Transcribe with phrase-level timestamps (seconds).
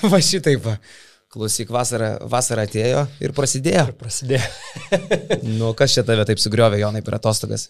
[0.12, 0.62] va šitaip.
[0.64, 0.76] Va.
[1.30, 3.84] Klausyk, vasara, vasara atėjo ir prasidėjo.
[3.92, 4.48] Ir prasidėjo.
[5.60, 7.68] nu, kas čia tave taip sugriovė, Jonai, per atostogas?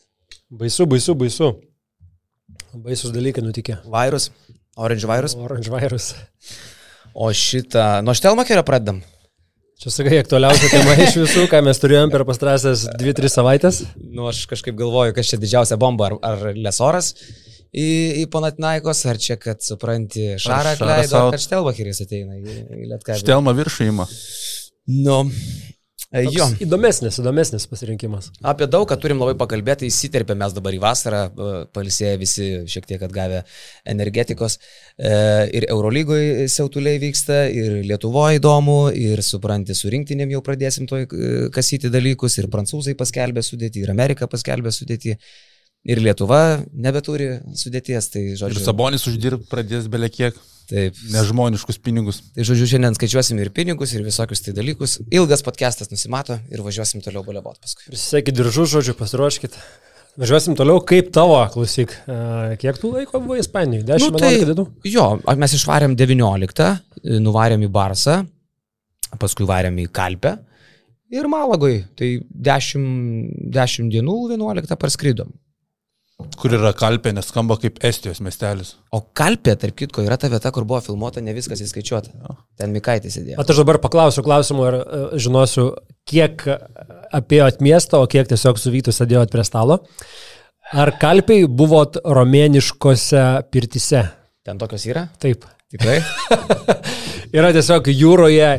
[0.48, 1.50] Baisu, baisu, baisu.
[2.72, 3.76] Baisus dalykai nutikė.
[3.90, 4.30] Virus,
[4.80, 5.34] Orange virus.
[5.36, 6.14] Orange virus.
[7.12, 9.02] O šitą, nuo Štelmakerio pradedam.
[9.80, 13.82] Čia sakai, aktualiausia tema iš visų, ką mes turėjom per pastarąsias 2-3 savaitės.
[13.96, 17.14] Nu, aš kažkaip galvoju, kas čia didžiausia bomba, ar, ar Lesoras
[17.70, 17.88] į,
[18.22, 23.20] į Panatinaikos, ar čia, kad supranti, Šarą atleido, ar kad Štelmakeris ateina į, į Lietkabį.
[23.22, 24.08] Štelma viršų įima.
[24.90, 25.22] Nu,
[26.10, 26.46] E, Toks jo.
[26.64, 28.32] Įdomesnis, įdomesnis pasirinkimas.
[28.50, 32.88] Apie daug, ką turim labai pakalbėti, įsiterpė mes dabar į vasarą, e, palisėję visi šiek
[32.88, 33.44] tiek atgavę
[33.92, 34.58] energetikos.
[34.98, 35.12] E,
[35.54, 41.04] ir Eurolygoje siautuliai vyksta, ir Lietuvoje įdomu, ir supranti, su rinktinėm jau pradėsim to
[41.54, 45.14] kasyti dalykus, ir prancūzai paskelbė sudėti, ir Amerika paskelbė sudėti.
[45.88, 48.58] Ir Lietuva nebeturi sudėties, tai žodžiu.
[48.58, 50.36] Ir Sabonis uždirb pradės belekiek.
[50.70, 50.94] Taip.
[51.10, 52.20] Nežmoniškus pinigus.
[52.36, 55.00] Tai žodžiu, šiandien skaičiuosim ir pinigus, ir visokius tai dalykus.
[55.10, 57.88] Ilgas podcastas nusimato ir važiuosim toliau baliavot paskui.
[57.88, 59.56] Prisisekit diržus, žodžiu, pasiruoškit.
[60.20, 61.96] Važiuosim toliau, kaip tavo, klausyk,
[62.62, 63.88] kiek tų laiko buvo Ispanijoje?
[63.88, 64.68] 10 nu, tai, dienų?
[64.90, 65.08] Jo,
[65.42, 66.70] mes išvarėm 19,
[67.26, 68.20] nuvarėm į Barsą,
[69.18, 70.36] paskui varėm į Kalpę
[71.14, 71.80] ir Malagoj.
[71.98, 72.10] Tai
[72.50, 72.90] 10,
[73.58, 75.34] 10 dienų 11 parskridom.
[76.40, 78.74] Kur yra Kalpė, nes skamba kaip Estijos miestelis.
[78.94, 82.14] O Kalpė, tarp kitko, yra ta vieta, kur buvo filmuota, ne viskas įskaičiuota.
[82.14, 82.36] Ja.
[82.60, 83.38] Ten Mikaitis sėdėjo.
[83.40, 85.70] O aš dabar paklausiu klausimų ir uh, žinosiu,
[86.10, 86.44] kiek
[87.16, 89.80] apėjot miestą, o kiek tiesiog su Vytu sėdėjot prie stalo.
[90.70, 94.04] Ar Kalpiai buvot romėniškose pirtise?
[94.46, 95.08] Ten tokios yra?
[95.22, 95.48] Taip.
[95.70, 95.98] Tikrai?
[97.38, 98.54] yra tiesiog jūroje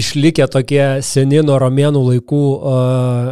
[0.00, 3.30] išlikę tokie seni nuo romėnų laikų uh,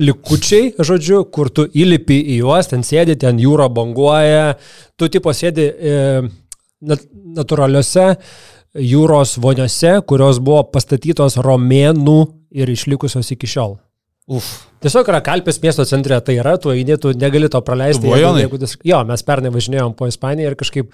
[0.00, 4.56] likučiai, žodžiu, kur tu įlipi į juos, ten sėdi, ten jūra banguoja,
[5.00, 5.94] tu tipo sėdi e,
[6.84, 7.06] nat
[7.36, 8.06] natūraliuose
[8.76, 12.18] jūros voniose, kurios buvo pastatytos romėnų
[12.56, 13.78] ir išlikusios iki šiol.
[14.26, 14.48] Uf.
[14.84, 18.08] Tiesiog yra Kalpės miesto centre, tai yra, tu eini, tu negali to praleisti.
[18.10, 18.74] Jeigu, jeigu, dis...
[18.84, 20.90] Jo, mes pernai važinėjom po Ispaniją ir kažkaip,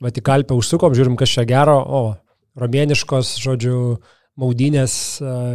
[0.00, 2.02] va, į Kalpę užsukom, žiūrim, kas čia gero, o,
[2.60, 4.94] romėniškos, žodžiu, uh, maudynės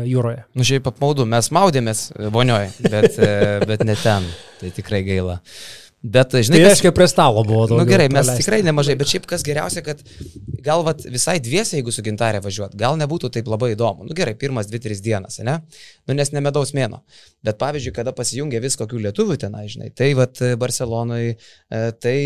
[0.07, 0.43] jūroje.
[0.57, 3.33] Nu, šiaip apmaudu, mes maudėmės vonioje, bet, e,
[3.65, 4.29] bet ne ten.
[4.61, 5.39] Tai tikrai gaila.
[6.05, 7.79] Bet, žinai, tai reiškia, prie stalo buvo daug.
[7.79, 8.43] Na nu, gerai, mes praleisti.
[8.43, 10.03] tikrai nemažai, bet šiaip kas geriausia, kad
[10.65, 14.05] gal vat, visai dviesiai, jeigu su gintarė važiuot, gal nebūtų taip labai įdomu.
[14.05, 15.55] Na nu, gerai, pirmas dvi, tris dienas, ne?
[16.05, 17.01] Nu, nes nemedaus mėno.
[17.45, 21.39] Bet pavyzdžiui, kada pasijungia vis kokių lietuvių tenai, žinai, tai vat Barcelonoje,
[22.05, 22.19] tai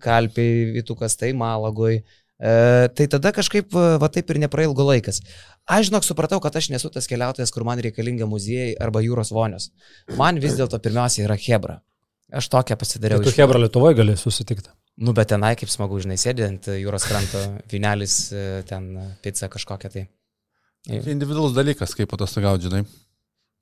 [0.00, 2.00] Kalpiai, Vitukas, tai Malagoj,
[2.36, 5.22] E, tai tada kažkaip va taip ir neprailgo laikas.
[5.66, 9.70] Aš žinok, supratau, kad aš nesu tas keliautojas, kur man reikalinga muziejai arba jūros vonios.
[10.18, 11.80] Man vis dėlto pirmiausia yra Hebra.
[12.36, 13.22] Aš tokią pasidariau.
[13.22, 14.68] Tu Hebra Lietuvoje gali susitikti.
[14.96, 17.40] Nu, bet tenai kaip smagu, žinai, sėdint jūros kranto,
[17.72, 20.06] vinelis, e, ten pizza kažkokia tai.
[20.86, 22.84] Tai individualus dalykas, kaip atostogauti, žinai.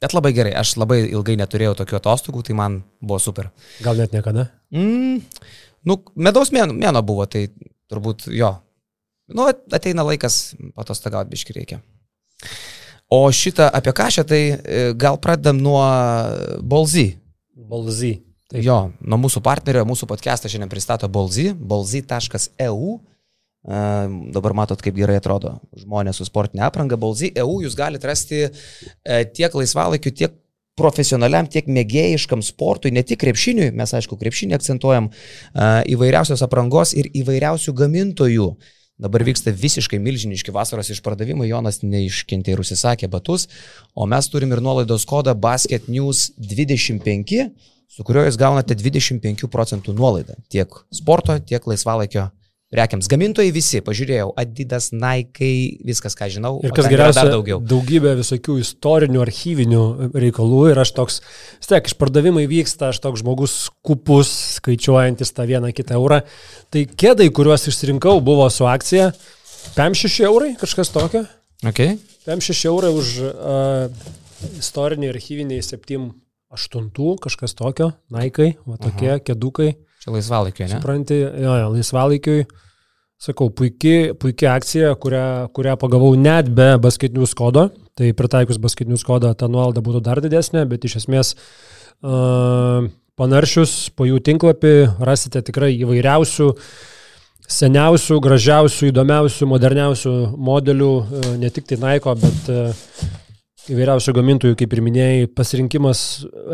[0.03, 3.49] Bet labai gerai, aš labai ilgai neturėjau tokių atostogų, tai man buvo super.
[3.85, 4.49] Gal net niekada?
[4.75, 5.23] Mm,
[5.89, 7.47] nu, medaus mėno, mėno buvo, tai
[7.93, 8.53] turbūt jo,
[9.33, 11.81] Nu, ateina laikas patostagauti biški reikia.
[13.13, 15.81] O šitą apie kažę, tai e, gal pradedam nuo
[16.61, 17.15] Bolzy.
[17.55, 18.19] Bolzy.
[18.51, 18.61] Taip.
[18.67, 22.91] Jo, nuo mūsų partnerio, mūsų podcastą šiandien pristato Bolzy, bolzy.eu.
[23.65, 23.81] E,
[24.35, 27.01] dabar matot, kaip gerai atrodo žmonės su sportinė apranga.
[27.01, 30.37] Bolzy EU jūs galite rasti uh, tiek laisvalaikiu, tiek
[30.79, 35.11] profesionaliam, tiek mėgėjiškam sportui, ne tik krepšiniui, mes aišku, krepšinį akcentuojam,
[35.95, 38.49] įvairiausios aprangos ir įvairiausių gamintojų.
[39.05, 43.49] Dabar vyksta visiškai milžiniški vasaros išpardavimai, Jonas neiškentė ir užsisakė batus,
[43.95, 47.41] o mes turim ir nuolaidos kodą Basket News 25,
[47.91, 52.29] su kuriuo jūs gaunate 25 procentų nuolaidą tiek sporto, tiek laisvalaikio
[52.75, 53.09] prekiams.
[53.11, 55.51] Gamintojai visi, pažiūrėjau, Adidas, Nike,
[55.87, 56.57] viskas, ką žinau.
[56.67, 57.61] Ir kas geriausia, daugiau.
[57.63, 59.85] daugybė visokių istorinių, archyvinių
[60.25, 61.21] reikalų ir aš toks,
[61.63, 63.55] stek, išpardavimai vyksta, aš toks žmogus
[63.87, 66.25] kupus, skaičiuojantis tą vieną kitą eurą.
[66.75, 69.13] Tai kėdai, kuriuos išsirinkau, buvo su akcija
[69.79, 71.25] 5-6 eurai, kažkas tokio.
[71.65, 71.97] Okay.
[72.27, 74.13] 5-6 eurai už uh,
[74.59, 79.23] istoriniai, archyviniai 7-8, kažkas tokio, Nike, va tokie, Aha.
[79.25, 79.73] kėdukai.
[80.05, 80.77] Čia laisvalaikiui, ne?
[80.77, 82.45] Supranti, jo, jo, laisvalaikiui.
[83.25, 87.71] Sakau, puikia, puikia akcija, kurią, kurią pagavau net be basketinių kodo.
[87.97, 92.85] Tai pritaikus basketinių kodą ta nuolaida būtų dar didesnė, bet iš esmės uh,
[93.17, 94.75] panaršius po jų tinklapį
[95.09, 96.51] rasite tikrai įvairiausių,
[97.55, 100.15] seniausių, gražiausių, įdomiausių, moderniausių
[100.51, 102.89] modelių, uh, ne tik tai Naiko, bet uh,
[103.73, 106.01] įvairiausių gamintojų, kaip ir minėjai, pasirinkimas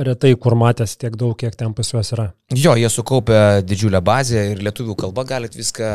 [0.06, 2.28] retai kur matęs tiek daug, kiek ten pas juos yra.
[2.54, 5.90] Jo, jie sukaupė didžiulę bazę ir lietuvių kalba galit viską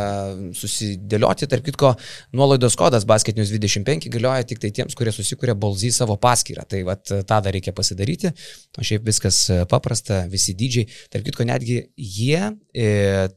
[0.56, 1.50] susidėlioti.
[1.52, 1.94] Tarp kitko,
[2.36, 6.68] nuolaidos kodas Basketinius 25 galioja tik tai tiems, kurie susikūrė Bolzy savo paskyrą.
[6.68, 8.32] Tai vad tą dar reikia pasidaryti.
[8.76, 9.42] O šiaip viskas
[9.72, 10.88] paprasta, visi dydžiai.
[11.16, 12.88] Tarp kitko, netgi jie e,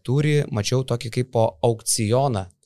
[0.07, 2.58] turi, mačiau, tokį kaip po aukcioną E,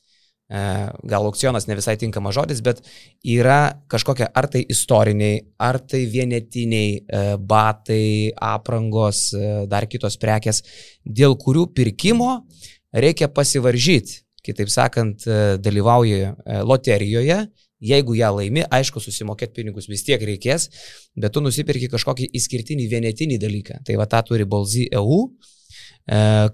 [0.50, 2.82] gal aukcionas ne visai tinkamas žodis, bet
[3.24, 10.62] yra kažkokia ar tai istoriniai, ar tai vienetiniai e, batai, aprangos, e, dar kitos prekes,
[11.04, 12.42] dėl kurių pirkimo
[12.92, 14.20] reikia pasivaržyti.
[14.42, 15.22] Kitaip sakant,
[15.62, 16.32] dalyvauji
[16.66, 17.36] loterijoje,
[17.78, 20.66] jeigu ją laimi, aišku, susimokėti pinigus vis tiek reikės,
[21.14, 23.78] bet tu nusipirki kažkokį išskirtinį vienetinį dalyką.
[23.86, 25.20] Tai va tą turi Bolzy EU.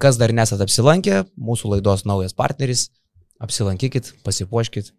[0.04, 2.90] Kas dar nesat apsilankę, mūsų laidos naujas partneris
[3.42, 4.92] apsilankykit, pasipuoškit,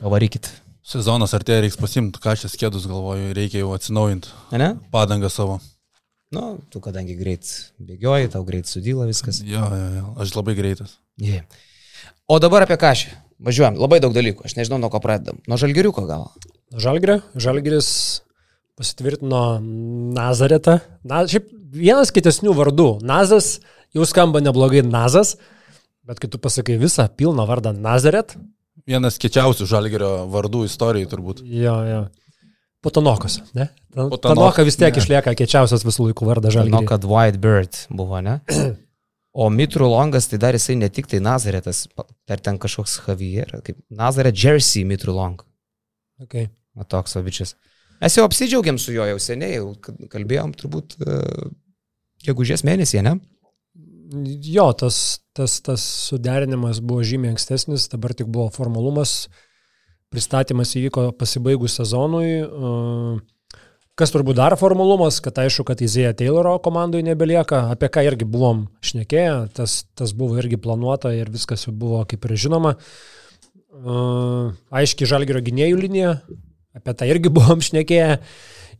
[0.00, 0.50] varykit.
[0.86, 4.32] Sezonas artėja, reiks pasimti, ką šias kėdus galvoju, reikia jau atsinaujinti.
[4.56, 4.72] Ne?
[4.94, 5.58] Padangą savo.
[6.34, 7.48] Nu, tu kadangi greit
[7.82, 9.42] bėgioji, tau greit sudyla viskas.
[9.46, 10.96] Jo, jo, jo, aš labai greitas.
[11.20, 11.44] Yeah.
[12.30, 13.12] O dabar apie ką šį?
[13.44, 15.40] Važiuojam, labai daug dalykų, aš nežinau, nuo ko pradedam.
[15.48, 16.28] Nuo žalgeriuko gal?
[16.76, 17.88] Žalgerio, žalgeris
[18.78, 19.60] pasitvirtino
[20.14, 20.78] Nazaretą.
[21.02, 22.90] Na, šiaip vienas kitesnių vardų.
[23.06, 23.58] Nazas
[23.96, 25.34] jau skamba neblogai Nazas.
[26.10, 28.34] Bet kai tu pasakai visą pilną vardą Nazaret.
[28.88, 31.44] Vienas kečiausių žalgerio vardų istorijai turbūt.
[31.46, 32.00] Jo, jo.
[32.82, 33.68] Potonokas, ne?
[33.94, 35.02] Potanoka vis tiek ne.
[35.02, 36.80] išlieka kečiausias visų laikų vardas žalgerio.
[36.80, 38.40] Žinau, kad Whitebird buvo, ne?
[39.30, 41.84] O Mitru Longas, tai dar jisai ne tik tai Nazaretas,
[42.26, 45.38] dar ten kažkoks Javier, kaip Nazaret Jersey Mitru Long.
[46.18, 46.48] Okay.
[46.74, 47.54] O toks običias.
[48.02, 49.76] Mes jau apsidžiaugiam su juo jau seniai, jau
[50.10, 51.46] kalbėjom turbūt uh,
[52.26, 53.14] gegužės mėnesį, ne?
[54.10, 59.28] Jo, tas, tas, tas suderinimas buvo žymiai ankstesnis, dabar tik buvo formalumas,
[60.10, 62.40] pristatymas įvyko pasibaigus sezonui.
[64.00, 68.64] Kas turbūt dar formalumas, kad aišku, kad Izėja Tayloro komandai nebelieka, apie ką irgi buvom
[68.82, 72.74] šnekėję, tas, tas buvo irgi planuota ir viskas jau buvo kaip ir žinoma.
[74.74, 76.16] Aiškiai žalgerio gynėjų linija,
[76.74, 78.16] apie tą irgi buvom šnekėję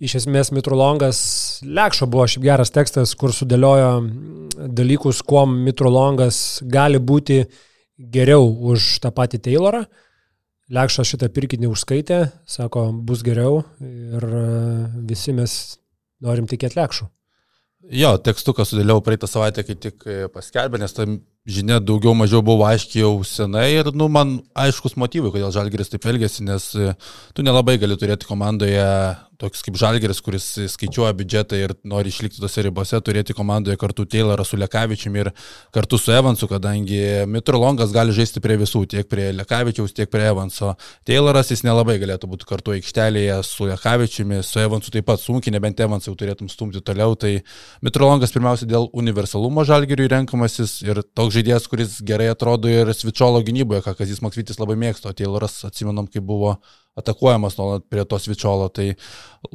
[0.00, 1.20] iš esmės Mitrolongas,
[1.64, 3.90] Lekšo buvo šiaip geras tekstas, kur sudėliojo
[4.72, 7.42] dalykus, kuo Mitrolongas gali būti
[8.00, 9.84] geriau už tą patį Taylorą.
[10.70, 14.42] Lekšas šitą pirkinį užskaitė, sako, bus geriau ir e,
[15.08, 15.56] visi mes
[16.22, 17.08] norim tikėti Lekšų.
[17.90, 21.08] Jo, tekstuką sudėliau praeitą savaitę, kai tik e, paskelbė, nes ta
[21.48, 26.04] žinia daugiau mažiau buvo aiškiai jau senai ir, nu, man aiškus motyvai, kodėl Žalgiris taip
[26.10, 26.92] elgėsi, nes e,
[27.34, 28.86] tu nelabai gali turėti komandoje
[29.40, 34.44] toks kaip Žalgeris, kuris skaičiuoja biudžetą ir nori išlikti tose ribose, turėti komandoje kartu Taylorą
[34.44, 35.30] su Lekavičiumi ir
[35.74, 37.00] kartu su Evansu, kadangi
[37.30, 40.74] Mitrolongas gali žaisti prie visų, tiek prie Lekavičiaus, tiek prie Evanso.
[41.08, 45.80] Tayloras jis nelabai galėtų būti kartu aikštelėje su Lekavičiumi, su Evansu taip pat sunkiai, nebent
[45.80, 47.16] Evansą jau turėtum stumti toliau.
[47.20, 47.32] Tai
[47.86, 53.82] Mitrolongas pirmiausia dėl universalumo Žalgeriui renkamasis ir toks žaidėjas, kuris gerai atrodo ir Svičiolo gynyboje,
[53.84, 55.12] ką Kazis Maksvitis labai mėgsto.
[55.16, 56.56] Tayloras atsimenam, kaip buvo
[57.00, 58.68] atakuojamas nuolat prie to svičiolo.
[58.74, 58.86] Tai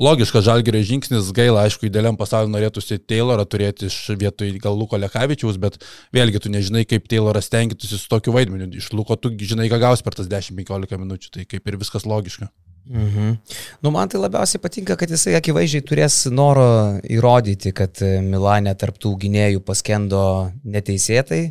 [0.01, 5.59] logiškas žalgerio žingsnis, gaila, aišku, idealiam pasauliu norėtųsi Taylorą turėti iš vietoj gal Luko Lekavičiaus,
[5.61, 5.79] bet
[6.15, 8.71] vėlgi tu nežinai, kaip Tayloras tenkitųsi su tokiu vaidmeniu.
[8.79, 12.49] Iš Luko tu žinai, ką gaus per tas 10-15 minučių, tai kaip ir viskas logiška.
[12.85, 13.37] Mhm.
[13.81, 19.63] Nu, man tai labiausiai patinka, kad jisai akivaizdžiai turės noro įrodyti, kad Milane tarptų gynėjų
[19.65, 20.21] paskendo
[20.61, 21.47] neteisėtai,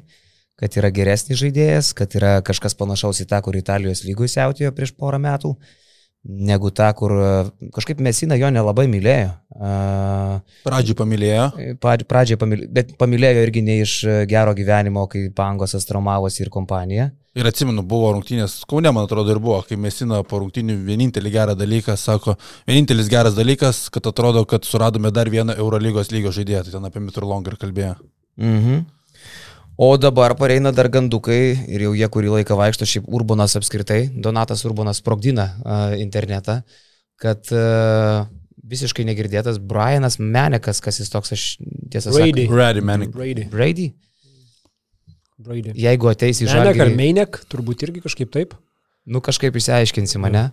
[0.61, 4.95] kad yra geresnis žaidėjas, kad yra kažkas panašaus į tą, kur Italijos lygų siautėjo prieš
[4.99, 5.55] porą metų.
[6.25, 7.33] Negu ta, kur e,
[7.75, 9.35] kažkaip Mesina jo nelabai mylėjo.
[10.65, 11.43] Pradžiai pamilėjo.
[11.83, 17.11] Pradžiai pamilėjo, bet pamilėjo irgi ne iš e, gero gyvenimo, kai Pangosas traumavosi ir kompanija.
[17.37, 21.59] Ir atsimenu, buvo rungtynės, Kaune, man atrodo, ir buvo, kai Mesina po rungtynių vienintelį gerą
[21.61, 22.39] dalyką sako,
[22.71, 27.05] vienintelis geras dalykas, kad atrodo, kad suradome dar vieną Eurolygos lygio žaidėją, tai ten apie
[27.05, 27.97] Mitrolongą ir kalbėjo.
[28.41, 28.85] Mhm.
[29.77, 34.63] O dabar pareina dar gandukai ir jau jie kurį laiką vaikšto, šiaip Urbanas apskritai, Donatas
[34.69, 36.61] Urbanas sprogdina uh, internetą,
[37.19, 38.29] kad uh,
[38.63, 41.47] visiškai negirdėtas Brianas Menekas, kas jis toks, aš
[41.91, 42.21] tiesą sakau.
[42.23, 42.45] Brady.
[42.51, 43.11] Brady Menek.
[43.17, 43.47] Brady.
[43.51, 43.89] Brady?
[45.43, 45.75] Brady.
[45.83, 46.69] Jeigu ateis į žalį.
[46.71, 48.55] Menek ar Menek, turbūt irgi kažkaip taip.
[49.11, 50.45] Nu kažkaip išsiaiškinsi mane.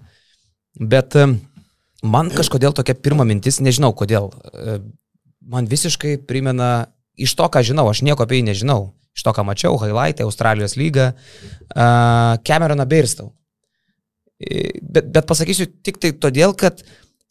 [0.82, 1.36] Bet um,
[2.02, 4.82] man kažkodėl tokia pirma mintis, nežinau kodėl, uh,
[5.46, 6.90] man visiškai primena,
[7.22, 10.78] iš to, ką žinau, aš nieko apie jį nežinau iš to, ką mačiau, highlightai, Australijos
[10.80, 13.32] lyga, uh, Cameroną Beirstau.
[14.42, 16.82] Bet, bet pasakysiu tik tai todėl, kad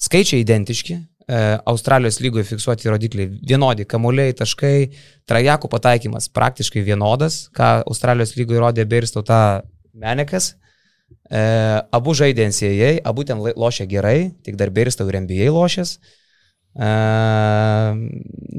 [0.00, 4.76] skaičiai identiški, uh, Australijos lygoje fiksuoti rodikliai vienodi, kamuoliai, taškai,
[5.30, 9.42] trajakų pataikymas praktiškai vienodas, ką Australijos lygoje rodė Beirstau tą
[9.94, 10.54] Menekas.
[11.30, 11.40] E,
[11.94, 15.96] abu žaidė NCAA, abu ten lošė gerai, tik dar Beristau ir NBA lošęs.
[15.96, 16.19] E,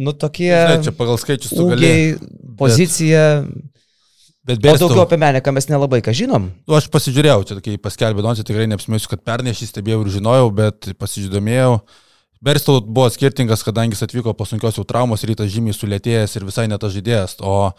[0.06, 0.51] nu tokie...
[0.51, 2.18] Žinai, čia pagal skaičius tu gali.
[2.60, 3.46] pozicija.
[4.41, 6.50] Bet O daugiau apie Meneką mes nelabai ką žinom.
[6.50, 10.10] nu, aš pasižiūrėjau, čia kai paskelbė Doncija, tikrai neapsimėsiu, kad pernai aš jį stebėjau ir
[10.18, 11.75] žinojau, bet pasižiūrėjau.
[12.41, 16.63] Berstau buvo skirtingas, kadangi jis atvyko po sunkios jau traumos, rytas žymiai sulėtėjęs ir visai
[16.71, 17.36] netas žaidėjas.
[17.45, 17.69] O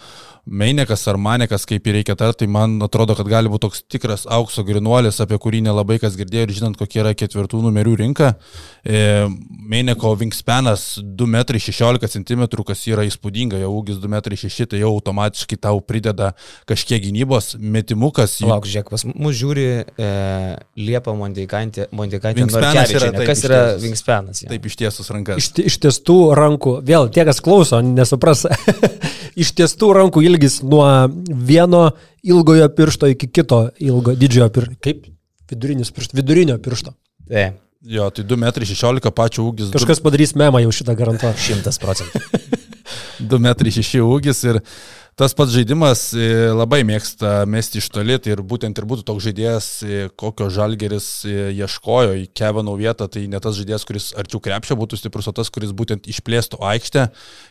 [0.47, 4.23] Meinekas ar Manekas, kaip jį reikia tarti, tai man atrodo, kad gali būti toks tikras
[4.31, 8.33] aukso grinuolis, apie kurį nelabai kas girdėjo ir žinant, kokia yra ketvirtų numerių rinka.
[8.87, 9.03] E,
[9.73, 15.83] Meineko wingspanas 2,16 m, kas yra įspūdinga, jo ūgis 2,6 m, tai jau automatiškai tau
[15.83, 16.33] prideda
[16.71, 18.39] kažkiek gynybos, metimukas.
[18.43, 19.67] jų- Lauk, žiūrėk, pas mus žiūri
[19.99, 20.11] e,
[20.79, 21.15] Liepa
[22.99, 23.19] yra Norkevičienė.
[23.23, 23.63] taip Kas yra.
[23.87, 24.43] Wingspanas?
[24.43, 24.52] Ja.
[24.53, 25.41] Taip ištiesus rankas.
[25.41, 28.45] Iš, iš tiestų rankų, vėl tie, kas klauso, nesupras,
[29.43, 30.85] iš tiestų rankų ilgis nuo
[31.33, 31.87] vieno
[32.21, 34.79] ilgojo piršto iki kito ilgo didžiojo piršto.
[34.85, 35.07] Kaip?
[35.53, 36.93] Vidurinis pirštas, vidurinio piršto.
[37.29, 37.51] Tai,
[37.83, 39.73] Jo, tai 2,16 m pačio ūgis.
[39.75, 41.35] Kažkas padarys memą jau šitą garantuoju.
[41.43, 42.21] šimtas procentų.
[43.33, 44.61] 2,6 m ūgis ir
[45.17, 46.27] tas pats žaidimas e,
[46.57, 51.09] labai mėgsta mesti iš toli, tai ir būtent ir būtų toks žaidėjas, e, kokio žalgeris
[51.29, 55.37] e, ieškojo į Kevino vietą, tai ne tas žaidėjas, kuris arčiau krepšio būtų stiprus, o
[55.37, 57.07] tas, kuris būtent išplėstų aikštę.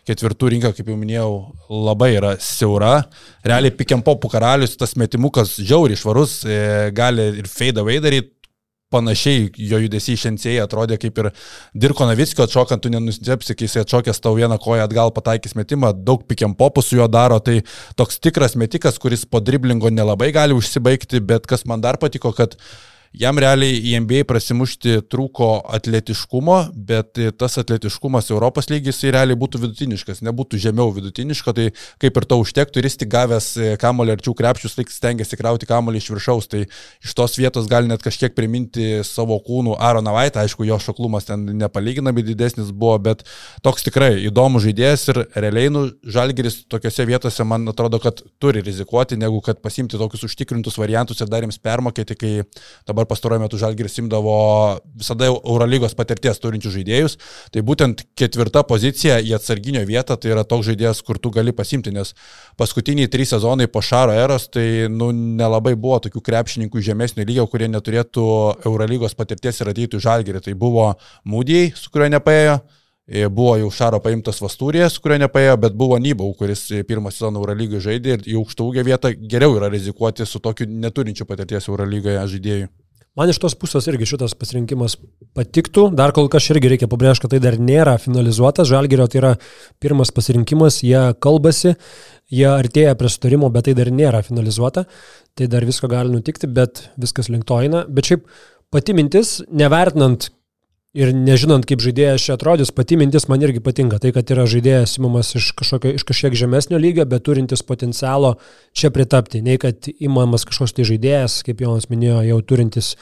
[0.09, 1.31] Ketvirtų rinka, kaip jau minėjau,
[1.69, 2.95] labai yra siaura.
[3.45, 6.41] Realiai pikiampopų karalius, tas metimukas žiauriai švarus,
[6.97, 8.40] gali ir fade away daryti
[8.91, 11.31] panašiai jo judesiai šiandien atrodė kaip ir
[11.73, 16.25] Dirko Navickio atšokant, tu nenustepsi, kai jis atšokęs tau vieną koją atgal pataikys metimą, daug
[16.29, 17.61] pikiam popų su juo daro, tai
[17.99, 22.57] toks tikras metikas, kuris po driblingo nelabai gali užsibaigti, bet kas man dar patiko, kad
[23.11, 29.59] Jam realiai į NBA prasimušti trūko atletiškumo, bet tas atletiškumas Europos lygis jis realiai būtų
[29.65, 31.65] vidutiniškas, nebūtų žemiau vidutiniško, tai
[32.01, 33.47] kaip ir to užtektų ir jis tik gavęs
[33.81, 36.61] kamolį arčiau krepšius, tai stengiasi krauti kamolį iš viršaus, tai
[37.03, 41.43] iš tos vietos gali net kažkiek priminti savo kūnų Aaroną Vaitą, aišku, jo šoklumas ten
[41.59, 43.25] nepalyginamai didesnis buvo, bet
[43.65, 49.19] toks tikrai įdomus žaidėjas ir realiai nu, Žalgeris tokiuose vietose man atrodo, kad turi rizikuoti,
[49.19, 52.33] negu kad pasimti tokius užtikrintus variantus ir dar jiems permokėti, kai
[52.87, 57.17] dabar dabar pastaruoju metu Žalgiris imdavo visada Eurolygos patirties turinčių žaidėjus,
[57.51, 61.91] tai būtent ketvirta pozicija į atsarginio vietą tai yra toks žaidėjas, kur tu gali pasimti,
[61.91, 62.13] nes
[62.61, 67.69] paskutiniai trys sezonai po Šaro eros, tai nu, nelabai buvo tokių krepšininkų žemesnio lygio, kurie
[67.71, 68.27] neturėtų
[68.65, 70.43] Eurolygos patirties ir ateitų Žalgirį.
[70.45, 70.91] Tai buvo
[71.27, 72.61] Mūdijai, su kuriuo nepaėjo.
[73.33, 78.13] Buvo jau Šaro paimtas Vastūrijas, kurio nepaėjo, bet buvo Nybau, kuris pirmą sezoną Eurolygoje žaidė
[78.15, 82.69] ir į aukštą ūgio vietą geriau yra rizikuoti su tokiu neturinčiu patirties Eurolygoje žaidėjui.
[83.19, 84.93] Man iš tos pusės irgi šitas pasirinkimas
[85.35, 85.89] patiktų.
[85.99, 88.69] Dar kol kas irgi reikia pabrėžti, kad tai dar nėra finalizuotas.
[88.69, 89.31] Žalgerio tai yra
[89.83, 91.73] pirmas pasirinkimas, jie kalbasi,
[92.31, 94.85] jie artėja prie sutarimo, bet tai dar nėra finalizuota.
[95.35, 97.83] Tai dar visko gali nutikti, bet viskas link to eina.
[97.91, 98.23] Bet šiaip
[98.71, 100.29] pati mintis, nevertinant
[100.97, 103.99] ir nežinant, kaip žaidėjas čia atrodys, pati mintis man irgi patinka.
[104.01, 108.33] Tai, kad yra žaidėjas įmamas iš, kažkokio, iš kažkiek žemesnio lygio, bet turintis potencialo
[108.75, 109.43] čia pritapti.
[109.45, 112.93] Nei kad įmamas kažkoks tai žaidėjas, kaip Jonas minėjo, jau turintis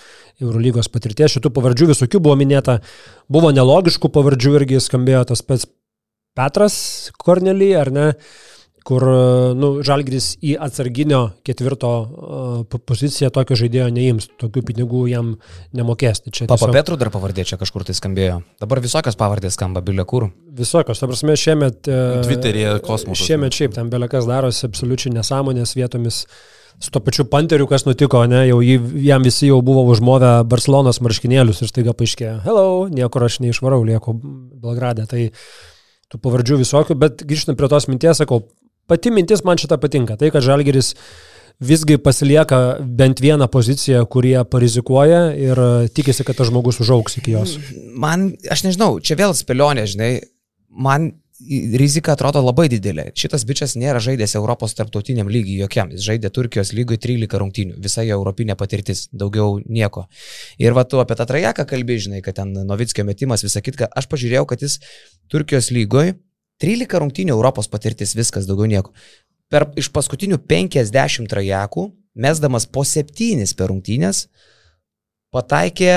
[0.41, 1.33] Eurolygos patirties.
[1.37, 2.79] Šitų pavardžių visokių buvo minėta.
[3.31, 5.65] Buvo nelogiškų pavardžių irgi skambėjo tas pats
[6.37, 6.77] Petras
[7.17, 8.07] Kornely, ar ne?
[8.87, 9.03] Kur
[9.59, 15.33] nu, Žalgris į atsarginio ketvirto uh, poziciją tokio žaidėjo neims, tokių pinigų jam
[15.75, 16.23] nemokės.
[16.25, 16.75] Tai Papa tiesiog...
[16.77, 18.39] Petrų dar pavardė čia kažkur tai skambėjo.
[18.61, 20.29] Dabar visokios pavardės skamba, bilė kur.
[20.59, 21.89] Visokios, ta prasme, šiemet...
[21.89, 23.25] Uh, Twitter'yje kosmosas.
[23.27, 26.23] Šiemet šiaip ten belekas darosi absoliučiai nesąmonės vietomis.
[26.79, 31.01] Su to pačiu panteriu, kas nutiko, ne, jau jį, jam visi jau buvo užmovę Barcelonos
[31.03, 35.03] marškinėlius ir staiga paaiškėjo, hello, niekur aš neišvarau, lieku Belgrade.
[35.11, 35.25] Tai
[36.07, 38.45] tų pavardžių visokių, bet grįžtant prie tos minties, sakau,
[38.89, 40.17] pati mintis man šitą patinka.
[40.19, 40.95] Tai, kad Žalgeris
[41.59, 47.57] visgi pasilieka bent vieną poziciją, kurie parizikuoja ir tikisi, kad tas žmogus užauks iki jos.
[47.93, 50.13] Man, aš nežinau, čia vėl spėlionė, žinai,
[50.69, 51.11] man
[51.79, 53.09] rizika atrodo labai didelė.
[53.17, 55.91] Šitas bičias nėra žaidęs Europos tarptautiniam lygiui jokiam.
[55.93, 57.77] Jis žaidė Turkijos lygui 13 rungtynių.
[57.83, 59.07] Visa jo europinė patirtis.
[59.15, 60.07] Daugiau nieko.
[60.59, 63.87] Ir va tu apie tą trajeką kalbėjai, žinai, kad ten Novickio metimas, visą kitką.
[63.87, 64.79] Aš pažiūrėjau, kad jis
[65.31, 66.17] Turkijos lygoje
[66.59, 68.93] 13 rungtynių Europos patirtis, viskas, daugiau nieko.
[69.49, 71.87] Per, iš paskutinių 50 trajekų,
[72.19, 74.27] mesdamas po 7 per rungtynės,
[75.33, 75.95] pataikė,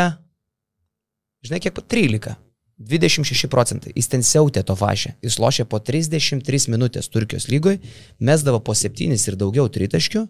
[1.45, 2.39] žinai, kiek po 13.
[2.83, 3.93] 26 procentai.
[3.95, 5.15] Jis ten siautė to vašę.
[5.23, 7.79] Jis lošė po 33 minutės Turkijos lygoj,
[8.19, 10.25] mesdavo po 7 ir daugiau tritaškių.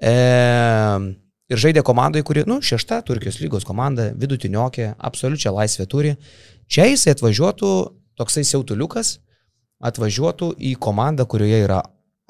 [0.00, 0.12] E,
[1.50, 6.14] ir žaidė komandai, kuri, nu, šešta Turkijos lygos komanda, vidutiniokė, absoliučią laisvę turi.
[6.70, 7.72] Čia jisai atvažiuotų,
[8.20, 9.18] toksai siautuliukas,
[9.80, 11.80] atvažiuotų į komandą, kurioje yra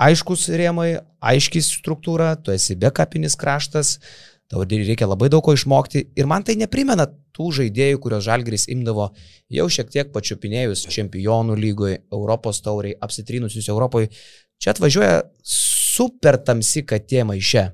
[0.01, 0.91] aiškus rėmai,
[1.21, 3.99] aiškiai struktūra, tu esi bekapinis kraštas,
[4.51, 9.11] tau reikia labai daug ko išmokti ir man tai neprimena tų žaidėjų, kurios Žalgris imdavo
[9.53, 14.11] jau šiek tiek pačiupinėjus čempionų lygoje, Europos tauriai, apsitrinusius Europoje.
[14.61, 17.71] Čia atvažiuoja super tamsi katė maiše.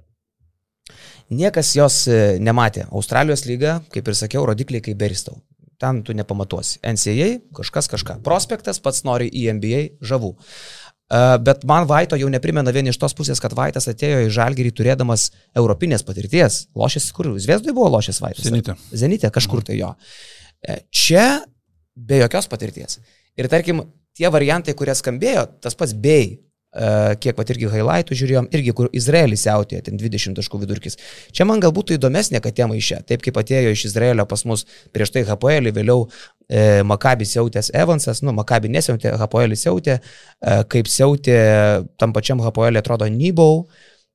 [1.34, 2.84] Niekas jos e, nematė.
[2.94, 5.40] Australijos lyga, kaip ir sakiau, rodikliai kaip beristau.
[5.80, 6.80] Ten tu nepamatuosi.
[6.86, 8.20] NCAA, kažkas kažką.
[8.24, 10.32] Prospektas pats nori į NBA žavų.
[11.06, 15.28] Bet man Vaito jau neprimena vien iš tos pusės, kad Vaitas atėjo į Žalgirį turėdamas
[15.54, 16.64] europinės patirties.
[16.74, 18.48] Lošės, kur Zviesdui buvo lošės Vaitas?
[18.48, 18.74] Zenitė.
[18.90, 19.92] Zenitė, kažkur tai jo.
[20.66, 21.44] E, čia
[21.94, 22.98] be jokios patirties.
[23.38, 23.84] Ir tarkim,
[24.18, 26.40] tie variantai, kurie skambėjo, tas pats bei,
[27.22, 30.98] kiek pat irgi highlightų žiūrėjom, irgi kur Izraelis jautė, ten 20 taškų vidurkis.
[31.32, 35.24] Čia man galbūt įdomesnė katė maišė, taip kaip atėjo iš Izraelio pas mus prieš tai
[35.24, 41.38] HPL, vėliau e, Makabis jautęs Evansas, nu, Makabi nesiautė, HPL jautė, e, kaip siautė
[42.00, 43.64] tam pačiam HPL atrodo Nybau.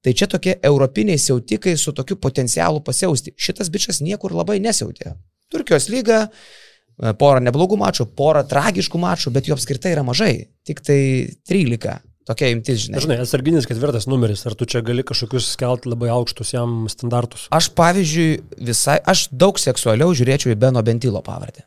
[0.01, 3.35] Tai čia tokie europiniai siautikai su tokiu potencialu pasiausti.
[3.37, 5.13] Šitas bičias niekur labai nesiautė.
[5.53, 10.47] Turkijos lyga, e, porą neblogų mačų, porą tragiškų mačų, bet jų apskritai yra mažai.
[10.65, 11.01] Tik tai
[11.49, 12.10] 13.
[12.31, 13.01] Tokia imtis, žinai.
[13.03, 17.49] Žinai, atsarginis ketvirtas numeris, ar tu čia gali kažkokius skelti labai aukštus jam standartus?
[17.51, 18.29] Aš pavyzdžiui
[18.71, 21.65] visai, aš daug seksualiau žiūrėčiau į Beno Bentilo pavardę.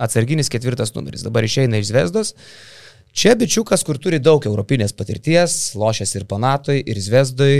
[0.00, 2.30] Atsarginis ketvirtas numeris, dabar išeina iš Zvezdos.
[3.10, 7.56] Čia bičiukas, kur turi daug europinės patirties, lošęs ir Panatoj, ir Zvezdoj.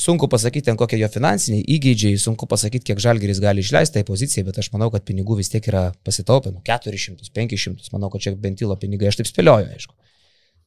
[0.00, 4.62] Sunku pasakyti, kokie jo finansiniai įgūdžiai, sunku pasakyti, kiek žalgeris gali išleisti tai pozicijai, bet
[4.62, 8.80] aš manau, kad pinigų vis tiek yra pasitaupę, nu 400, 500, manau, kad čia bentilo
[8.80, 9.92] pinigai, aš taip spėlioju, aišku.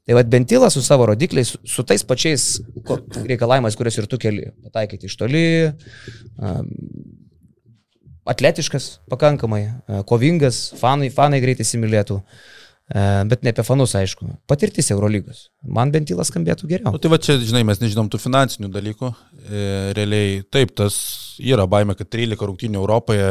[0.09, 2.43] Tai vad Bentilas su savo rodikliais, su, su tais pačiais
[3.29, 5.41] reikalavimais, kuriuos ir tu keli, pataikyti iš toli,
[6.41, 6.71] um,
[8.33, 9.59] atletiškas pakankamai,
[10.09, 12.17] kovingas, fanai, fanai greitai įsimylėtų.
[12.89, 14.25] Bet ne apie fanus, aišku.
[14.49, 15.43] Patirtis Eurolygos.
[15.77, 16.93] Man bentilas skambėtų geriau.
[16.95, 19.11] Nu, tai va čia, žinai, mes nežinom tų finansinių dalykų.
[19.45, 19.65] E,
[19.97, 20.97] realiai, taip, tas
[21.37, 23.27] yra baime, kad 13 rungtynių Europoje,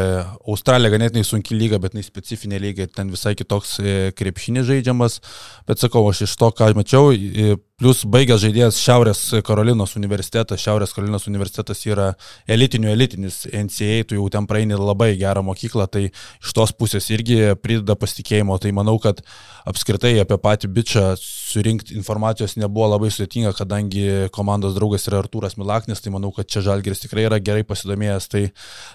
[0.47, 5.19] Australija ganėtinai sunki lyga, bet ne specifinė lyga, ten visai kitoks e, krepšinis žaidžiamas,
[5.67, 10.95] bet sakau, aš iš to, ką mačiau, e, plus baigęs žaidėjas Šiaurės Karolinos universitetas, Šiaurės
[10.97, 12.09] Karolinos universitetas yra
[12.51, 17.55] elitinių elitinis NCA, tu jau ten praeini labai gerą mokyklą, tai iš tos pusės irgi
[17.63, 19.23] prideda pasitikėjimo, tai manau, kad
[19.69, 24.05] apskritai apie patį bičią surinkti informacijos nebuvo labai sudėtinga, kadangi
[24.35, 28.29] komandos draugas yra Artūras Milaknis, tai manau, kad čia Žalgeris tikrai yra gerai pasidomėjęs.
[28.33, 28.43] Tai,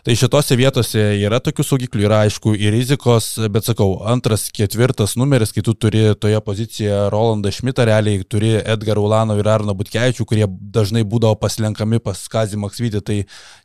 [0.06, 5.54] tai šitose vietose yra tokių saugiklių, yra aišku ir rizikos, bet sakau, antras, ketvirtas numeris,
[5.56, 10.50] kai tu turi toje pozicijoje Rolandą Šmitą, realiai turi Edgarą Ulanovą ir Arną Butkevičių, kurie
[10.50, 13.22] dažnai būdavo pasilenkami pas Kazį Maksvydį, tai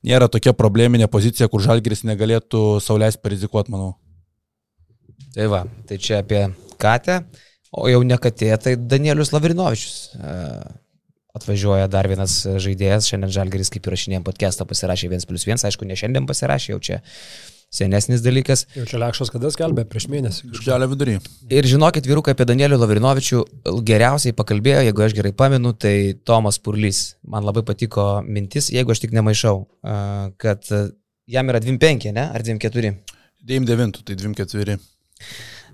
[0.06, 3.96] nėra tokia probleminė pozicija, kur Žalgeris negalėtų saulės parizikuoti, manau.
[5.34, 6.46] Tai va, tai čia apie
[6.80, 7.22] Katę.
[7.74, 9.96] O jau ne katė, tai Danielius Lavrinovičius.
[10.16, 10.36] E,
[11.36, 15.98] atvažiuoja dar vienas žaidėjas, šiandien Žalgeris kaip įrašinėjom podcastą pasirašė 1 plus 1, aišku, ne
[15.98, 16.98] šiandien pasirašė, jau čia
[17.74, 18.64] senesnis dalykas.
[18.72, 20.48] Jau čia Lekšas kada skelbė, prieš mėnesį.
[20.64, 21.18] Žalio vidury.
[21.52, 23.42] Ir žinokit, vyrukai apie Danielių Lavrinovičių
[23.90, 27.02] geriausiai pakalbėjo, jeigu aš gerai pamenu, tai Tomas Purlys.
[27.28, 29.98] Man labai patiko mintis, jeigu aš tik nemaišau, e,
[30.40, 30.72] kad
[31.28, 32.30] jam yra 25, ne?
[32.32, 32.96] Ar 24?
[33.44, 34.80] 29, tai 24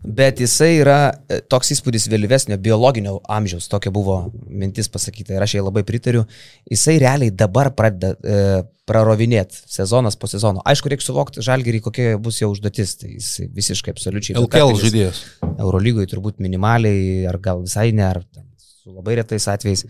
[0.04, 5.56] bet jisai yra e, toks įspūdis vėlyvesnio biologinio amžiaus, tokia buvo mintis pasakyta ir aš
[5.56, 6.26] jai labai pritariu.
[6.70, 10.60] Jisai realiai dabar pradeda e, prarovinėti sezonas po sezono.
[10.68, 12.98] Aišku, reikia suvokti žalgerį, kokia bus jo užduotis.
[13.00, 14.36] Tai jis visiškai absoliučiai.
[14.42, 15.22] LKL žaidėjas.
[15.54, 18.20] Eurolygoje turbūt minimaliai, ar gal visai ne, ar
[18.60, 19.86] su labai retais atvejais.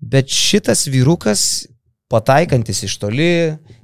[0.00, 1.42] Bet šitas vyrukas
[2.10, 3.32] pataikantis iš toli,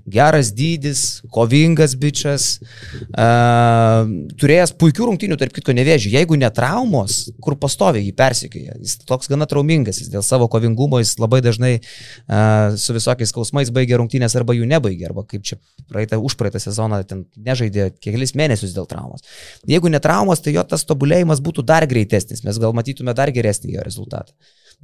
[0.07, 2.47] geras dydis, kovingas bičias,
[3.15, 4.07] uh,
[4.39, 6.13] turėjęs puikių rungtynių, tarp kitko nevėžių.
[6.15, 11.01] Jeigu ne traumos, kur pastoviai jį persikėja, jis toks gana traumingas, jis dėl savo kovingumo
[11.03, 15.59] jis labai dažnai uh, su visokiais skausmais baigia rungtynės arba jų nebaigia, arba kaip čia
[15.91, 19.27] praeitą, už praeitą sezoną ten nežaidė kelis mėnesius dėl traumos.
[19.71, 23.79] Jeigu ne traumos, tai jo tas tobulėjimas būtų dar greitesnis, mes gal matytume dar geresnį
[23.79, 24.35] jo rezultatą.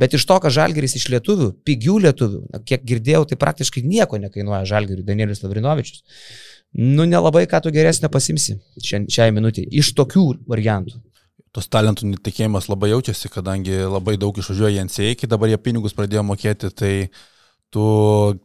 [0.01, 4.19] Bet iš to, kad žalgeris iš lietuvių, pigių lietuvių, na, kiek girdėjau, tai praktiškai nieko
[4.23, 6.03] nekainuoja žalgeriui Danielius Lavrinovičius.
[6.73, 11.03] Nu, nelabai ką tu geresnio pasimsi šiai minutiai iš tokių variantų.
[11.53, 15.93] Tos talentų netikėjimas labai jaučiasi, kadangi labai daug išvažiuoja į NCA, kai dabar jie pinigus
[15.93, 16.93] pradėjo mokėti, tai
[17.73, 17.85] tu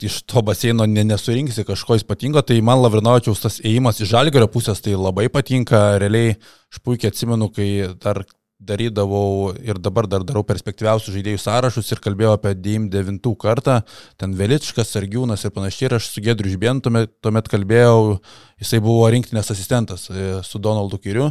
[0.04, 4.98] iš to baseino nesurinksi kažko ypatingo, tai man Lavrinovičiaus tas ėjimas iš žalgerio pusės tai
[5.00, 7.70] labai patinka, realiai aš puikiai atsimenu, kai
[8.04, 8.26] dar
[8.60, 13.82] darydavau ir dabar dar darau perspektyviausių žaidėjų sąrašus ir kalbėjau apie 99 kartą,
[14.18, 18.18] ten Veličkas, Sargiūnas ir panašiai, ir aš su Gedriu Žbėnu tuomet, tuomet kalbėjau,
[18.64, 21.30] jisai buvo rinktinės asistentas e, su Donaldu Kiriu,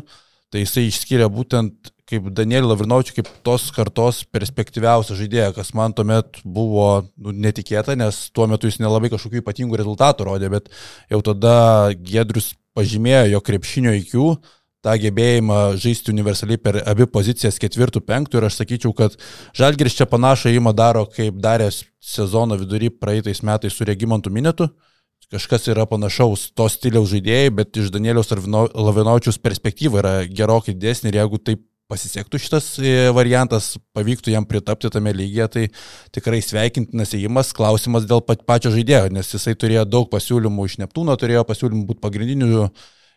[0.55, 6.39] tai jisai išskyrė būtent kaip Danielį Lavrinovičių, kaip tos kartos perspektyviausią žaidėją, kas man tuomet
[6.45, 10.71] buvo nu, netikėta, nes tuo metu jis nelabai kažkokių ypatingų rezultatų rodė, bet
[11.11, 11.57] jau tada
[11.99, 14.37] Gedrius pažymėjo jo krepšinio IQ,
[14.87, 19.16] tą gebėjimą žaisti universaliai per abi pozicijas ketvirtų, penktų ir aš sakyčiau, kad
[19.57, 24.70] Žalgiris čia panašą įmą daro, kaip darė sezono vidury praeitais metais su Regimantu Minetu.
[25.33, 31.18] Kažkas yra panašaus to stiliaus žaidėjai, bet iš Danieliaus Lavinovičius perspektyva yra gerokai didesnė ir
[31.25, 35.64] jeigu taip pasisektų šitas e, variantas, pavyktų jam pritapti tame lygyje, tai
[36.14, 41.44] tikrai sveikintinas įėjimas, klausimas dėl pačio žaidėjo, nes jisai turėjo daug pasiūlymų iš Neptūno, turėjo
[41.46, 42.66] pasiūlymų būti pagrindiniu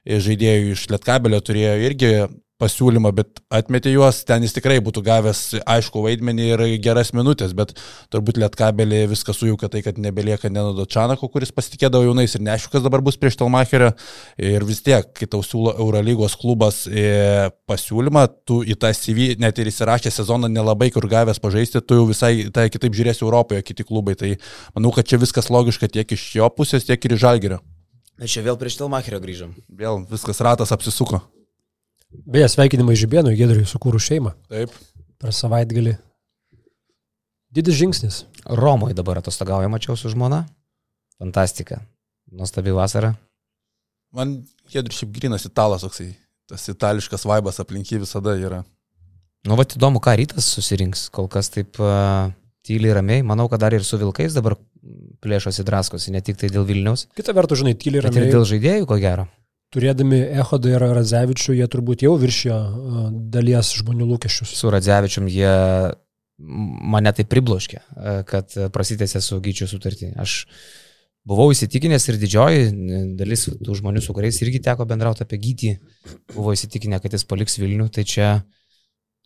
[0.09, 2.13] žaidėjų iš Lietkabelio turėjo irgi
[2.59, 7.71] pasiūlymą, bet atmetė juos, ten jis tikrai būtų gavęs aišku vaidmenį ir geras minutės, bet
[8.11, 12.83] turbūt Lietkabelį viską sujuka tai, kad nebelieka Nenodo Čanako, kuris pasitikėdavo jaunais ir neaišku, kas
[12.83, 13.93] dabar bus prieš Talmacherio.
[14.35, 19.59] Ir vis tiek, kai tau siūlo Eurolygos klubas e, pasiūlymą, tu į tą CV net
[19.59, 23.87] ir įsirašę sezoną nelabai kur gavęs pažaisti, tu jau visai tai kitaip žiūrėsi Europoje, kiti
[23.87, 24.19] klubai.
[24.19, 24.35] Tai
[24.75, 27.63] manau, kad čia viskas logiška tiek iš jo pusės, tiek ir iš Žalgerio.
[28.19, 29.53] Bet čia vėl prieš Telmacherio grįžom.
[29.71, 31.21] Vėl viskas ratas apsisuko.
[32.09, 34.33] Beje, sveikinimai Žibėnui, Gedriui, sukūrų šeimą.
[34.51, 34.73] Taip.
[35.21, 35.93] Per savaitgalį.
[37.55, 38.23] Didis žingsnis.
[38.59, 40.43] Romoje dabar atostogauja, mačiau su žmona.
[41.21, 41.79] Fantastika.
[42.31, 43.13] Nuostabi vasara.
[44.13, 46.11] Man Gedrius šiaip grinas italas toksai.
[46.49, 48.63] Tas itališkas vaibas aplinky visada yra.
[49.47, 51.07] Nu, va, įdomu, ką rytas susirinks.
[51.13, 52.33] Kol kas taip uh,
[52.67, 53.23] tyliai ramiai.
[53.23, 54.57] Manau, kad dar ir su Vilkais dabar
[55.23, 57.07] plėšosi draskosi, ne tik tai dėl Vilniaus.
[57.17, 58.27] Kita vertus, žinai, tyliai ramiai.
[58.27, 59.27] Ir dėl žaidėjų, ko gero.
[59.69, 62.55] Turėdami Ehodą ir Radzevičių, jie turbūt jau viršio
[63.29, 64.55] dalies žmonių lūkesčius.
[64.57, 65.51] Su Radzevičium jie
[66.39, 67.81] mane tai pribloškė,
[68.25, 70.13] kad prasitėsi su Gyčiu sutartį.
[70.23, 70.39] Aš
[71.27, 72.69] buvau įsitikinęs ir didžioji
[73.19, 75.73] dalis tų žmonių, su kuriais irgi teko bendrauti apie Gytį,
[76.33, 77.91] buvo įsitikinę, kad jis paliks Vilnių.
[77.93, 78.29] Tai čia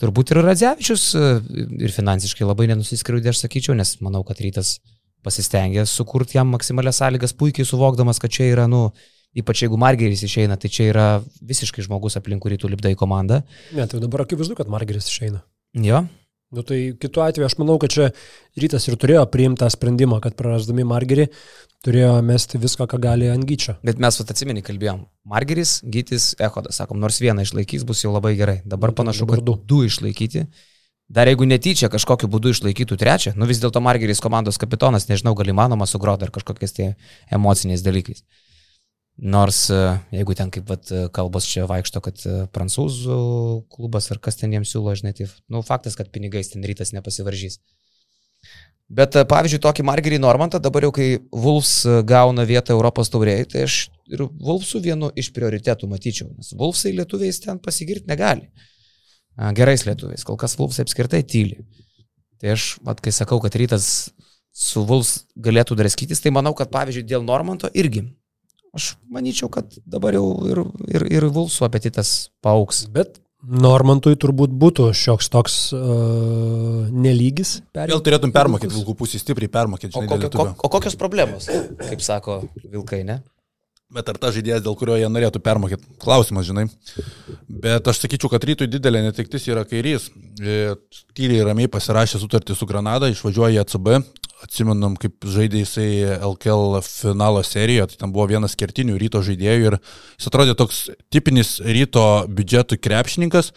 [0.02, 4.82] turbūt ir Radzevičius ir finansiškai labai nenusiskriaudė, aš sakyčiau, nes manau, kad rytas
[5.26, 8.90] pasistengė sukurti jam maksimalias sąlygas, puikiai suvokdamas, kad čia yra, nu,
[9.38, 11.08] ypač jeigu Margeris išeina, tai čia yra
[11.42, 13.42] visiškai žmogus aplink kurį tu lipdai komandą.
[13.74, 15.42] Ne, tai dabar akivaizdu, kad Margeris išeina.
[15.74, 16.04] Jo.
[16.54, 18.12] Nu tai kitu atveju aš manau, kad čia
[18.62, 21.26] rytas ir turėjo priimti tą sprendimą, kad prarasdami Margerį
[21.84, 23.74] turėjo mesti viską, ką gali ant gyčio.
[23.86, 25.02] Bet mes vat atsimeni kalbėjom.
[25.34, 28.60] Margeris, Gytis, Ehodas, sakom, nors vieną išlaikys bus jau labai gerai.
[28.70, 30.46] Dabar panašu, kad du išlaikyti.
[31.14, 35.52] Dar jeigu netyčia kažkokiu būdu išlaikytų trečią, nu vis dėlto Margeris komandos kapitonas, nežinau, gal
[35.52, 36.88] įmanoma sugroti ar kažkokiais tie
[37.38, 38.24] emociniais dalykais.
[39.22, 39.78] Nors e,
[40.16, 43.20] jeigu ten kaip vat, kalbos čia vaikšto, kad e, prancūzų
[43.76, 47.60] klubas ar kas ten jiems siūlo, žinai, tai nu, faktas, kad pinigais ten rytas nepasivaržys.
[48.90, 53.68] Bet e, pavyzdžiui, tokį Margerį Normantą dabar jau, kai Vulfs gauna vietą Europos taurėjai, tai
[53.70, 58.50] aš ir Vulfsų vienu iš prioritetų matyčiau, nes Vulfsai lietuviais ten pasigirti negali
[59.58, 60.26] gerais lietuviais.
[60.28, 61.64] Kol kas Vulfs apskritai tyli.
[62.42, 64.12] Tai aš, mat, kai sakau, kad rytas
[64.54, 68.06] su Vulfs galėtų draskytis, tai manau, kad pavyzdžiui dėl Normanto irgi.
[68.74, 72.86] Aš manyčiau, kad dabar jau ir, ir, ir Vulfsų apetitas paauks.
[72.94, 77.58] Bet Normantui turbūt būtų šioks toks uh, nelygis.
[77.76, 79.92] Vėl turėtum permokyti vilkų pusį, stipriai permokyti.
[80.00, 81.50] O, kokio, ko, o kokios problemos,
[81.82, 83.20] kaip sako vilkai, ne?
[83.94, 85.86] Bet ar ta žaidėjas, dėl kurio jie norėtų permokėti?
[86.02, 86.66] Klausimas, žinai.
[87.46, 90.08] Bet aš sakyčiau, kad rytui didelė netiktis yra kairys.
[90.42, 90.74] E,
[91.14, 93.92] tyliai ramiai pasirašė sutartį su Granada, išvažiuoja į ACB.
[94.44, 99.78] Atsimenam, kaip žaidė jisai LKL finalo serijoje, tai ten buvo vienas kertinių ryto žaidėjų ir
[99.78, 100.82] jis atrodė toks
[101.14, 103.54] tipinis ryto biudžetų krepšininkas,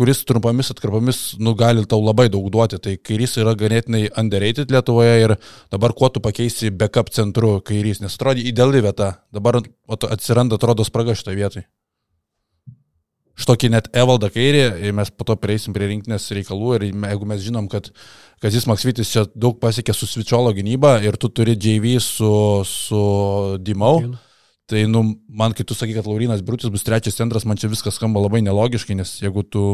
[0.00, 2.78] kuris trumpamis atkarpomis nu, gali tau labai daug duoti.
[2.80, 5.34] Tai kairys yra ganėtinai underrated Lietuvoje ir
[5.72, 9.10] dabar kuo tu pakeisi backup centru kairys, nes atrodo ideali vieta.
[9.28, 9.60] Dabar
[10.08, 11.66] atsiranda, atrodo, spraga šitoje vietoje.
[13.40, 17.44] Štokį net Evaldą kairį, ir mes po to prieisim prie rinkinės reikalų ir jeigu mes
[17.44, 17.92] žinom, kad
[18.40, 22.32] Kazis Maksvitis čia daug pasiekė su Svičiolo gynyba ir tu turi JV su,
[22.68, 23.04] su
[23.60, 24.00] Dimau.
[24.04, 24.29] Dino
[24.70, 27.96] Tai, nu, man, kai tu sakai, kad Laurinas Brutis bus trečias centras, man čia viskas
[27.98, 29.64] skamba labai nelogiškai, nes jeigu tu,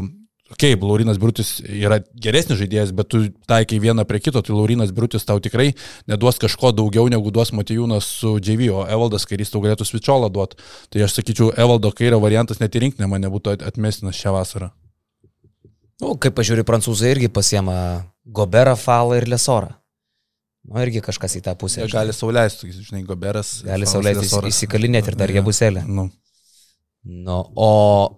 [0.48, 4.94] okei, okay, Laurinas Brutis yra geresnis žaidėjas, bet tu taikai vieną prie kito, tai Laurinas
[4.96, 5.74] Brutis tau tikrai
[6.08, 10.56] neduos kažko daugiau negu duos Matijūnas su JV, o Evaldas kairys tau galėtų svičiolą duoti.
[10.88, 14.72] Tai aš sakyčiau, Evaldo kairio variantas net į rinkinę man nebūtų atmestinas šią vasarą.
[16.00, 17.76] Nu, kaip pažiūri, prancūzai irgi pasiema
[18.24, 19.76] Goberą, Falą ir Lesorą.
[20.66, 21.84] Nu, irgi kažkas į tą pusę.
[21.84, 23.60] Jie gali sauliaisti, žinai, goberas.
[23.66, 25.84] Gali sauliaisti įsikalinėti ir dar jie buselė.
[25.86, 26.08] Nu.
[27.06, 27.68] Nu, o,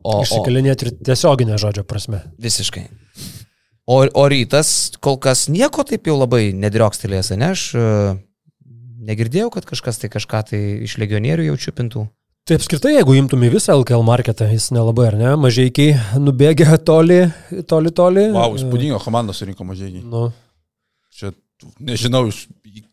[0.00, 2.22] o, Išsikalinėti ir tiesioginė žodžio prasme.
[2.40, 2.86] Visiškai.
[3.88, 7.50] O, o rytas kol kas nieko taip jau labai nedriokstelės, ne?
[7.52, 8.16] Aš uh,
[9.08, 12.06] negirdėjau, kad kažkas tai kažką tai iš legionierių jau čiupintų.
[12.48, 17.26] Tai apskritai, jeigu imtume visą LKL marketą, jis nelabai, ar ne, mažiekiai nubėgė toli,
[17.68, 18.24] toli, toli.
[18.32, 20.00] Wow, įspūdingo komandos surinko mažiekiai.
[20.00, 20.30] Nu,
[21.12, 21.32] Čia,
[21.82, 22.28] nežinau,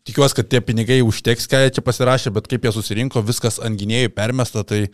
[0.06, 3.78] tikiuosi, kad tie pinigai užteks, ką jie čia pasirašė, bet kaip jie susirinko, viskas ant
[3.78, 4.86] gynėjų permesta, tai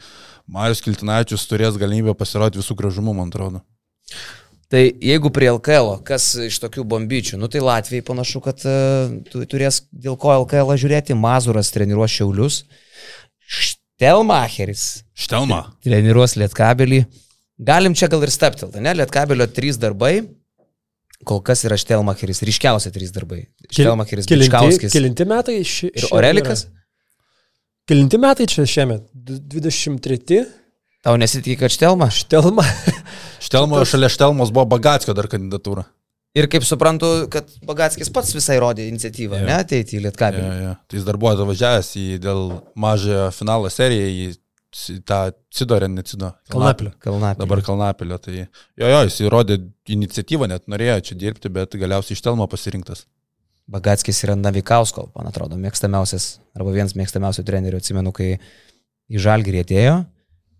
[0.51, 3.63] Marius Kiltinačius turės galimybę pasirodyti visų gražumų, man atrodo.
[4.73, 9.13] Tai jeigu prie LKL, kas iš tokių bombyčių, nu tai Latvijai panašu, kad uh,
[9.51, 12.63] turės dėl ko LKL žiūrėti, Mazuras treniruos Šiaulius,
[13.53, 15.67] Štelmacheris Štelma.
[15.85, 17.03] treniruos Lietkabelį.
[17.63, 18.97] Galim čia gal ir steptelti, ne?
[18.97, 20.23] Lietkabelio trys darbai,
[21.29, 23.45] kol kas yra Štelmacheris, ryškiausia trys darbai.
[23.71, 26.67] Štelmacheris, Bičkauskis kelinti metai ši, ir Orelikas.
[26.67, 26.79] yra?
[27.89, 29.09] Kelinti metai čia šiemet?
[29.13, 30.45] D- 23.
[31.03, 32.07] Tau nesitikė, kad Štelma?
[32.15, 32.63] Štelma.
[33.47, 35.83] Štelmo šalia Štelmos buvo Bagatskio dar kandidatūra.
[36.39, 39.49] Ir kaip suprantu, kad Bagatskis pats visai rodė iniciatyvą, Jo.
[39.51, 40.45] ne, ateiti į Lietkabelį.
[40.47, 40.71] Ja, ja.
[40.89, 42.45] Tai jis dar buvo atvažiavęs į dėl
[42.81, 44.23] mažojo finalo seriją į
[45.09, 45.21] tą
[45.53, 46.33] Cidorę, ne Cido.
[46.51, 46.93] Kalnapilio.
[46.99, 47.45] Kalnapilio.
[47.45, 48.19] Dabar Kalnapilio.
[48.19, 48.47] Tai jo,
[48.87, 49.59] jo, jis įrodė
[49.93, 53.07] iniciatyvą, net norėjo čia dirbti, bet galiausiai iš Telmo pasirinktas.
[53.73, 58.35] Bagatskis yra Navikausko, man atrodo, mėgstamiausias, arba vienas mėgstamiausių trenerių, atsimenu, kai
[59.13, 59.95] į Žalgirį atėjo,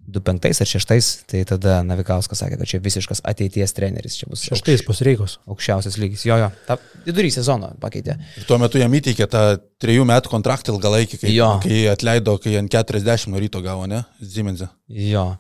[0.09, 4.83] 25 ar 6, tai tada Navikauskas sakė, kad čia visiškas ateities treneris, čia bus Šeštais
[4.87, 5.37] pusreikos.
[5.47, 6.25] aukščiausias lygis.
[6.27, 8.17] Jo, jo, tą vidurį sezono pakeitė.
[8.41, 9.43] Ir tuo metu jam įteikė tą
[9.83, 11.53] trejų metų kontraktą ilgalaikį, kai, Jo.
[11.63, 14.03] kai atleido, kai ant 40 nuo ryto gavo, ne?
[14.21, 14.69] Zimenzė.
[14.89, 15.37] Jo.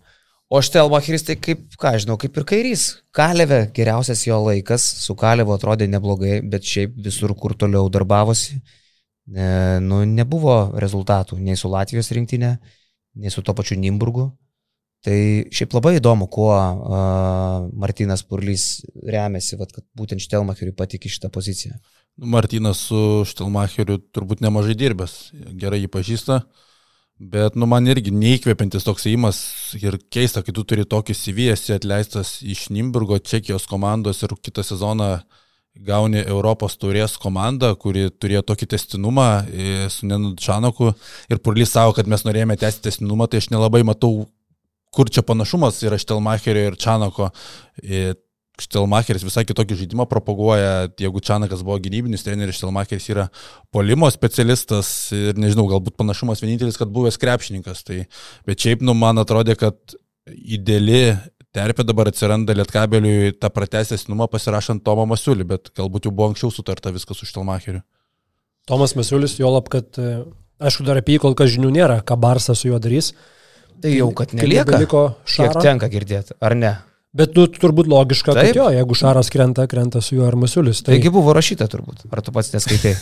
[0.52, 2.82] O Štelmacheris tai kaip, ką žinau, kaip ir kairys.
[3.16, 8.58] Kalėve geriausias jo laikas, su Kalėvu atrodė neblogai, bet šiaip visur, kur toliau darbavosi,
[9.32, 12.58] ne, nu, nebuvo rezultatų nei su Latvijos rinktinė,
[13.16, 14.28] nei su to pačiu Nimburgu.
[15.02, 15.16] Tai
[15.50, 21.74] šiaip labai įdomu, kuo uh, Martinas Purlys remiasi, vat, kad būtent Štelmacheriui patikė šitą poziciją.
[22.20, 25.16] Nu, Martinas su Štelmacheriu turbūt nemažai dirbęs,
[25.58, 26.36] gerai jį pažįsta,
[27.32, 29.40] bet nu, man irgi neįkvepiantis toks įimas
[29.80, 34.62] ir keista, kai tu turi tokį CV, esi atleistas iš Nimburgo, Čekijos komandos ir kitą
[34.66, 35.16] sezoną
[35.82, 40.92] gauni Europos taurės komandą, kuri turėjo tokį testinumą e, su Nenu Čanoku
[41.32, 44.28] ir Purlys savo, kad mes norėjome tęsti testinumą, tai aš nelabai matau,
[44.92, 47.30] kur čia panašumas yra Štelmacherio ir Čanoko.
[47.82, 48.12] E,
[48.60, 53.26] Štelmacheris visai kitokį žaidimą propaguoja, jeigu Čanakas buvo gynybinis treneris, Štelmacheris yra
[53.72, 57.80] polimo specialistas ir nežinau, galbūt panašumas vienintelis, kad buvęs krepšininkas.
[57.88, 58.02] Tai,
[58.48, 59.96] bet šiaip, nu, man atrodė, kad
[60.28, 61.16] ideali
[61.56, 66.52] terpė dabar atsiranda Lietkabeliui tą pratęsęs numą pasirašant Tomą Masiulį, bet galbūt jau buvo anksčiau
[66.52, 67.82] sutarta viskas su Štelmacheriu.
[68.68, 70.22] Tomas Masiulis, jo lab, kad, e,
[70.62, 73.10] aišku, dar apie jį kol kas žinių nėra, ką Barsas su juo darys.
[73.82, 74.80] Tai jau, kad nelieka.
[75.26, 76.72] Kiek tenka girdėti, ar ne?
[77.12, 78.54] Bet nu, turbūt logiška, Taip.
[78.54, 80.80] kad jo, jeigu Šaras krenta, krenta su juo ar Masiulis.
[80.80, 82.94] Tai, Taigi buvo rašyta turbūt, ar tu pats neskaitai?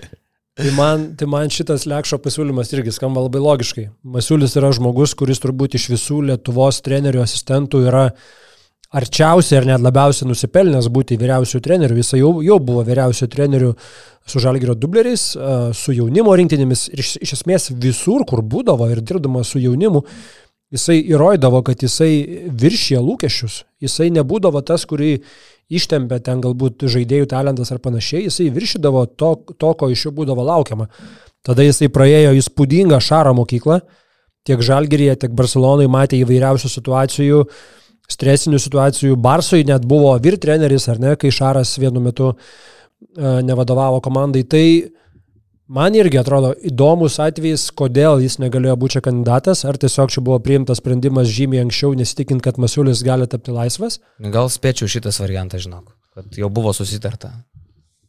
[0.56, 3.84] tai, man, tai man šitas Lekšo pasiūlymas irgi skamba labai logiškai.
[4.16, 8.06] Masiulis yra žmogus, kuris turbūt iš visų Lietuvos trenerių asistentų yra
[8.90, 11.98] arčiausiai ir net labiausiai nusipelnęs būti vyriausių trenerių.
[12.00, 13.70] Jis jau, jau buvo vyriausių trenerių
[14.26, 15.30] su Žalgirio dubleriais,
[15.78, 20.02] su jaunimo rinktinėmis ir iš, iš esmės visur, kur būdavo ir dirbdamas su jaunimu,
[20.74, 22.12] jisai įrodydavo, kad jisai
[22.50, 23.62] viršė lūkesčius.
[23.82, 25.16] Jisai nebūdavo tas, kurį
[25.70, 30.44] ištempė ten galbūt žaidėjų talentas ar panašiai, jisai viršydavo to, to ko iš jo būdavo
[30.46, 30.90] laukiama.
[31.46, 33.80] Tada jisai praėjo įspūdingą šaro mokyklą,
[34.46, 37.44] tiek Žalgiryje, tiek Barcelonai matė įvairiausių situacijų,
[38.10, 39.18] stresinių situacijų.
[39.20, 42.36] Barsui net buvo vyr treneris, ar ne, kai Šaras vienu metu e,
[43.46, 44.42] nevadovavo komandai.
[44.50, 44.64] Tai
[45.70, 50.40] man irgi atrodo įdomus atvejis, kodėl jis negalėjo būti čia kandidatas, ar tiesiog čia buvo
[50.42, 54.00] priimtas sprendimas žymiai anksčiau, nesitikint, kad Masiulis gali tapti laisvas.
[54.18, 57.36] Gal spėčiau šitas variantas, žinok, kad jau buvo susitarta.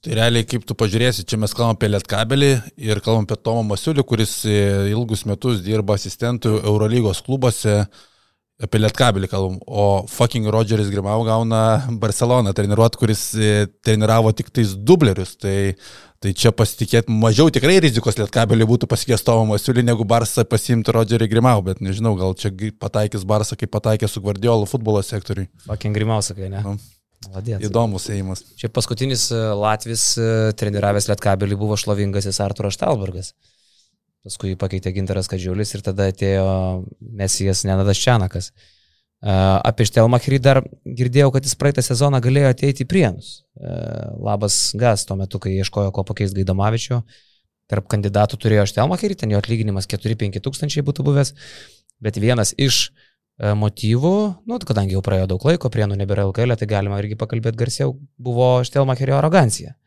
[0.01, 2.47] Tai realiai, kaip tu pažiūrėsi, čia mes kalbam apie Lietkabelį
[2.81, 4.55] ir kalbam apie Tomą Masiulį, kuris e,
[4.89, 7.83] ilgus metus dirba asistentų Eurolygos klubuose,
[8.61, 14.73] apie Lietkabelį kalbam, o fucking Rodgeris Grimau gauna Barceloną treniruot, kuris e, treniravo tik tais
[14.77, 15.33] dublerius.
[15.41, 15.73] Tai,
[16.21, 21.29] tai čia pasitikėt mažiau tikrai rizikos Lietkabelį būtų pasikės Tomą Masiulį, negu Barsą pasimti Rodgerį
[21.31, 25.49] Grimau, bet nežinau, gal čia pataikys Barsą, kaip pataikė su Guardiolo futbolo sektoriui.
[25.67, 26.65] Fucking Grimausakai, ne?
[26.65, 26.77] Nu.
[27.29, 27.61] Vadėt.
[27.67, 28.41] Įdomus ėjimas.
[28.57, 33.35] Čia paskutinis e, Latvis e, treniravęs Lietkabelį buvo šlovingasis Arturas Štalbergas.
[34.21, 36.45] Paskui jį pakeitė Ginteras Kadžiulis ir tada atėjo
[37.01, 38.51] Mesijas Nenadas Čianakas.
[39.21, 43.33] Apie Štelmacherį dar girdėjau, kad jis praeitą sezoną galėjo ateiti į Prienus.
[44.21, 47.01] Labas Gas tuo metu, kai ieškojo ko pakeisti Gaidamavičio.
[47.69, 51.33] Tarp kandidatų turėjo Štelmacherį, ten jo atlyginimas 4-5 tūkstančiai būtų buvęs.
[52.01, 52.89] Bet vienas iš
[53.41, 57.95] motyvų, nu, kadangi jau praėjo daug laiko, prienų nebėra LKL, tai galima irgi pakalbėti garsiau,
[58.21, 59.77] buvo Štelmacherio arogancija.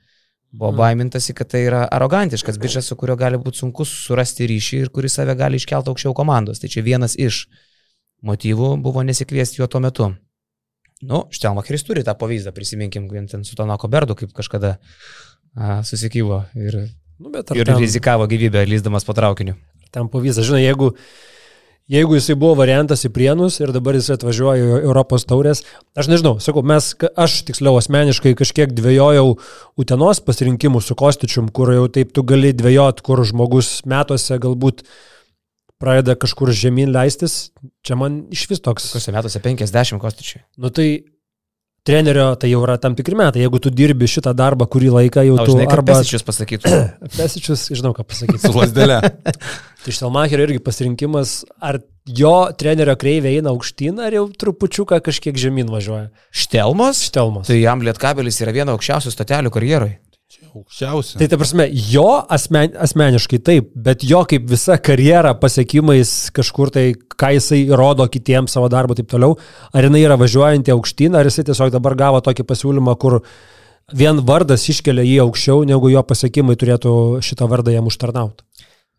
[0.55, 4.91] Buvo baimintasi, kad tai yra arogantiškas bičias, su kuriuo gali būti sunku surasti ryšį ir
[4.95, 6.61] kuris save gali iškelti aukščiau komandos.
[6.63, 7.45] Tai čia vienas iš
[8.23, 10.13] motyvų buvo nesikviesti jo tuo metu.
[11.05, 14.77] Nu, Štelmacheris turi tą pavyzdį, prisiminkim, ten su Tonako Berdu, kaip kažkada
[15.57, 16.85] a, susikyvo ir,
[17.19, 19.55] Nu, ir ten, rizikavo gyvybę, lyzdamas po traukiniu.
[19.95, 20.95] ten pavyzdys, žinai, jeigu,
[21.91, 25.65] jeigu jisai buvo variantas į Prienus ir dabar jis atvažiuoja į Europos taurės,
[25.99, 29.35] aš nežinau, sakau, mes, aš tiksliau asmeniškai kažkiek dvėjojau
[29.81, 34.85] Utenos pasirinkimų su Kostičium, kur jau taip tu gali dvėjot, kur žmogus metuose galbūt
[35.83, 37.51] pradeda kažkur žemyn leistis,
[37.85, 38.87] čia man iš vis toks.
[38.95, 40.45] Kokiuose metuose 50 kostičiai.
[40.57, 40.89] Nu tai
[41.85, 45.37] trenerio tai jau yra tam tikri metai, jeigu tu dirbi šitą darbą kurį laiką, jau
[45.37, 45.99] O tu žinai, arba...
[45.99, 46.73] Pesičius pasakytų.
[47.19, 48.41] Pesičius, žinau ką pasakyti.
[48.47, 49.01] Su lasdelė.
[49.85, 55.69] Tai Štelmacherio irgi pasirinkimas, ar jo trenerio kreivė eina aukštyn, ar jau trupučiuką kažkiek žemyn
[55.73, 56.09] važiuoja.
[56.33, 57.05] Štelmos?
[57.11, 57.53] Štelmas.
[57.53, 59.53] Tai jam lietkabelis yra viena aukščiausių stotelių
[60.35, 60.65] karjeroje.
[60.65, 61.19] Aukščiausia.
[61.19, 66.95] Tai ta prasme, jo asmen, asmeniškai taip, bet jo kaip visa karjera pasiekimais kažkur tai,
[66.95, 69.37] ką jisai rodo kitiems savo darbo taip toliau,
[69.73, 73.21] ar jinai yra važiuojanti aukštyn, ar jisai tiesiog dabar gavo tokį pasiūlymą, kur
[73.93, 78.45] vien vardas iškelia jį aukščiau, negu jo pasiekimai turėtų šitą vardą jam užtarnauti.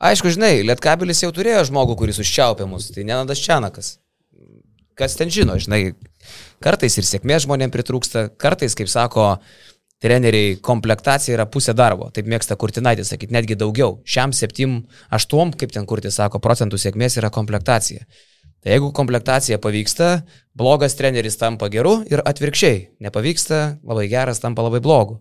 [0.06, 3.96] Aišku, žinai, lietkabelis jau turėjo žmogų, kuris užčiaupė mus, tai Nenadas Čianakas.
[4.96, 5.96] Kas ten žino, žinai,
[6.64, 9.38] kartais ir sėkmės žmonėms pritrūksta, kartais, kaip sako
[10.04, 14.00] treneriai, komplektacija yra pusė darbo, taip mėgsta Kurtinaitis sakyti, netgi daugiau.
[14.08, 18.06] Šiam 7-8, kaip ten Kurti sako, procentų sėkmės yra komplektacija.
[18.66, 20.10] Tai jeigu komplektacija pavyksta,
[20.58, 22.80] blogas treneris tampa geru ir atvirkščiai.
[23.06, 25.20] Nepavyksta, labai geras tampa labai blogu.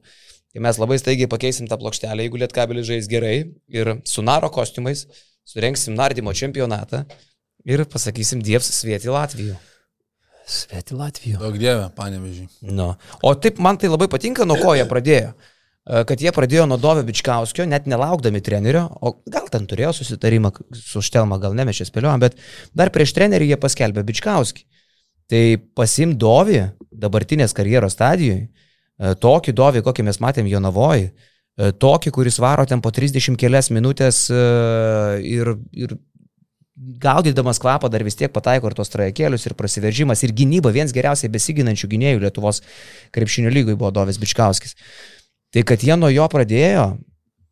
[0.54, 3.37] Tai mes labai staigiai pakeisim tą plokštelę, jeigu lietkabelis žais gerai
[3.68, 5.04] ir su naro kostiumais
[5.44, 7.02] surenksim nardymo čempionatą
[7.68, 9.58] ir pasakysim Dievs Svieti Latvijų.
[10.44, 11.40] Sveti Latvijų.
[11.40, 12.48] Daug dievė, panevežiai.
[12.68, 12.92] Nu.
[13.24, 15.33] O taip man tai labai patinka, nuo ko jie pradėjo.
[15.33, 20.52] E, Kad jie pradėjo nuo Dovio Bičkauskio, net nelaukdami trenerio, o gal ten turėjo susitarimą
[20.76, 22.37] su Štelma, gal ne mes čia spėliojom, bet
[22.76, 24.66] dar prieš trenerį jie paskelbė Bičkauskį.
[25.33, 25.44] Tai
[25.76, 26.61] pasim Dovį
[26.92, 28.50] dabartinės karjeros stadijoje,
[29.20, 31.14] tokį Dovį, kokį mes matėm Jonavoje,
[31.57, 34.40] tokį, kuris varo ten po 30 kelias minutės e,
[35.24, 35.96] ir, ir
[36.76, 41.30] gaudydamas kvapą dar vis tiek pataiko ir tos trajekėlius, ir prasiveržimas, ir gynyba, vienas geriausiai
[41.32, 42.62] besiginančių gynėjų Lietuvos
[43.14, 44.74] krepšinio lygoj buvo Dovis Bičkauskis.
[45.54, 46.88] Tai kad jie nuo jo pradėjo,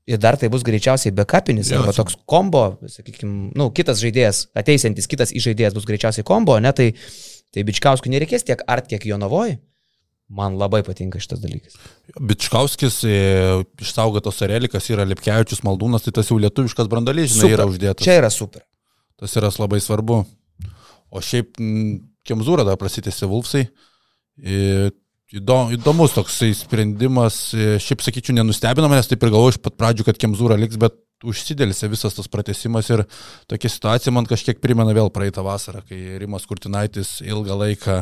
[0.06, 5.06] ir dar tai bus greičiausiai backupinis, Jo, arba toks kombo, sakykime, nu, kitas žaidėjas, ateisantis
[5.10, 6.90] kitas įžaidėjas bus greičiausiai kombo, ne, tai,
[7.54, 9.60] tai Bičkauskui nereikės tiek art, tiek Jonavoj.
[10.32, 11.76] Man labai patinka šitas dalykas.
[12.16, 13.16] Bičkauskis, e,
[13.84, 17.56] išsaugotos relikas yra Lipkevičius Maldūnas, tai tas jau lietuviškas brandalys, žinai, Super.
[17.58, 18.06] yra uždėtas.
[18.06, 18.64] Čia yra super.
[19.22, 20.24] Tas yra labai svarbu.
[21.12, 21.54] O šiaip
[22.26, 23.64] Kemzūra dar prasitėsi Vulfsai.
[25.32, 27.36] Įdo- Įdomus toksai sprendimas.
[27.54, 31.86] Šiaip sakyčiau, nenustebino manęs, taip ir galvoju iš pat pradžių, kad Kemzūra liks, bet užsidėlėsi
[31.86, 33.04] visas tas pratesimas ir
[33.50, 37.98] tokia situacija man kažkiek primena vėl praeitą vasarą, kai Rimas Kurtinaitis ilgą laiką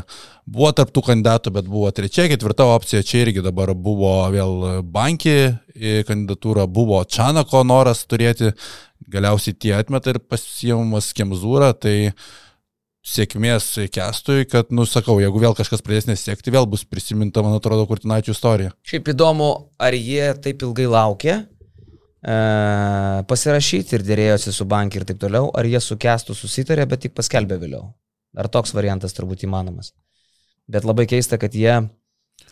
[0.49, 5.37] buvo tarptų kandidatų, bet buvo trečia, ketvirta opcija, čia irgi dabar buvo vėl bankį
[6.09, 8.55] kandidatūra, buvo Čanako noras turėti,
[9.11, 12.13] galiausiai tie atmeta ir pasiemamas Kemzūra, tai
[13.07, 17.87] sėkmės kestui, kad, nu, sakau, jeigu vėl kažkas pradės nesiekti, vėl bus prisiminta, man atrodo,
[17.89, 18.75] Kurtinaičio istorija.
[18.87, 19.49] Šiaip įdomu,
[19.81, 21.47] ar jie taip ilgai laukė e,
[23.31, 27.17] pasirašyti ir dėrėjosi su bankai ir taip toliau, ar jie su kestu susitarė, bet tik
[27.17, 27.89] paskelbė vėliau.
[28.39, 29.95] Ar toks variantas turbūt įmanomas.
[30.71, 31.81] Bet labai keista, kad jie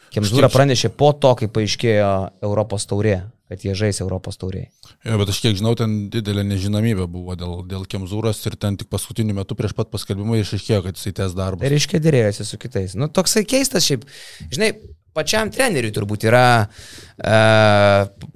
[0.08, 4.66] Kemzūra pranešė po to, kai paaiškėjo Europos taurė, kad jie žais Europos taurė.
[5.06, 8.90] Jo, bet aš kiek žinau, ten didelė nežinomybė buvo dėl, dėl Kemzūros ir ten tik
[8.92, 11.72] paskutiniu metu prieš pat paskelbimą išaiškėjo, kad jisai tęs Tai darbą.
[11.72, 12.94] reiškia dėrėjosi su kitais.
[12.98, 14.06] Nu, toksai keistas šiaip.
[14.52, 14.72] Žinai,
[15.18, 17.38] pačiam treneriui turbūt yra e,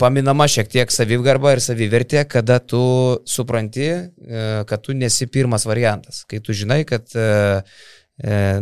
[0.00, 2.82] paminama šiek tiek savigarba ir savivertė, kada tu
[3.28, 6.24] supranti, e, kad tu nesi pirmas variantas.
[6.28, 7.62] Kai tu žinai, kad e,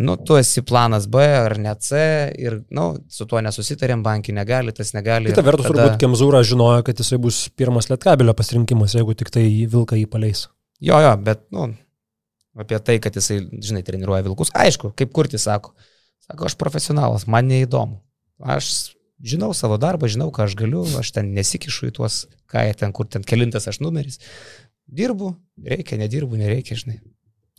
[0.01, 1.99] nu, tu esi planas B ar ne C
[2.41, 5.29] ir nu, su tuo nesusitarėm, bankai negali, tas negali.
[5.35, 9.45] Kita vertus, tada- turbūt Kemzūra žinojo, kad jisai bus pirmas lietkabelio pasirinkimas, jeigu tik tai
[9.69, 10.47] Vilka jį paleis.
[10.81, 11.67] Jo, jo, bet, nu,
[12.57, 15.75] apie tai, kad jisai, žinai, treniruoja vilkus, aišku, kaip kurti sako.
[16.25, 17.99] Sako, aš profesionalas, man neįdomu.
[18.41, 22.75] Aš žinau savo darbą, žinau, ką aš galiu, aš ten nesikišu į tuos, ką jie
[22.81, 24.17] ten, kur ten kelintas aš numeris.
[24.89, 25.35] Dirbu,
[25.69, 26.97] reikia, nedirbu, nereikia, žinai.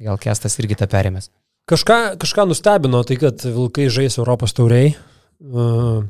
[0.01, 1.29] Gal kestas irgi tą perėmės.
[1.69, 4.95] Kažką, kažką nustebino tai, kad Vilkai žais Europos tauriai.
[5.41, 6.03] Uh,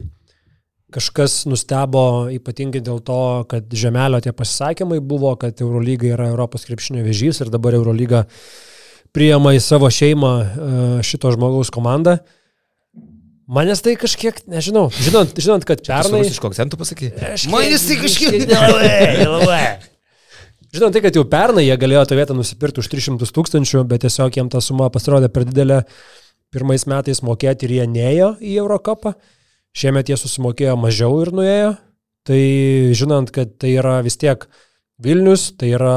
[0.92, 7.06] Kažkas nustebo ypatingai dėl to, kad Žemelio tie pasisakymai buvo, kad Eurolyga yra Europos krepšinio
[7.06, 8.26] vežys ir dabar Eurolyga
[9.16, 12.18] priema į savo šeimą uh, šito žmogaus komandą.
[13.52, 16.26] Manęs tai kažkiek, nežinau, žinant, žinant kad pernai...
[16.28, 17.14] Iš kokių akcentų pasakai?
[17.16, 18.38] Kažkiek- Manęs tai kažkiek...
[18.52, 19.64] Nelabai, nelabai.
[20.72, 24.38] Žinant tai, kad jau pernai jie galėjo tą vietą nusipirkti už 300 tūkstančių, bet tiesiog
[24.38, 25.82] jiem ta suma pasirodė per didelė
[26.52, 29.18] pirmais metais mokėti ir jie neėjo į Eurocapą.
[29.76, 31.76] Šiemet jie susimokėjo mažiau ir nuėjo.
[32.28, 32.42] Tai
[32.96, 34.44] žinant, kad tai yra vis tiek
[35.02, 35.96] Vilnius, tai yra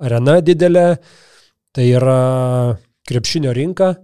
[0.00, 0.88] arena didelė,
[1.74, 2.18] tai yra
[3.08, 3.94] krepšinio rinka.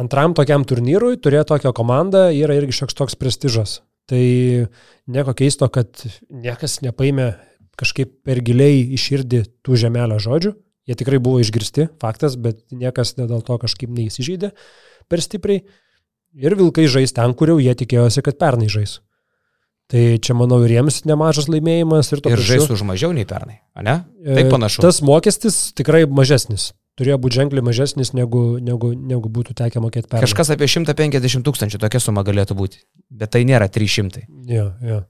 [0.00, 3.82] Antram tokiam turnyrui turėti tokią komandą yra irgi šioks toks prestižas.
[4.08, 4.24] Tai
[5.08, 5.88] nieko keisto, kad
[6.28, 7.34] niekas nepaėmė
[7.80, 10.54] kažkaip per giliai iširdį tų žemelio žodžių.
[10.84, 14.52] Jie tikrai buvo išgirsti, faktas, bet niekas dėl to kažkaip neįsižeidė
[15.08, 15.64] per stipriai.
[16.34, 18.98] Ir vilkai žais ten, kur jau jie tikėjosi, kad pernai žais.
[19.92, 22.08] Tai čia, manau, ir jiems nemažas laimėjimas.
[22.16, 23.98] Ir, Ir žais už mažiau nei pernai, ne?
[24.24, 24.80] E, Taip panašu.
[24.84, 26.72] Tas mokestis tikrai mažesnis.
[26.98, 30.24] Turėjo būti ženkliai mažesnis, negu, negu, negu būtų tekę mokėti pernai.
[30.24, 32.84] Kažkas apie 150 tūkstančių tokia suma galėtų būti.
[33.10, 34.24] Bet tai nėra 300.
[34.46, 35.00] Jo, jo.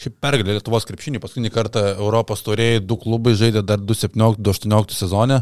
[0.00, 1.20] Šiaip pergalė Lietuvos krepšinį.
[1.22, 5.40] Paskutinį kartą Europos turėjai du klubai žaidė dar 2017-2018 sezone.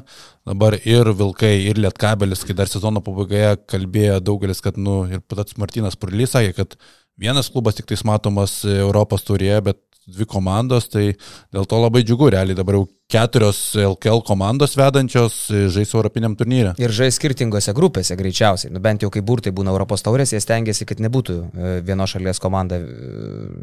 [0.48, 5.56] Dabar ir Vilkai, ir Lietkabelis, kai dar sezono pabaigoje kalbėjo daugelis, kad, nu, ir pats
[5.60, 6.76] Martinas Purlys sakė, kad
[7.20, 9.80] vienas klubas tik tais matomas Europos turėje, bet
[10.10, 11.12] dvi komandos, tai
[11.54, 15.36] dėl to labai džiugu, realiai dabar jau keturios LKL komandos vedančios
[15.74, 16.72] žais Europiniam turnyre.
[16.80, 18.72] Ir žais skirtingose grupėse greičiausiai.
[18.72, 22.40] Nu, bent jau kai burtai būna Europos taurės, jie stengiasi, kad nebūtų e, vienos šalies
[22.42, 22.86] komanda e,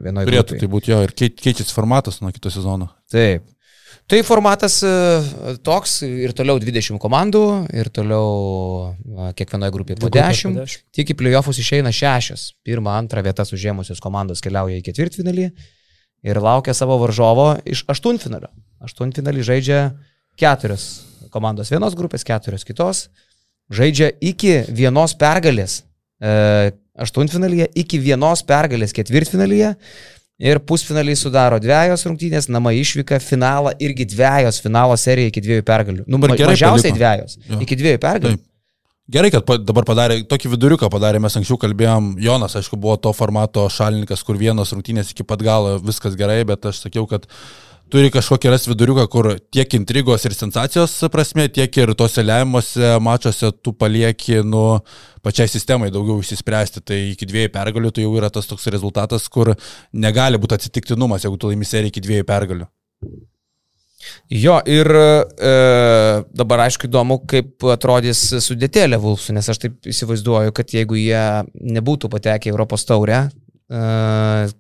[0.06, 0.60] vienoje Turėtų grupėje.
[0.64, 2.92] tai būti jo ir kei- keičiasi formatas nuo kito sezono.
[3.12, 3.48] Taip.
[4.10, 4.94] Tai formatas e,
[5.66, 7.44] toks ir toliau 20 komandų,
[7.78, 8.94] ir toliau
[9.38, 10.56] kiekvienoje grupėje po Dvi grupės 10.
[10.56, 10.86] po 10.
[10.98, 12.52] Tik į playoffus išeina šešios.
[12.66, 15.50] Pirmą, antrą vietas užėmusios komandos keliauja į ketvirtfinalį
[16.24, 18.50] ir laukia savo varžovo iš aštuntfinalio.
[18.84, 19.80] Aštuntfinalį žaidžia
[20.40, 20.88] keturios
[21.34, 23.08] komandos vienos grupės, keturios kitos.
[23.70, 25.84] Žaidžia iki vienos pergalės
[26.22, 29.76] e, aštuntfinalyje, iki vienos pergalės ketvirtfinalyje.
[30.40, 36.06] Ir pusfinaliai sudaro dviejos rungtynės, namai išvyka, finalą irgi dviejos, finalo serija iki dviejų pergalių.
[36.08, 37.00] Nu, ma- gerai mažiausiai paliko.
[37.02, 37.36] dviejos.
[37.44, 37.58] Jo.
[37.66, 38.38] Iki dviejų pergalių.
[38.40, 38.46] Taip.
[39.10, 43.64] Gerai, kad dabar padarė, tokį viduriuką padarė, mes anksčiau kalbėjom, Jonas, aišku, buvo to formato
[43.74, 47.26] šalininkas, kur vienos rungtynės iki pat galo viskas gerai, bet aš sakiau, kad
[47.90, 53.50] turi kažkokį ras viduriuką, kur tiek intrigos ir sensacijos prasme, tiek ir tose lemiamuose mačiuose
[53.66, 54.62] tu palieki, nu,
[55.26, 59.56] pačiai sistemai daugiau išsispręsti, tai iki dviejų pergalių tai jau yra tas toks rezultatas, kur
[59.90, 62.70] negali būti atsitiktinumas, jeigu tu laimi seriją iki dviejų pergalių.
[64.32, 65.52] Jo, ir e,
[66.38, 71.24] dabar aišku įdomu, kaip atrodys sudėtėlė Vulfsų, nes aš taip įsivaizduoju, kad jeigu jie
[71.80, 73.82] nebūtų patekę į Europos taurę, e,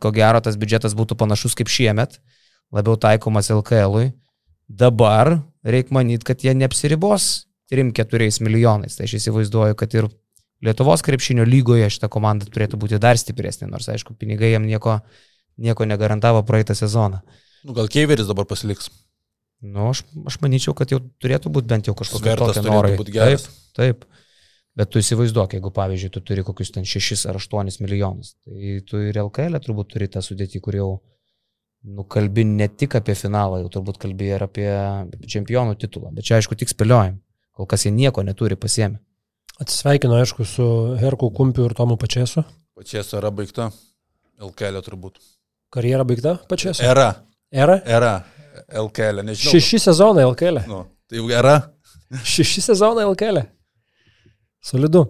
[0.01, 2.19] ko gero tas biudžetas būtų panašus kaip šiemet,
[2.75, 4.11] labiau taikomas LKL-ui.
[4.69, 7.29] Dabar reikia manyti, kad jie neapsiribos
[7.71, 8.97] 3-4 milijonais.
[8.97, 10.09] Tai aš įsivaizduoju, kad ir
[10.59, 14.97] Lietuvos krepšinio lygoje šita komanda turėtų būti dar stipresnė, nors aišku, pinigai jam nieko,
[15.55, 17.21] nieko negarantavo praeitą sezoną.
[17.63, 18.89] Nu, gal Keiveris dabar pasiliks.
[19.59, 22.95] Nu, aš, aš manyčiau, kad jau turėtų būti bent jau kažkokie tokie norai.
[23.11, 24.05] Taip, taip.
[24.79, 29.01] Bet tu įsivaizduok, jeigu, pavyzdžiui, tu turi kokius ten 6 ar 8 milijonus, tai tu
[29.03, 30.89] ir LKL turbūt turi tą sudėtį, kur jau
[31.83, 34.69] nukalbi ne tik apie finalą, jau turbūt kalbi ir apie
[35.27, 36.13] čempionų titulą.
[36.15, 37.19] Bet čia, aišku, tik spėliojam.
[37.59, 39.01] Kol kas jie nieko neturi pasiemi.
[39.59, 40.65] Atsisveikinu, aišku, su
[40.99, 42.45] Herku Kumpiu ir Tomu Pačiesu.
[42.79, 43.73] Pačias era baigta.
[44.39, 45.19] LKL turbūt.
[45.75, 46.85] Karjera baigta Pačiesu.
[46.87, 47.11] Era.
[47.51, 47.81] Era?
[47.83, 48.13] Era.
[48.67, 49.51] LKL, nežinau.
[49.53, 50.61] Šeši sezonai LKL.
[50.69, 51.55] Nu, tai jau era.
[52.23, 53.43] Šeši sezonai LKL.
[54.61, 55.05] Solidu.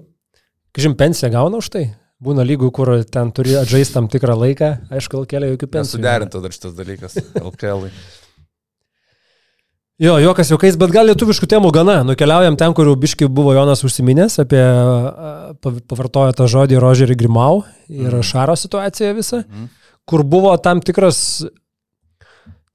[0.76, 1.86] Kažin, pensiją gauna už tai?
[2.22, 6.02] Būna lygų, kur ten turi atžaisti tam tikrą laiką, aišku, LKL jokių pensijų.
[6.04, 7.16] Nesuderinta dar šitas dalykas.
[7.39, 7.88] LKL.
[10.00, 11.97] Jo, jokas juokais, bet gal lietuviškų temų gana.
[12.08, 14.62] Nukeliaujam ten, kur biški buvo Jonas užsiminęs, apie
[15.64, 18.24] pavartojo tą žodį Rožerį Grimau ir Mhm.
[18.24, 19.66] Šaro situaciją visą, Mhm.
[20.08, 21.43] kur buvo tam tikras,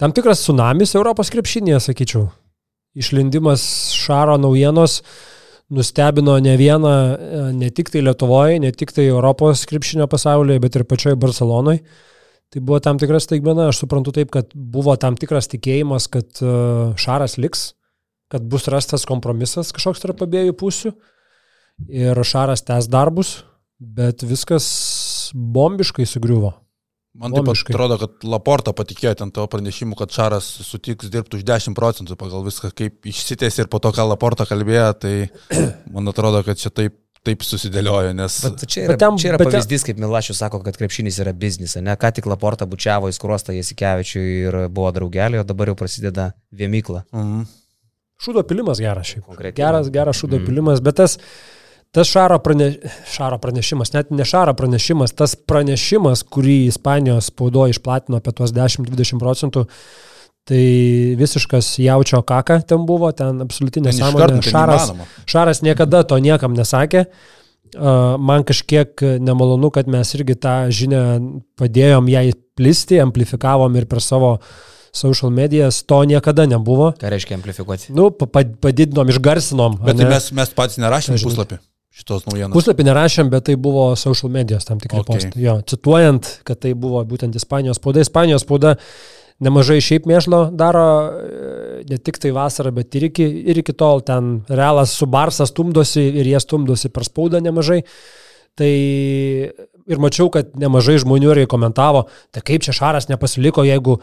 [0.00, 2.26] tam tikras tsunamis Europos krepšinėje, sakyčiau.
[2.94, 3.62] Išlindimas
[3.94, 5.00] Šaro naujienos
[5.74, 10.76] nustebino ne vieną, e, ne tik tai Lietuvoje, ne tik tai Europos krepšinio pasaulyje, bet
[10.76, 11.82] ir pačioje Barcelonoje.
[12.54, 16.52] Tai buvo tam tikras staigmena, aš suprantu taip, kad buvo tam tikras tikėjimas, kad e,
[17.00, 17.72] Šaras liks,
[18.30, 20.92] kad bus rastas kompromisas kažkoks tarp abiejų pusių
[21.90, 23.40] ir Šaras tęs darbus,
[23.78, 24.66] bet viskas
[25.34, 26.54] bombiškai sugriuvo.
[27.14, 31.44] Man taip pat atrodo, kad Laporta patikėjo ten tavo pranešimu, kad Šaras sutiks dirbti už
[31.46, 35.14] 10 procentų pagal viską, kaip išsitėsi ir po to, ką Laporta kalbėjo, tai
[35.94, 38.40] man atrodo, kad čia taip, taip susidėliojo, nes...
[38.48, 41.32] Bet čia yra, Bet ten- čia yra bet pavyzdys, kaip Milašius sako, kad krepšinis yra
[41.32, 41.76] biznis.
[41.80, 46.32] Ne, ką tik Laporta bučiavo į skrostą Jasikevičių ir buvo draugelį, o dabar jau prasideda
[46.52, 47.04] viemykla.
[47.14, 47.46] Mhm.
[48.24, 49.24] Šūdo pilimas geras šiaip.
[49.30, 49.56] Konkrečiai.
[49.62, 50.44] Geras, geras šūdo Mhm.
[50.50, 51.16] pilimas, bet tas,
[51.94, 52.72] tas šaro, prane,
[53.10, 59.20] šaro pranešimas, net ne šaro pranešimas, tas pranešimas, kurį Ispanijos spaudo išplatino apie tuos 10-20
[59.22, 59.62] procentų,
[60.48, 60.64] tai
[61.20, 64.42] visiškas jaučio kaka ten buvo, ten absoliutinė nesąmonė.
[64.42, 64.90] Šaras,
[65.30, 67.06] šaras niekada to niekam nesakė.
[67.74, 71.02] Man kažkiek nemalonu, kad mes irgi tą žinią
[71.58, 72.28] padėjom jai
[72.58, 74.36] plisti, amplifikavom ir per savo
[74.94, 76.92] social medijas, to niekada nebuvo.
[76.98, 77.94] Ką reiškia amplifikuoti?
[77.94, 79.80] Nu, padidinom, išgarsinom.
[79.86, 81.62] Bet tai mes, mes patys nerašėm puslapį
[81.94, 82.54] šitos naujienos.
[82.54, 85.10] Puslapį nerašėm, bet tai buvo social medijos tam tikri okay.
[85.10, 85.42] postai.
[85.44, 88.02] Jo, cituojant, kad tai buvo būtent Ispanijos spauda.
[88.04, 88.74] Ispanijos spauda
[89.44, 94.02] nemažai šiaip mėšlo daro, e, ne tik tai vasarą, bet ir iki, ir iki tol
[94.06, 97.82] ten realas su Barsas stumdosi ir jie stumdosi per spaudą nemažai.
[98.54, 98.70] Tai
[99.90, 103.98] ir mačiau, kad nemažai žmonių ir komentavo, tai kaip čia Šaras nepasiliko, jeigu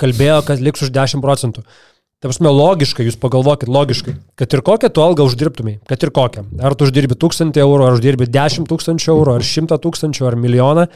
[0.00, 1.64] kalbėjo, kad liks už 10 procentų.
[2.16, 6.46] Tai prasme, logiškai, jūs pagalvokit, logiškai, kad ir kokią tu algą uždirbtumai, kad ir kokią.
[6.64, 10.86] Ar tu uždirbi 1000 eurų, ar uždirbi 10 tūkstančių eurų, ar 100 tūkstančių, ar milijoną.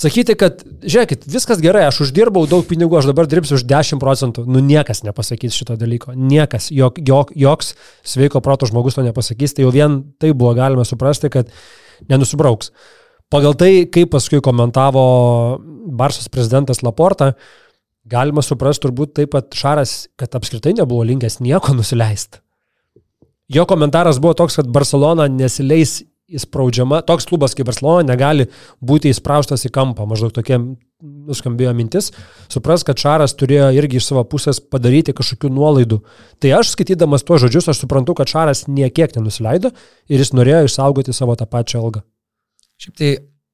[0.00, 4.46] Sakyti, kad, žiūrėkit, viskas gerai, aš uždirbau daug pinigų, aš dabar dirbsiu už 10 procentų,
[4.48, 9.66] nu niekas nepasakys šito dalyko, niekas, jok, jok, joks sveiko proto žmogus to nepasakys, tai
[9.66, 11.52] jau vien tai buvo galima suprasti, kad
[12.08, 12.72] nenusibrauks.
[13.28, 15.04] Pagal tai, kaip paskui komentavo
[15.92, 17.34] Barsos prezidentas Laporta,
[18.08, 22.42] galima suprasti turbūt taip pat Šaras, kad apskritai nebuvo linkęs nieko nusileisti.
[23.52, 26.00] Jo komentaras buvo toks, kad Barcelona nesileis
[26.32, 28.46] įspraudžiama, toks klubas kaip Barcelona negali
[28.80, 30.58] būti įspraustas į kampą, maždaug tokia
[31.02, 32.10] nuskambėjo mintis,
[32.52, 35.98] supras, kad Šaras turėjo irgi iš savo pusės padaryti kažkokių nuolaidų.
[36.40, 39.74] Tai aš skaitydamas tuos žodžius, aš suprantu, kad Šaras niekiek nenusileido
[40.08, 42.04] ir jis norėjo išsaugoti savo tą pačią algą.
[42.80, 43.12] Šiaip tai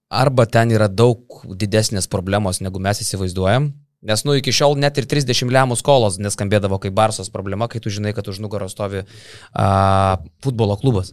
[0.08, 5.08] arba ten yra daug didesnės problemos, negu mes įsivaizduojam, Nes, nu, iki šiol net ir
[5.10, 10.18] 30 lemų skolos neskambėdavo kaip Barsos problema, kai tu žinai, kad už nugaros stovi a,
[10.44, 11.10] futbolo klubas.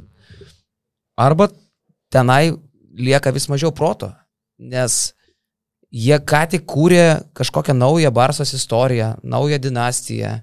[1.17, 1.49] Arba
[2.13, 2.53] tenai
[2.93, 4.11] lieka vis mažiau proto,
[4.61, 5.15] nes
[5.89, 10.35] jie ką tik kūrė kažkokią naują Barsos istoriją, naują dinastiją.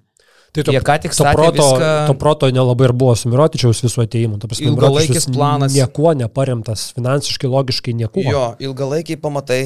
[0.53, 1.93] Tai to, jie ką tik to proto, viską...
[2.11, 4.37] to proto nelabai ir buvo su Mirotičiaus visų ateimu.
[4.59, 5.73] Ilgalaikis planas.
[5.73, 8.27] Niekuo neparemtas, finansiškai, logiškai niekuo.
[8.27, 9.63] Jo, ilgalaikiai pamatai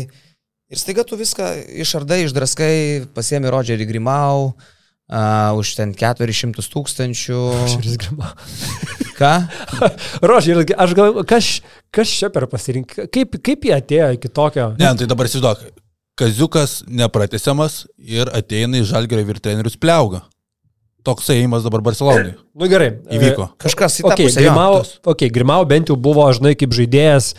[0.67, 1.47] Ir staiga tu viską
[1.79, 7.39] išardai, išdraskai, pasiemi Rodžerį Grimau uh, už ten 400 tūkstančių.
[7.55, 8.33] Rodžeris Grimau.
[9.15, 9.31] Ką?
[10.33, 11.51] Rodžeris, aš gal, kas,
[11.95, 14.73] kas čia per pasirinkimą, kaip, kaip jie atėjo iki tokio?
[14.81, 15.69] Ne, tai dabar įsivaizduok,
[16.17, 20.25] Kaziukas nepratesiamas ir ateina į Žalgerio ir trenerius pliauga.
[21.07, 22.33] Toks ėjimas dabar Barcelonai.
[22.35, 22.89] Na nu, gerai.
[23.13, 23.53] Įvyko.
[23.63, 24.33] Kažkas į tą okay.
[24.35, 24.81] Grimau,
[25.13, 27.35] okay, Grimau bent jau buvo, žinai, kaip žaidėjas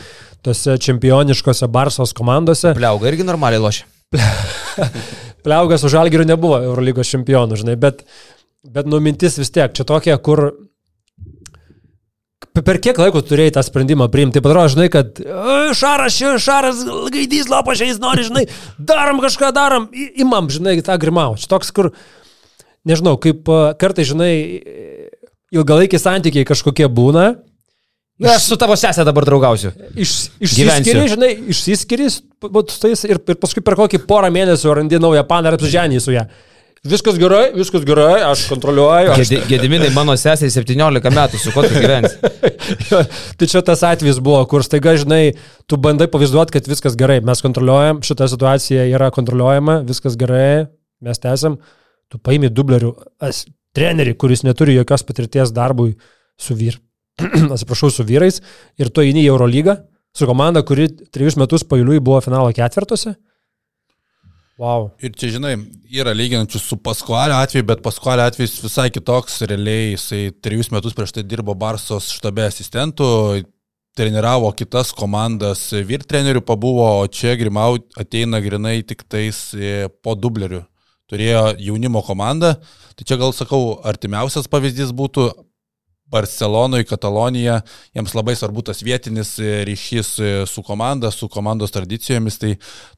[0.46, 2.74] tose čempioniškose Barsos komandose.
[2.78, 3.88] Pliauga irgi normaliai lošia.
[5.46, 8.04] Pliaugas už Algirių nebuvo Eurolygos čempionų, žinai, bet,
[8.68, 10.50] bet numintis vis tiek, čia tokia, kur
[12.58, 14.40] per kiek laiko turėjai tą sprendimą priimti?
[14.40, 15.20] Taip atrodo, žinai, kad
[15.78, 16.84] šaras, šaras,
[17.14, 18.46] gaidys, lapašiais nori, žinai,
[18.80, 21.36] darom kažką, darom, imam, žinai, tą grimau.
[21.40, 21.92] Čia toks, kur,
[22.88, 23.48] nežinau, kaip
[23.80, 24.34] kartai, žinai,
[25.56, 27.30] ilgalaikiai santykiai kažkokie būna
[28.18, 29.70] Na, aš su tavo sesė dabar draugausiu.
[29.94, 35.58] Iš, išsiskiri, žinai, išsiskiri ir, ir paskui per kokį porą mėnesių randi naują paną ir
[35.60, 36.24] apsiženį su ją.
[36.88, 39.12] Viskas gerai, viskas gerai, aš kontroliuoju.
[39.14, 39.34] Aš...
[39.50, 42.10] Gediminai, mano sesė 17 metų, su kuo tu gyveni?
[43.38, 45.36] tai čia tas atvejis buvo, kur staiga, žinai,
[45.70, 50.68] tu bandai pavaizduoti, kad viskas gerai, mes kontroliuojam, šita situacija yra kontroliuojama, viskas gerai,
[51.06, 51.60] mes tęsiam.
[52.08, 52.96] Tu paimi dublerių
[53.78, 55.98] trenerį, kuris neturi jokios patirties darbui
[56.40, 56.80] su vyru
[57.54, 58.42] atsiprašau, su vyrais
[58.78, 59.80] ir tu eini į Eurolygą
[60.18, 63.16] su komanda, kuri trejus metus pailiui buvo finalo ketvirtuose.
[64.58, 64.88] Wow.
[65.06, 65.52] Ir čia, žinai,
[65.94, 69.44] yra lyginančių su Paskualio atveju, bet Paskualio atvejis visai kitoks.
[69.46, 73.10] Realiai jisai trejus metus prieš tai dirbo Barsos štabe asistentų,
[73.98, 80.18] treniravo kitas komandas, vyr trenerių pabuvo, o čia Grimau ateina grinai tik tais e, po
[80.18, 80.64] dubleriu.
[81.08, 82.56] Turėjo jaunimo komandą.
[82.98, 85.30] Tai čia gal sakau, artimiausias pavyzdys būtų
[86.12, 87.58] Barcelonoje, Katalonija,
[87.96, 89.34] jiems labai svarbu tas vietinis
[89.68, 90.12] ryšys
[90.48, 92.54] su komanda, su komandos tradicijomis, tai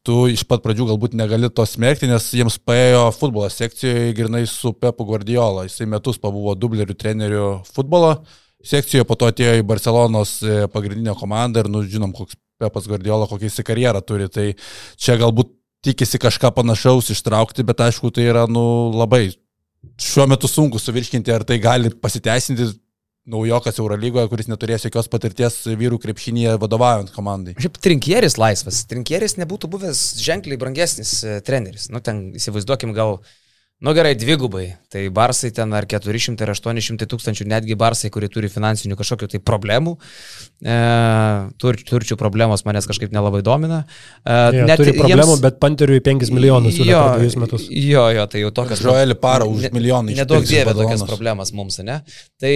[0.05, 4.74] tu iš pat pradžių galbūt negali to smerkti, nes jiems paėjo futbolo sekcijoje grinai su
[4.78, 5.66] Pepu Guardiola.
[5.66, 8.14] Jisai metus pabuvo dublerių trenerių futbolo
[8.66, 13.28] sekcijoje, po to atėjo į Barcelonos e, pagrindinę komandą ir, nu, žinom, koks Pepas Guardiola,
[13.30, 14.49] kokią jisai karjerą turi, tai
[14.99, 15.53] čia galbūt
[15.86, 19.30] tikisi kažką panašaus ištraukti, bet aišku, tai yra, nu, labai
[19.99, 22.68] šiuo metu sunku suvirškinti, ar tai gali pasiteisinti
[23.30, 27.56] naujokas Eurolygoje, kuris neturės jokios patirties vyrų krepšinėje vadovaujant komandai.
[27.62, 28.84] Šiaip trinkieris laisvas.
[28.90, 31.90] Trinkieris nebūtų buvęs ženkliai brangesnis e, treneris.
[31.94, 33.20] Nu, ten įsivaizduokim gal
[33.80, 34.66] Nu gerai, dvigubai.
[34.92, 39.40] Tai barsai ten ar 400 ar 800 tūkstančių, netgi barsai, kurie turi finansinių kažkokių tai
[39.40, 39.94] problemų.
[40.60, 40.74] E,
[41.64, 43.86] tur, turčių problemos manęs kažkaip nelabai domina.
[44.26, 45.44] E, ja, net turi problemų, jiems...
[45.46, 47.70] bet Panteriui 5 milijonus jo, per dviejus metus.
[47.72, 48.84] Jo, jo, tai jau tokias.
[48.84, 50.12] Žoelį parą už milijoną.
[50.18, 52.02] Nedaug dievė tokias problemas mums, ne?
[52.44, 52.54] Tai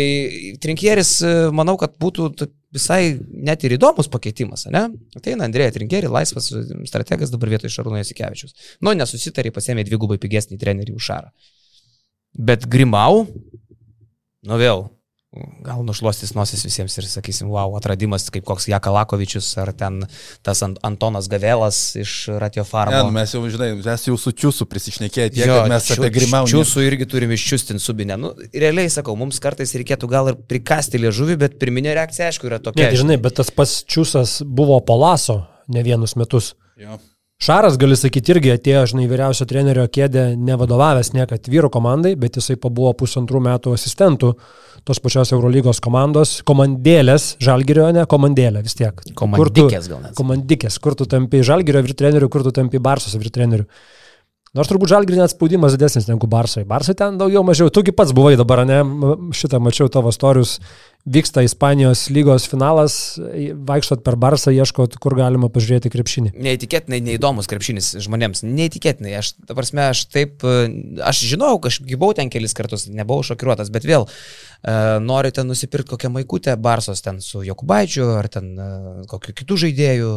[0.65, 3.17] trinkieris, e, manau, kad būtų visai
[3.47, 4.87] net ir įdomus pakeitimas, ne?
[5.17, 6.49] Ateina Andrėja Trinkeri, laisvas
[6.89, 8.55] strategas dabar vietoj Šarūno Jasikevičius.
[8.81, 11.29] Nu, nesusitariai, pasėmė dvigubai pigesnį trenerį už Šarą.
[12.33, 13.27] Bet Grimau,
[14.49, 14.87] nu vėl,
[15.65, 20.03] gal nušluostys nosis visiems ir sakysim, wow, atradimas kaip koks Jakalakovičius ar ten
[20.45, 22.95] tas Antonas Gavelas iš Ratio Farmo.
[22.95, 25.97] Ne, nu, mes jau, žinai, mes jau su Čiūsu prisišnekėję tiek, jo, kad mes čiu,
[25.97, 26.49] apie Grimau.
[26.49, 28.19] Čiūsu irgi turime iščiustinti subinę.
[28.21, 32.61] Nu, realiai sakau, mums kartais reikėtų gal ir prikasti liežuvį, bet pirminė reakcija, aišku, yra
[32.61, 32.85] tokia.
[32.85, 35.41] Ne, tai žinai, bet tas pats Čiūsas buvo Palaso
[35.73, 36.53] ne vienus metus.
[36.77, 36.99] Jo.
[37.43, 42.55] Šaras, gali sakyti, irgi atėjo, žinai, vyriausio trenerio kėdė, nevadovavęs niekad vyro komandai, bet jisai
[42.61, 44.29] pabuvo pusantrų metų asistentų
[44.87, 49.03] tos pačios Eurolygos komandos, komandėlės, žalgerio, ne, komandėlė vis tiek.
[49.19, 50.15] Komandikės gal net.
[50.19, 53.67] Komandikės, kur tu tampi žalgerio vyr treneriu, kur tu tampi Barsos vyr treneriu.
[54.53, 56.61] Nors turbūt žalgirį net spaudimas didesnis negu Barsai.
[56.69, 57.71] Barsai ten daugiau mažiau.
[57.73, 58.83] Tugi pats buvai dabar, ne?
[59.33, 60.59] Šitą mačiau tavo storius.
[61.09, 62.93] Vyksta Ispanijos lygos finalas,
[63.67, 66.35] vaikštot per Barsą, ieškot, kur galima pažiūrėti krepšinį.
[66.45, 68.45] Neįtikėtinai neįdomus krepšinis žmonėms.
[68.45, 69.17] Neįtikėtinai.
[69.23, 73.89] Aš, ta prasme, aš taip, aš žinau, kažkaip buvau ten kelis kartus, nebuvau šokiruotas, bet
[73.89, 78.71] vėl e, norite nusipirkti kokią maikutę Barsos ten su Jokubaičiu ar ten e,
[79.11, 80.15] kokiu kitų žaidėjų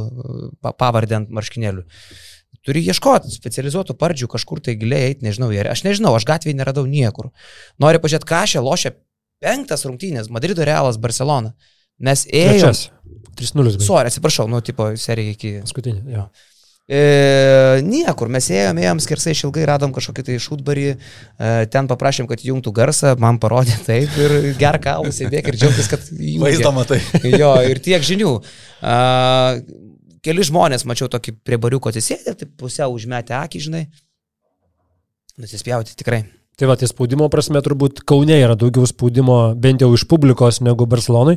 [0.77, 1.89] pavardent marškinėlių
[2.65, 7.33] Turi ieškoti specializuotų pardžių, kažkur tai giliai eiti, nežinau, aš nežinau, aš gatvėje neradau niekur.
[7.83, 8.95] Nori pažiūrėti, ką šia lošia
[9.43, 11.55] penktas rungtynės, Madrido Realas, Barcelona.
[11.99, 12.75] Mes ėjome.
[13.37, 13.81] 3-0.
[13.85, 15.59] Sorry, atsiprašau, nu, tipo, serija iki.
[15.65, 16.27] Paskutinė, jo.
[16.87, 22.45] E, niekur, mes ėjom, ėjom skersai išilgai, radom kažkokį tai šūdbarį, e, ten paprašėm, kad
[22.47, 26.07] jungtų garsą, man parodė taip ir ger kalbą, sėdėk ir džiaugtis, kad.
[26.41, 27.01] Vaizdą matai.
[27.27, 28.33] jo, ir tiek žinių.
[28.81, 28.97] E,
[30.27, 33.85] keli žmonės, mačiau tokį prie bariuko atsisėdę, tai pusiau užmetę akį, žinai.
[35.41, 36.25] Nusispjauti tikrai.
[36.57, 40.87] Tai va, tai spaudimo prasme turbūt Kaune yra daugiau spaudimo bent jau iš publikos negu
[40.89, 41.37] Barcelonui.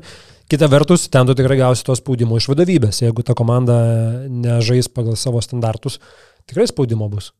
[0.49, 3.01] Kita vertus, ten tu tikrai gausi to spaudimo iš vadovybės.
[3.03, 3.75] Jeigu ta komanda
[4.31, 5.99] nežais pagal savo standartus,
[6.47, 7.33] tikrai spaudimo bus.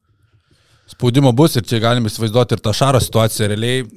[0.91, 3.87] Spaudimo bus ir čia galim įsivaizduoti ir tą šaro situaciją realiai.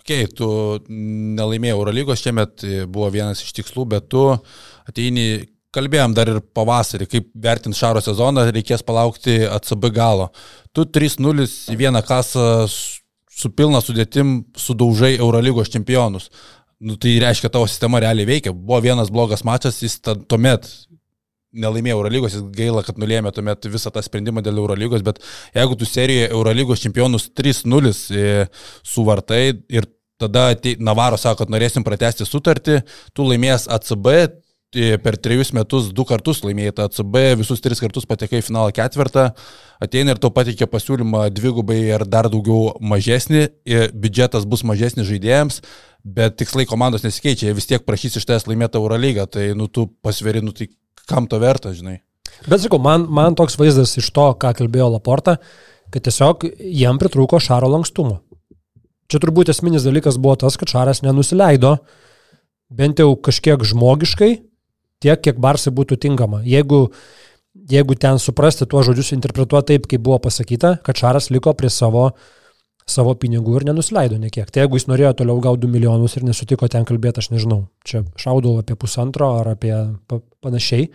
[0.00, 0.50] Okei, okay, tu
[1.38, 4.26] nelaimėjai Eurolygos šiemet, buvo vienas iš tikslų, bet tu
[4.90, 5.44] ateini
[5.74, 10.30] kalbėjom dar ir pavasarį, kaip vertint šaro sezoną, reikės palaukti ACB galo.
[10.74, 16.30] Tu 3-0 į vieną kasą su pilna sudėtim sudaužai Eurolygos čempionus.
[16.80, 18.54] Nu, tai reiškia, tavo sistema realiai veikia.
[18.56, 20.68] Buvo vienas blogas mačas, jis tuomet
[21.50, 25.18] nelaimėjo Eurolygos, jis gaila, kad nulėmė tuomet visą tą sprendimą dėl Eurolygos, bet
[25.56, 28.28] jeigu tu serijoje Eurolygos čempionus 3-0 e,
[28.86, 29.88] suvartai ir
[30.20, 32.80] tada Navaro sako, kad norėsim pratesti sutartį,
[33.16, 34.08] tu laimės ACB,
[34.72, 39.30] per trejus metus du kartus laimėjai tą ACB, visus tris kartus patekai į finalą ketvirtą,
[39.82, 43.48] ateina ir tau pateikė pasiūlymą dvigubai ar dar daugiau mažesnį,
[43.94, 45.60] biudžetas bus mažesnis žaidėjams,
[46.04, 49.88] bet tikslai komandos nesikeičia, jie vis tiek prašys iš tavęs laimėti Eurolygą, tai nu tu
[50.04, 50.70] pasveri, nu tai
[51.10, 51.98] kam to verta, žinai.
[52.46, 55.40] Bet sakau, man, man toks vaizdas iš to, ką kalbėjo Laporta,
[55.90, 56.46] kad tiesiog
[56.78, 58.20] jam pritrūko Šaro lankstumo.
[59.10, 61.74] Čia turbūt esminis dalykas buvo tas, kad Šaras nenusileido,
[62.70, 64.30] bent jau kažkiek žmogiškai,
[65.02, 66.42] tiek, kiek Barsai būtų tinkama.
[66.46, 66.88] Jeigu,
[67.70, 72.10] jeigu ten suprasti tuos žodžius, interpretuoti taip, kaip buvo pasakyta, kad Šaras liko prie savo,
[72.90, 74.50] savo pinigų ir nenusileido nekiek.
[74.50, 78.04] Tai jeigu jis norėjo toliau gauti 2 milijonus ir nesutiko ten kalbėti, aš nežinau, čia
[78.20, 79.74] šaudau apie pusantro ar apie
[80.42, 80.90] panašiai.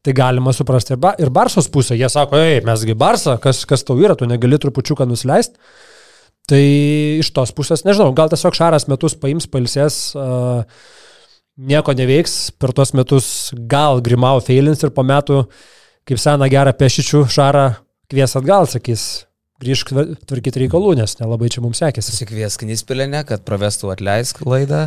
[0.00, 1.92] Tai galima suprasti ir, ba, ir Barsos pusė.
[2.00, 5.60] Jie sako, ei, mesgi Barsą, kas, kas tau yra, tu negali trupučiuką nusileisti.
[6.48, 6.60] Tai
[7.20, 9.98] iš tos pusės, nežinau, gal tiesiog Šaras metus paims, palsės.
[10.16, 10.64] Uh,
[11.58, 15.42] nieko neveiks, per tuos metus gal Grimau feilins ir po metų,
[16.08, 17.66] kaip seną gerą pešičių šarą
[18.10, 19.08] kvies atgal, sakys,
[19.60, 19.92] grįžk
[20.26, 22.14] tvarkyti reikalų, nes nelabai čia mums sekėsi.
[22.16, 24.86] Sikvies Knispilėne, kad pravestų atleisk laidą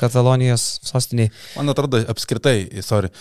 [0.00, 1.30] Katalonijos sostiniai.
[1.56, 3.12] Man atrodo, apskritai, sorry.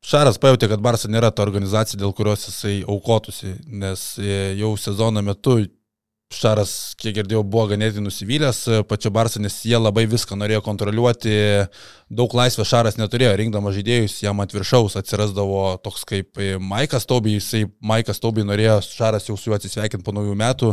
[0.00, 4.04] Šaras pajutė, kad Barsa nėra ta organizacija, dėl kurios jisai aukotųsi, nes
[4.56, 5.60] jau sezono metu
[6.30, 11.32] Šaras, kiek girdėjau, buvo ganėtinai nusivylęs e, pačia Barsa, nes jie labai viską norėjo kontroliuoti,
[12.06, 17.34] daug laisvės Šaras neturėjo, rinkdamas žaidėjus, jam ant viršaus atsirasdavo toks kaip e, Maikas Tobi,
[17.40, 20.70] jisai Maikas Tobi norėjo, Šaras jau su juo atsisveikinti po naujų metų,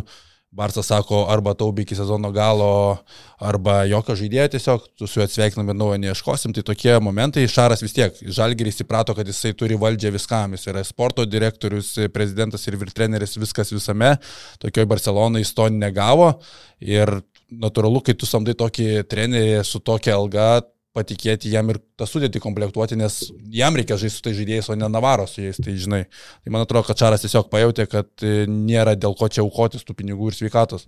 [0.52, 2.98] Barsas sako, arba taubi iki sezono galo,
[3.43, 6.54] arba jokio žaidėjo tiesiog, tu su juo atsveikinam ir naujo neieškosim.
[6.56, 10.86] Tai tokie momentai, Šaras vis tiek, Žalgiris įprato, kad jisai turi valdžią viskam, jis yra
[10.88, 14.16] sporto direktorius, prezidentas ir virtreneris, viskas visame.
[14.64, 16.32] Tokioj Barcelonai jis to negavo
[16.80, 17.12] ir
[17.52, 20.50] natūralu, kai tu samdai tokį trenerį su tokia alga,
[20.98, 23.20] patikėti jam ir tą sudėtį komplektuoti, nes
[23.54, 26.04] jam reikia žaisti su tai žaidėjais, o ne Navaro su jais, tai žinai.
[26.41, 29.98] Tai man atrodo, kad Čaras tiesiog pajutė, kad e, nėra dėl ko čia aukotis tų
[30.02, 30.88] pinigų ir sveikatos.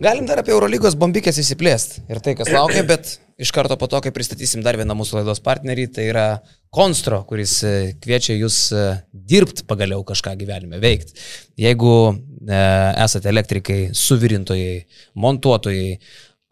[0.00, 4.00] Galim dar apie Eurolygos bombikės įsiplėsti ir tai, kas laukia, bet iš karto po to,
[4.02, 6.28] kai pristatysim dar vieną mūsų laidos partnerį, tai yra
[6.74, 8.84] Konstro, kuris e, kviečia jūs e,
[9.14, 11.14] dirbti pagaliau kažką gyvenime veikti.
[11.62, 11.94] Jeigu
[12.44, 14.82] esate elektrikai, suvirintojai,
[15.16, 15.94] montuotojai,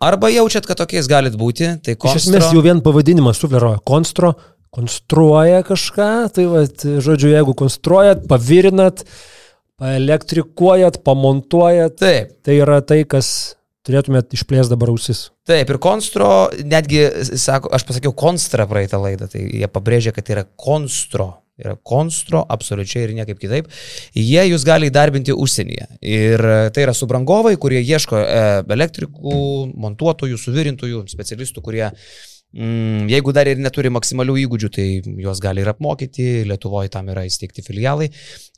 [0.03, 2.19] Arba jaučiat, kad tokiais galit būti, tai konstro...
[2.19, 3.83] Iš esmės jau vien pavadinimas sufleruoja.
[3.87, 4.33] Konstro
[4.73, 6.65] konstruoja kažką, tai va,
[7.05, 9.03] žodžiu, jeigu konstruojat, pavirinat,
[9.81, 12.39] paelektrikuojat, pamontuojat, Taip.
[12.47, 15.27] tai yra tai, kas turėtumėt išplės dabar ausis.
[15.49, 16.31] Taip, ir konstro,
[16.65, 17.05] netgi,
[17.37, 22.43] sako, aš pasakiau konstra praeitą laidą, tai jie pabrėžia, kad tai yra konstro yra konstro,
[22.49, 23.71] absoliučiai ir niekaip kitaip,
[24.17, 25.89] jie jūs gali įdarbinti užsienyje.
[26.01, 28.45] Ir tai yra subrangovai, kurie ieško e,
[28.77, 29.39] elektrikų,
[29.85, 31.91] montuotojų, suvirintojų, specialistų, kurie
[32.53, 34.85] Mm, jeigu dar ir neturi maksimalių įgūdžių, tai
[35.25, 38.11] juos gali ir apmokyti, Lietuvoje tam yra įsteigti filialai.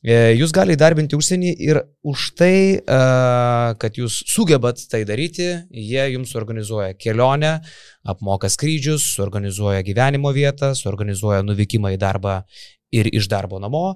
[0.03, 2.99] E, jūs gali įdarbinti užsienį ir už tai, e,
[3.79, 7.61] kad jūs sugebat tai daryti, jie jums organizuoja kelionę,
[8.03, 12.41] apmoka skrydžius, organizuoja gyvenimo vietą, organizuoja nuvykimą į darbą
[12.95, 13.87] ir iš darbo namo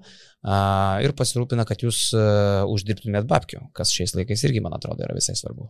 [1.02, 2.22] ir pasirūpina, kad jūs e,
[2.70, 5.66] uždirbtumėt babkių, kas šiais laikais irgi, man atrodo, yra visai svarbu.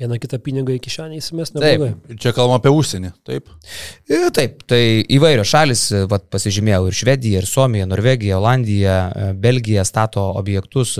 [0.00, 1.90] Vieną kitą pinigą į kišenę įsimes neblogai.
[1.92, 3.50] Taip, čia kalbam apie užsienį, taip?
[4.08, 4.80] E, taip, tai
[5.14, 8.96] įvairios šalis, e, vat, pasižymėjau ir Švedija, ir Suomija, Norvegija, Olandija,
[9.38, 10.96] Belgija stato objektus,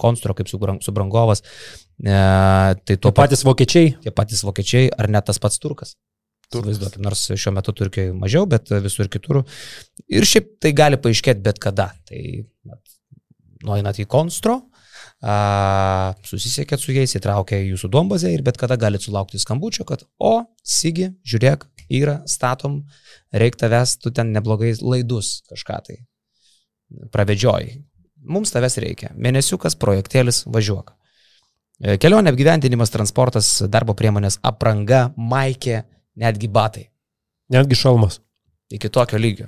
[0.00, 1.44] konstro kaip subrangovas.
[2.00, 2.16] E,
[2.80, 3.94] tai tie patys vokiečiai.
[4.06, 5.94] Tie patys vokiečiai, ar net tas pats turkas.
[6.62, 9.42] Vaizduokit, nors šiuo metu Turkijoje mažiau, bet visur kitur.
[10.12, 11.90] Ir šiaip tai gali paaiškėti bet kada.
[12.06, 12.22] Tai
[13.64, 14.60] nueinat į Konstro,
[15.24, 20.34] a, susisiekėt su jais, įtraukė jūsų dombazę ir bet kada galite sulaukti skambučio, kad o,
[20.62, 22.82] Sigi, žiūrėk, yra, statom,
[23.32, 25.98] reikia tavęs, tu ten neblogai laidus kažką tai
[27.14, 27.80] pravedžioji.
[28.24, 29.10] Mums tavęs reikia.
[29.20, 30.94] Mėnesiukas, projektėlis, važiuok.
[31.82, 35.82] E, kelionė, apgyvendinimas, transportas, darbo priemonės, apranga, maikė,
[36.20, 36.88] netgi batai.
[37.52, 38.20] Netgi šalmas.
[38.72, 39.46] Iki tokio lygio.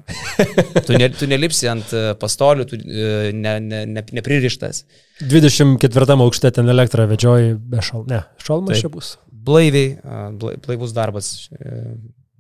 [0.87, 4.85] tu, ne, tu nelipsi ant e, pastolių, tu e, ne, ne, ne, nepririštas.
[5.25, 8.05] 24 aukšte ten elektrą vedžioji be šal.
[8.11, 9.17] Ne, šalmas čia bus.
[9.47, 9.97] Blaiviai,
[10.67, 11.49] blaivus darbas.
[11.57, 11.81] E,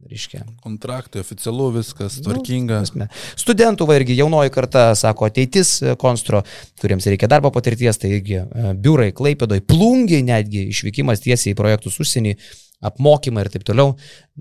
[0.07, 0.45] Reiškia.
[0.63, 2.77] Kontraktai, oficialu, viskas nu, tvarkinga.
[2.95, 3.09] Nu,
[3.41, 6.45] Studentų va irgi jaunoji karta, sako, ateitis konstro,
[6.79, 8.45] kuriems reikia darbo patirties, tai irgi
[8.83, 12.37] biurai, klaipėdoj, plungiai netgi, išvykimas tiesiai į projektus užsienį,
[12.85, 13.95] apmokymai ir taip toliau.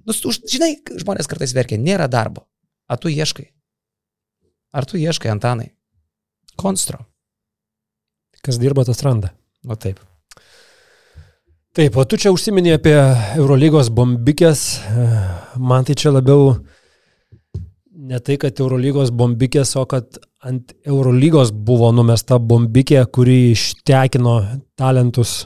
[0.03, 2.45] Nu, žinai, žmonės kartais verkia, nėra darbo.
[2.89, 3.47] Ar tu ieškai?
[4.75, 5.71] Ar tu ieškai, Antanai?
[6.59, 7.05] Konstro.
[8.45, 9.31] Kas dirba, tas randa.
[9.65, 10.01] O taip.
[11.75, 12.95] Taip, o tu čia užsiminė apie
[13.35, 14.61] Eurolygos bombikės.
[15.59, 16.53] Man tai čia labiau
[18.05, 24.37] ne tai, kad Eurolygos bombikės, o kad ant Eurolygos buvo numesta bombikė, kuri ištekino
[24.77, 25.41] talentus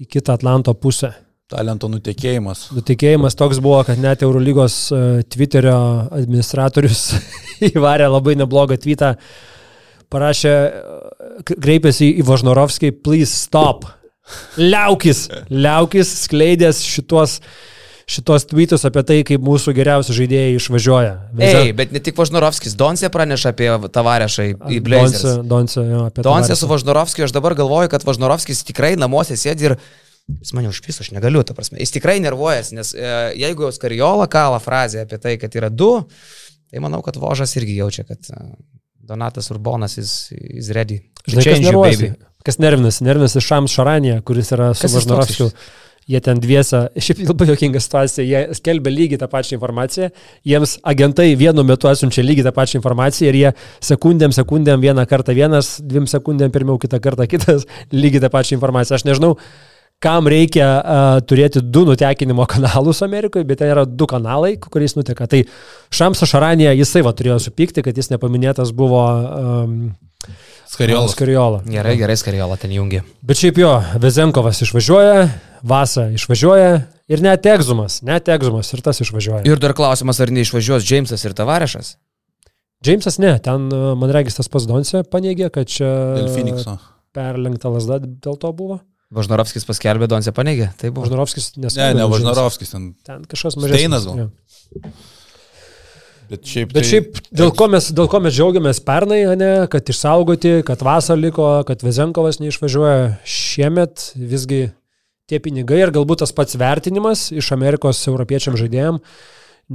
[0.00, 1.12] į kitą Atlanto pusę.
[1.46, 2.64] Talento nutekėjimas.
[2.74, 5.76] Nutekėjimas toks buvo, kad net Eurolygos e, Twitterio
[6.10, 7.12] administratorius
[7.68, 9.12] įvarė labai neblogą tweetą,
[10.10, 13.86] parašė, e, kreipėsi į Važnorovskį, please stop.
[14.58, 17.38] Liaukis, liaukis skleidęs šitos
[18.10, 21.14] šitos tweetus apie tai, kaip mūsų geriausi žaidėjai išvažiuoja.
[21.34, 21.60] Visa...
[21.62, 25.22] Ei, bet ne tik Važnorovskis, Donsė praneša apie Tavarešą į Blazers.
[25.22, 29.70] Donsė, Donsė, jo, apie Donsė su Važnorovskiu, aš dabar galvoju, kad Važnorovskis tikrai namuose sėdi
[29.70, 29.76] ir
[30.26, 31.78] Jis mane užpys, aš negaliu, ta prasme.
[31.78, 35.92] Jis tikrai nervuojas, nes e, jeigu jau Skariola kala frazę apie tai, kad yra du,
[36.66, 38.46] tai manau, kad Vožas irgi jaučia, kad e,
[39.06, 40.98] Donatas Urbonas is, is ready.
[41.30, 42.12] Žinai, kas nervuosi?
[42.46, 43.04] Kas nervinasi?
[43.06, 45.50] Nervinasi Šams Šaranė, kuris yra su Važnorovskiu.
[46.06, 50.10] Jie ten dviesa, šiaip labai jokinga situacija, jie skelbia lygiai tą pačią informaciją,
[50.46, 53.54] jiems agentai vienu metu atsiunčia lygiai tą pačią informaciją ir jie
[53.88, 57.66] sekundėm, sekundėm vieną kartą vienas, dviem sekundėm pirmiau kitą kartą kitas
[58.02, 59.00] lygiai tą pačią informaciją.
[59.00, 59.34] Aš nežinau,
[60.02, 65.28] kam reikia uh, turėti du nutekinimo kanalus Amerikoje, bet ten yra du kanalai, kuriais nuteka.
[65.30, 65.42] Tai
[65.94, 69.78] Šamsa Šaranė, jisai va turėjo supykti, kad jis nepaminėtas buvo um,
[70.66, 71.08] Skariola.
[71.08, 71.60] Skariola.
[71.70, 73.04] Gerai, gerai, Skariola ten jungia.
[73.24, 73.70] Bet šiaip jo,
[74.02, 75.28] Vezenkovas išvažiuoja,
[75.66, 76.72] Vasa išvažiuoja
[77.10, 79.44] ir net Egzumas, net Egzumas ir tas išvažiuoja.
[79.46, 81.94] Ir dar klausimas, ar neišvažiuos Džeimsas ir Tavarešas?
[82.84, 85.88] Džeimsas ne, ten, man regis, tas pats Donsė paneigė, kad čia...
[86.18, 86.76] Dėl Phoenixo.
[87.16, 88.82] perlenkta lasda dėl to buvo.
[89.16, 90.70] Važnarovskis paskelbė, Donce paneigė.
[90.80, 91.06] Tai buvo.
[91.06, 91.94] Važnarovskis Ne, neskelbė.
[91.96, 92.12] ne, žingsnį.
[92.16, 92.88] Važnarovskis ten.
[93.06, 93.80] Ten kažkas mažesnis.
[93.80, 94.26] Steinas gal?
[94.26, 94.90] Jo.
[96.26, 100.56] Bet šiaip, Bet šiaip, dėl ko, mes, dėl ko mes džiaugiamės pernai, ne, kad išsaugoti,
[100.66, 104.64] kad vasarą liko, kad Vezenkovas neišvažiuoja šiemet, visgi
[105.30, 108.98] tie pinigai ir galbūt tas pats vertinimas iš Amerikos europiečiam žaidėjim,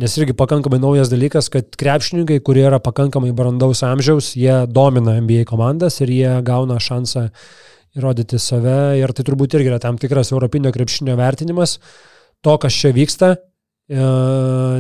[0.04, 5.48] nes irgi pakankamai naujas dalykas, kad krepšininkai, kurie yra pakankamai brandaus amžiaus, jie domina NBA
[5.48, 7.30] komandas ir jie gauna šansą
[7.98, 11.78] įrodyti save ir tai turbūt irgi yra tam tikras europinio krepšinio vertinimas
[12.42, 13.36] to, kas čia vyksta.
[13.92, 14.04] E,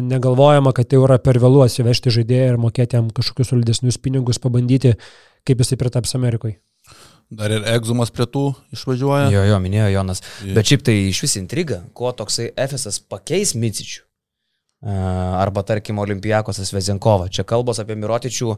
[0.08, 4.94] negalvojama, kad tai yra per vėlu atsivežti žaidėją ir mokėti jam kažkokius solidesnius pinigus, pabandyti,
[5.48, 6.60] kaip jisai pritaps Amerikoje.
[7.32, 9.30] dar ir egzumas prie tų išvažiuoja.
[9.32, 10.24] Jo, jo, minėjo Jonas.
[10.44, 10.56] Jo.
[10.58, 14.04] Bet šiaip tai iš vis intriga, kuo toksai Efesas pakeis Micičių.
[14.82, 17.28] Arba, tarkim, Olimpijakosas Vezenkovą.
[17.30, 18.56] Čia kalbos apie Mirotičių.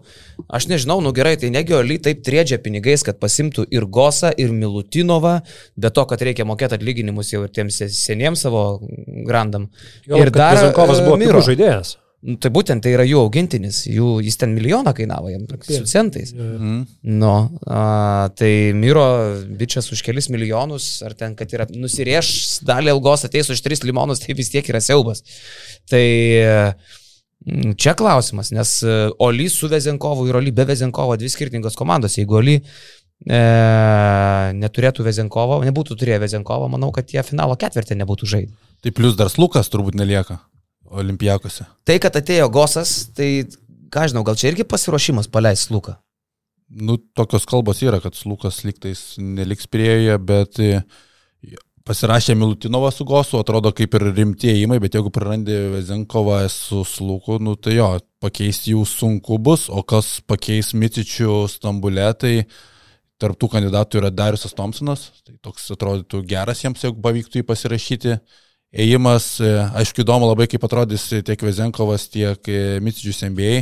[0.48, 4.54] Aš nežinau, nu gerai, tai negi Oli taip triedžia pinigais, kad pasimtų ir Gosą, ir
[4.56, 5.42] Milutinovą,
[5.76, 8.64] be to, kad reikia mokėti atlyginimus jau ir tiems seniems savo
[9.28, 9.68] grandam.
[10.08, 11.44] Ir dar Zenkovas e, buvo Miro.
[11.44, 11.98] žaidėjas.
[12.24, 16.32] Nu, tai būtent tai yra jų augintinis, jų, jis ten milijoną kainavo, jam su centais.
[16.32, 16.78] Mhm.
[17.20, 17.32] Nu,
[17.68, 19.04] a, tai Miro
[19.60, 22.30] bičias už kelis milijonus, ar ten, kad yra nusirieš
[22.64, 25.20] dalį ilgos ateis už 3 limonus, tai vis tiek yra siaubas.
[25.92, 26.06] Tai
[27.44, 28.96] mm, čia klausimas, nes e,
[29.28, 32.16] Oli su Vezenkovu ir Oli be Vezenkovo dvi skirtingos komandos.
[32.22, 33.44] Jeigu Oli e,
[34.64, 38.56] neturėtų Vezenkovo, nebūtų turėję Vezenkovo, manau, kad jie finalo ketvirtį nebūtų žaidę.
[38.80, 40.40] Tai plus dar slukas turbūt nelieka
[40.94, 41.68] olimpijakose.
[41.88, 43.46] Tai, kad atėjo Gosas, tai,
[43.94, 45.98] ką žinau, gal čia irgi pasiruošimas paleis Luką.
[46.74, 50.80] Nu, tokios kalbos yra, kad slukas liktais neliks priejoje, bet e,
[51.86, 57.54] pasirašė Milutinovą su Gosu, atrodo kaip ir rimtėjimai, bet jeigu prarandi Vezenkovą su sluku, nu
[57.60, 57.90] tai jo,
[58.24, 62.34] pakeisti jų sunku bus, o kas pakeis Micičių Stambulė, tai
[63.22, 68.18] tarptų kandidatų yra Dariusas Thompsonas, tai toks atrodytų geras jiems, jeigu pavyktų jį pasirašyti.
[68.74, 73.60] Ėjimas, e, aišku, įdomu labai, kaip atrodys tiek Vezenkovas, tiek e, Micičius NBA.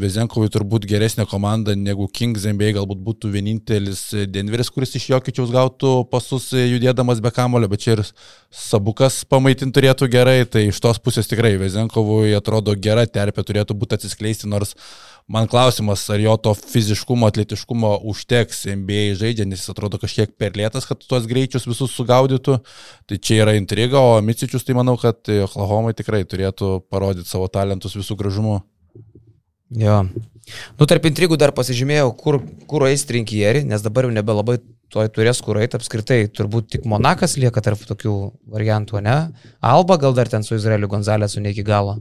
[0.00, 5.92] Vezenkovui turbūt geresnė komanda negu Kings NBA, galbūt būtų vienintelis Denveris, kuris iš Jokičiaus gautų
[6.12, 8.04] pasus e, judėdamas be kamulio, bet čia ir
[8.52, 13.96] Sabukas pamaitinti turėtų gerai, tai iš tos pusės tikrai Vezenkovui atrodo gera terpė turėtų būti
[13.96, 14.76] atsiskleisti, nors
[15.28, 20.56] man klausimas, ar jo to fiziškumo, atletiškumo užteks NBA žaidžia, nes jis atrodo kažkiek per
[20.56, 22.58] lėtas, kad tuos greičius visus sugaudytų.
[23.08, 27.96] Tai čia yra intriga, o Micičius tai manau, kad Oklahoma tikrai turėtų parodyti savo talentus
[27.98, 28.62] visų gražumu.
[29.76, 30.00] Jo.
[30.78, 34.56] Nu, tarp intrigų dar pasižymėjau, kur, kur eis trinkieri, nes dabar jau nebelabai
[34.88, 36.22] toj turės kur eiti apskritai.
[36.32, 38.14] Turbūt tik Monakas lieka tarp tokių
[38.48, 39.18] variantų, ne?
[39.60, 41.98] Alba gal dar ten su Izraeliu Gonzalėsu ne iki galo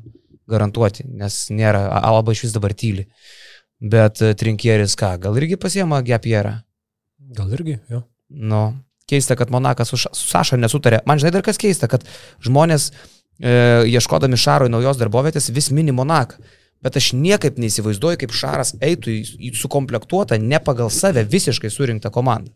[0.49, 3.07] garantuoti, nes nėra, Alba iš vis dabar tyli.
[3.77, 6.55] Bet e, trinkieris ką, gal irgi pasiema Gepierą?
[7.37, 8.01] Gal irgi, jo.
[8.27, 8.61] Nu,
[9.09, 11.03] keista, kad Monakas su, su Saša nesutarė.
[11.07, 12.05] Man žinai dar kas keista, kad
[12.43, 13.51] žmonės e,
[13.93, 16.41] ieškodami Šaroj naujos darbovietės vis mini Monaką.
[16.85, 22.11] Bet aš niekaip neįsivaizduoju, kaip Šaras eitų į, į sukomplektuotą, ne pagal save visiškai surinktą
[22.13, 22.53] komandą.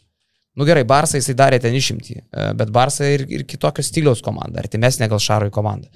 [0.59, 4.59] Nu gerai, Barsą jisai darė ten išimtį, e, bet Barsą ir, ir kitokio stiliaus komanda,
[4.61, 5.87] artimesnė gal Šarui komanda.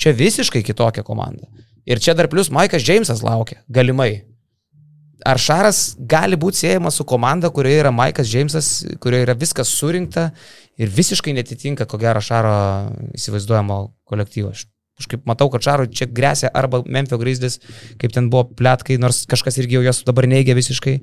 [0.00, 1.48] Čia visiškai kitokia komanda.
[1.86, 4.24] Ir čia dar plus Maikas Džeimsas laukia, galimai.
[5.26, 8.70] Ar Šaras gali būti siejamas su komanda, kurioje yra Maikas Džeimsas,
[9.02, 10.30] kurioje yra viskas surinkta
[10.78, 12.54] ir visiškai netitinka, ko gero, Šaro
[13.14, 13.78] įsivaizduojamo
[14.10, 14.50] kolektyvo.
[14.54, 14.66] Aš
[14.98, 17.58] kažkaip matau, kad Šarui čia grėsia arba Memphis Grizzlies,
[18.02, 20.98] kaip ten buvo plėtkai, nors kažkas irgi jau jos dabar neigia visiškai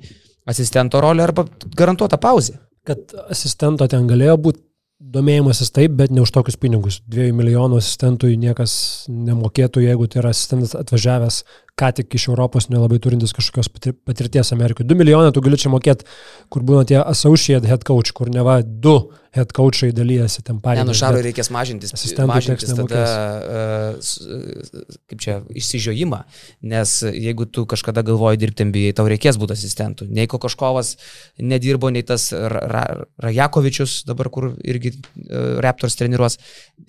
[0.48, 2.58] asistento rolę, arba garantuota pauzė.
[2.86, 4.64] Kad asistento ten galėjo būti
[5.00, 7.00] domėjimasis taip, bet ne už tokius pinigus.
[7.10, 8.72] Dviejų milijonų asistentui niekas
[9.08, 11.42] nemokėtų, jeigu tai yra asistentas atvažiavęs
[11.78, 14.86] ką tik iš Europos, nelabai turintis kažkokios patir- patirties Amerikoje.
[14.88, 16.04] 2 milijonai tu gali čia mokėti,
[16.48, 20.86] kur būna tie associate head coach, kur neva du head coachai dalyjasi ten Ne, pareigas.
[20.88, 21.92] nu Šarui reikės mažintis,
[22.26, 23.04] mažintis tada,
[23.46, 26.18] uh, kaip čia, išsižiojimą,
[26.66, 30.08] nes jeigu tu kažkada galvoji dirbti MBA, tau reikės būti asistentų.
[30.10, 30.96] Nei Kokoškovas
[31.38, 36.38] nedirbo, nei tas Ra- Rajakovičius, dabar kur irgi uh, Raptors treniruos.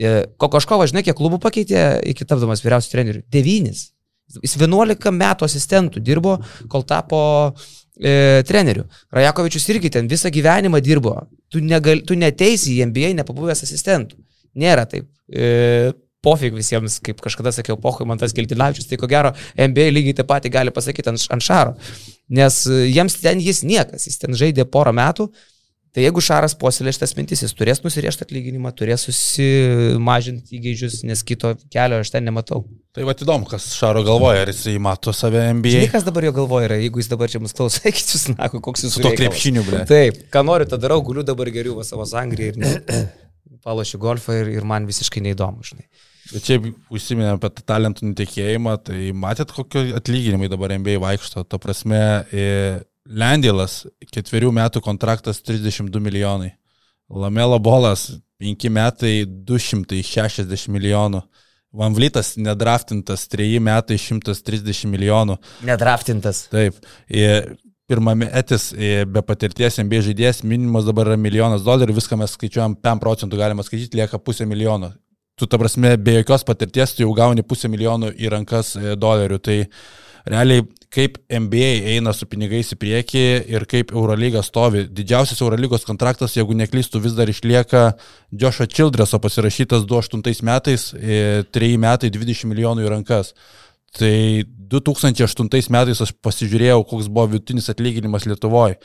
[0.01, 3.23] Uh, Kokoškovas, žinai, kiek klubų pakeitė iki tapdamas vyriausiu treneriu?
[3.31, 3.91] Devynis.
[4.39, 6.37] Jis 11 metų asistentų dirbo,
[6.71, 7.21] kol tapo
[7.99, 8.85] e, treneriu.
[9.13, 11.17] Rajakovičius irgi ten visą gyvenimą dirbo.
[11.51, 14.19] Tu, negal, tu neteisi į NBA nepabuvęs asistentų.
[14.61, 15.09] Nėra taip.
[15.31, 20.19] E, pofig visiems, kaip kažkada sakiau, pohui man tas Kiltinavičius, tai ko gero NBA lygiai
[20.19, 21.73] taip pat gali pasakyti ant, ant šaro.
[22.37, 25.31] Nes e, jiems ten jis niekas, jis ten žaidė porą metų,
[25.91, 31.51] Tai jeigu Šaras puoselė šitas mintis, jis turės nusiriešti atlyginimą, turės susimažinti įgėdžius, nes kito
[31.73, 32.61] kelio aš ten nematau.
[32.95, 35.73] Tai va įdomu, kas Šaro galvoja, ar jisai mato save NBA.
[35.75, 38.47] Žinai, kas dabar jo galvoja yra, jeigu jis dabar čia mus klauso, eikit jūs, na,
[38.53, 39.81] koks jūs Su to krepšiniu, ble.
[39.89, 42.71] Taip, ką noriu, tą darau, guliu dabar geriau va savo sangrį ir ne,
[43.67, 45.89] palošiu golfą ir, ir man visiškai neįdomu, žinai.
[46.31, 46.55] Bet čia
[46.91, 51.43] užsiminėm apie tą talentų nutekėjimą, tai matėt, kokio atlyginimai dabar NBA vaikšto.
[51.51, 51.99] Ta prasme,
[52.31, 52.45] e,
[53.09, 56.51] Lendilas, ketverių metų kontraktas 32 milijonai.
[57.09, 61.23] Lamelo bolas, 5 metai 260 milijonų.
[61.71, 65.37] Van Vlytas nedraftintas, 3 metai 130 milijonų.
[65.67, 66.45] Nedraftintas.
[66.51, 66.77] Taip.
[67.07, 67.53] Ir
[67.91, 72.77] pirmame etis e, be patirties MB žaidėjas minimas dabar yra milijonas dolerių, viską mes skaičiuojam
[72.83, 74.93] 5 procentų, galima skaityti, lieka pusę milijono.
[75.39, 79.39] Tu, ta prasme, be jokios patirties, tu jau gauni pusę milijonų į rankas e, dolerių.
[79.43, 79.57] Tai
[80.29, 84.83] realiai kaip NBA eina su pinigais į priekį ir kaip Eurolyga stovi.
[84.91, 87.93] Didžiausias Eurolygos kontraktas, jeigu neklystų, vis dar išlieka
[88.35, 93.31] Joshua Childreso pasirašytas 2008 metais, 3 metai 20 milijonų į rankas.
[93.95, 94.13] Tai
[94.71, 98.77] 2008 metais aš pasižiūrėjau, koks buvo vidutinis atlyginimas Lietuvoje.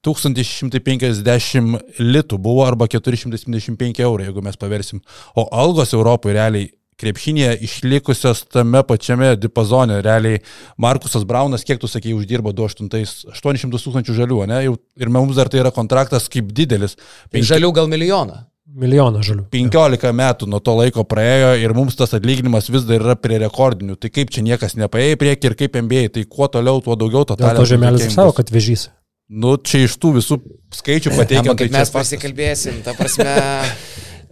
[0.00, 5.02] 1150 litų buvo arba 475 eurų, jeigu mes paversim.
[5.36, 6.70] O algos Europoje realiai
[7.00, 10.00] krepšinėje išlikusios tame pačiame dipazone.
[10.04, 10.42] Realiai
[10.80, 14.62] Markusas Braunas, kiek tu sakei, uždirbo 2800 tūkstančių žalių, ne?
[15.00, 16.98] Ir mums dar tai yra kontraktas kaip didelis.
[17.32, 17.48] Penki...
[17.50, 18.44] Žalių gal milijoną.
[18.70, 19.48] Milijoną žalių.
[19.50, 23.96] 15 metų nuo to laiko praėjo ir mums tas atlyginimas vis dar yra prie rekordinių.
[23.98, 27.26] Tai kaip čia niekas nepaėjo į priekį ir kaip MBA, tai kuo toliau, tuo daugiau
[27.26, 27.64] to talento.
[27.64, 28.86] To žemelis savo, kad vežys.
[29.30, 30.38] Nu, čia iš tų visų
[30.74, 31.58] skaičių pateikiam.
[31.58, 33.26] Tai mes pasikalbėsim, ta prasme.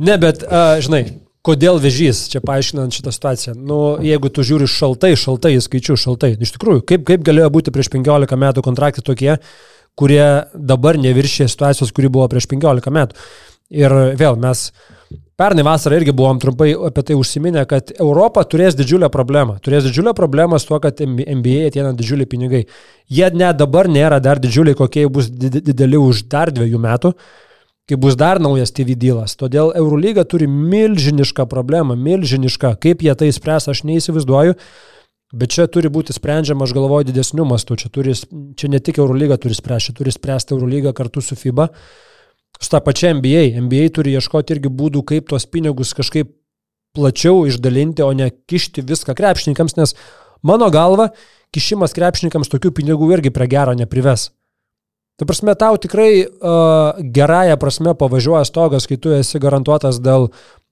[0.06, 1.04] ne, bet, uh, žinai,
[1.48, 3.56] kodėl vežys, čia paaiškinant šitą situaciją.
[3.56, 6.34] Nu, jeigu tu žiūri šaltai, šaltai, skaičiu šaltai.
[6.36, 9.38] Iš tikrųjų, kaip, kaip galėjo būti prieš 15 metų kontraktai tokie,
[9.98, 10.24] kurie
[10.54, 13.28] dabar neviršė situacijos, kuri buvo prieš 15 metų.
[13.78, 14.68] Ir vėl mes
[15.38, 19.58] pernai vasarą irgi buvom trumpai apie tai užsiminę, kad Europa turės didžiulę problemą.
[19.64, 22.62] Turės didžiulę problemą su to, kad NBA ateina didžiuliai pinigai.
[23.12, 27.14] Jie net dabar nėra dar didžiuliai, kokie bus dideli už dar dviejų metų
[27.88, 29.36] kai bus dar naujas TV dylas.
[29.40, 32.74] Todėl Eurolyga turi milžinišką problemą, milžinišką.
[32.82, 34.58] Kaip jie tai spręs, aš neįsivaizduoju.
[35.38, 37.76] Bet čia turi būti sprendžiama, aš galvoju, didesnių mastų.
[37.82, 38.14] Čia, turi,
[38.56, 41.68] čia ne tik Eurolyga turi spręsti, čia turi spręsti Eurolyga kartu su FIBA
[42.60, 43.60] su tą pačią NBA.
[43.64, 46.32] NBA turi ieškoti irgi būdų, kaip tuos pinigus kažkaip
[46.96, 49.94] plačiau išdalinti, o ne kišti viską krepšininkams, nes
[50.42, 51.10] mano galva,
[51.54, 54.30] kišimas krepšininkams tokių pinigų irgi prie gero neprives.
[55.18, 60.28] Ta prasme, tau tikrai uh, gerąją prasme pavažiuoja stogas, kai tu esi garantuotas dėl,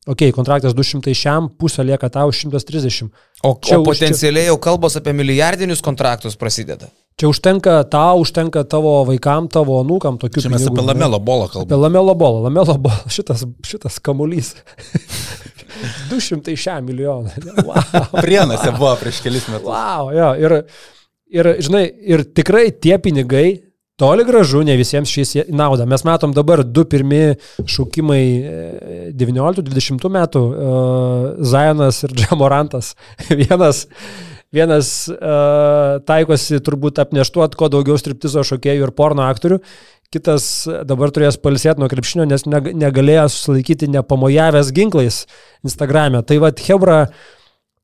[0.07, 3.11] okei, okay, kontraktas 200 šiam, pusė lieka tau 130.
[3.43, 6.93] O, čia o potencialiai jau kalbos apie milijardinius kontraktus prasideda.
[7.19, 10.47] Čia užtenka tau, užtenka tavo vaikam, tavo anūkam tokių.
[10.47, 11.67] Čia mes pinigų, apie lamelo bolą kalbame.
[11.67, 14.55] Apie lamelo bolą, lamelo bolą, šitas, šitas kamuolys.
[16.13, 17.35] 200 šią milijoną.
[17.67, 18.21] Wow.
[18.23, 19.67] Prienose buvo prieš kelis metus.
[19.67, 20.61] Wow, jo, ir,
[21.35, 23.66] ir, žinai, ir tikrai tie pinigai
[23.97, 25.87] Toli gražu, ne visiems šis nauda.
[25.89, 28.23] Mes matom dabar du pirmi šaukimai
[29.17, 32.95] 19-20 e, metų uh,- Zajonas ir Džamorantas.
[33.33, 33.87] Vienas
[34.55, 39.59] Vienas uh, taikosi turbūt apneštuot kuo daugiau striptizo šokėjų ir porno aktorių,
[40.15, 40.47] kitas
[40.87, 45.25] dabar turės palsėti nuo krepšinio, nes negalėjo susilaikyti nepamojavęs ginklais
[45.67, 46.23] Instagram'e.
[46.25, 47.01] Tai vad, Hebra,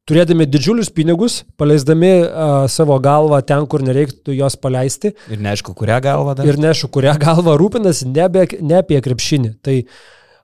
[0.08, 5.14] turėdami didžiulius pinigus, paleisdami uh, savo galvą ten, kur nereiktų jos paleisti.
[5.32, 6.48] Ir neaišku, kurią galvą dar.
[6.48, 9.56] Ir neaišku, kurią galvą rūpinasi, nebe, ne apie krepšinį.
[9.62, 9.78] Tai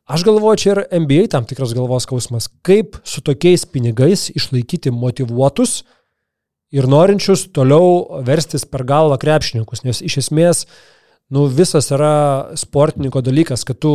[0.08, 5.82] Aš galvoju, čia ir NBA tam tikras galvos skausmas, kaip su tokiais pinigais išlaikyti motivuotus,
[6.74, 10.64] ir norinčius toliau verstis per galvą krepšininkus, nes iš esmės
[11.32, 13.92] nu, visas yra sportininko dalykas, kad tu,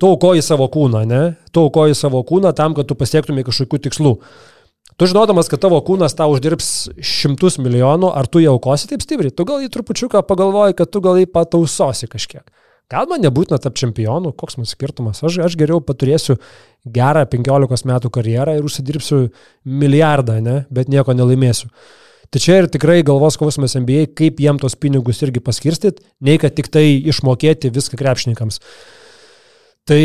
[0.00, 1.20] tu aukoji savo kūną, ne?
[1.52, 4.14] Tu aukoji savo kūną tam, kad tu pasiektumai kažkokių tikslų.
[5.00, 9.32] Tu žinodamas, kad tavo kūnas tau uždirbs šimtus milijonų, ar tu jau aukosi taip stipriai,
[9.32, 12.44] tu gal į trupučiuką pagalvoji, kad tu gal į patausosi kažkiek.
[12.90, 16.40] Gal man nebūtina tapti čempionu, koks man skirtumas, aš, aš geriau paturėsiu
[16.84, 19.28] gerą 15 metų karjerą ir užsidirbsiu
[19.64, 20.56] milijardą, ne?
[20.74, 21.70] bet nieko nelaimėsiu.
[22.30, 26.54] Tai čia ir tikrai galvos skausmas NBA, kaip jiem tos pinigus irgi paskirstyti, nei kad
[26.54, 28.60] tik tai išmokėti viską krepšininkams.
[29.88, 30.02] Tai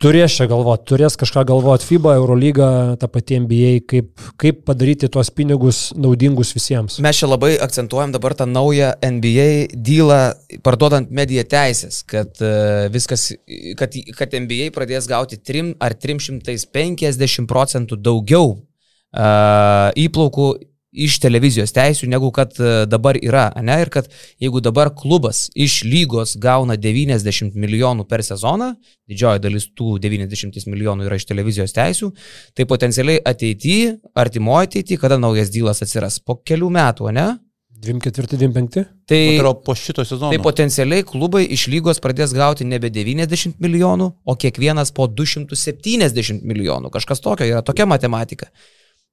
[0.00, 2.68] turės čia galvoti, turės kažką galvoti FIBA, Eurolyga,
[3.00, 7.00] ta pati NBA, kaip, kaip padaryti tuos pinigus naudingus visiems.
[7.04, 10.20] Mes čia labai akcentuojam dabar tą naują NBA dylą,
[10.64, 13.32] parduodant mediją teisės, kad uh, viskas,
[13.76, 20.48] kad, kad NBA pradės gauti 3 ar 350 procentų daugiau uh, įplaukų
[20.96, 23.48] iš televizijos teisių, negu kad e, dabar yra.
[23.64, 23.78] Ne?
[23.84, 24.08] Ir kad
[24.42, 28.72] jeigu dabar klubas iš lygos gauna 90 milijonų per sezoną,
[29.10, 32.12] didžioji dalis tų 90 milijonų yra iš televizijos teisių,
[32.56, 37.34] tai potencialiai ateityje, artimoje ateityje, kada naujas dylas atsiras, po kelių metų, ne?
[37.76, 38.84] 24-25?
[39.06, 40.30] Tai, Tai po šito sezono.
[40.30, 46.90] tai potencialiai klubai iš lygos pradės gauti nebe 90 milijonų, o kiekvienas po 270 milijonų.
[46.90, 48.50] Kažkas tokio yra tokia matematika.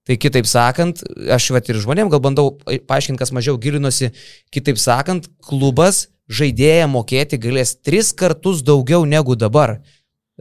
[0.03, 0.99] Tai kitaip sakant,
[1.31, 4.11] aš vat ir žmonėm gal bandau paaiškinti, kas mažiau gilinosi,
[4.51, 9.77] kitaip sakant, klubas žaidėją mokėti galės tris kartus daugiau negu dabar,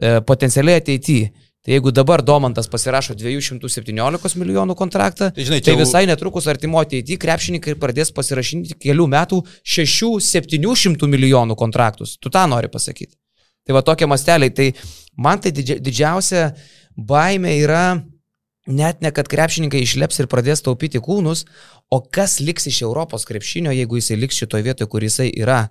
[0.01, 1.31] e, potencialiai ateityje.
[1.63, 7.15] Tai jeigu dabar Domantas pasirašo 217 milijonų kontraktą, Tai žinai, tai visai netrukus artimo ateityje
[7.23, 12.17] krepšininkai pradės pasirašinti kelių metų 6-700 milijonų kontraktus.
[12.19, 13.15] Tu tą nori pasakyti.
[13.63, 14.51] Tai va tokie masteliai.
[14.51, 14.73] Tai
[15.15, 16.49] man tai didžia, didžiausia
[16.97, 18.03] baime yra
[18.67, 21.45] net ne, kad krepšininkai išleps ir pradės taupyti kūnus,
[21.91, 25.67] o kas liks iš Europos krepšinio, jeigu jisai liks šitoje vietoje, kur jisai yra.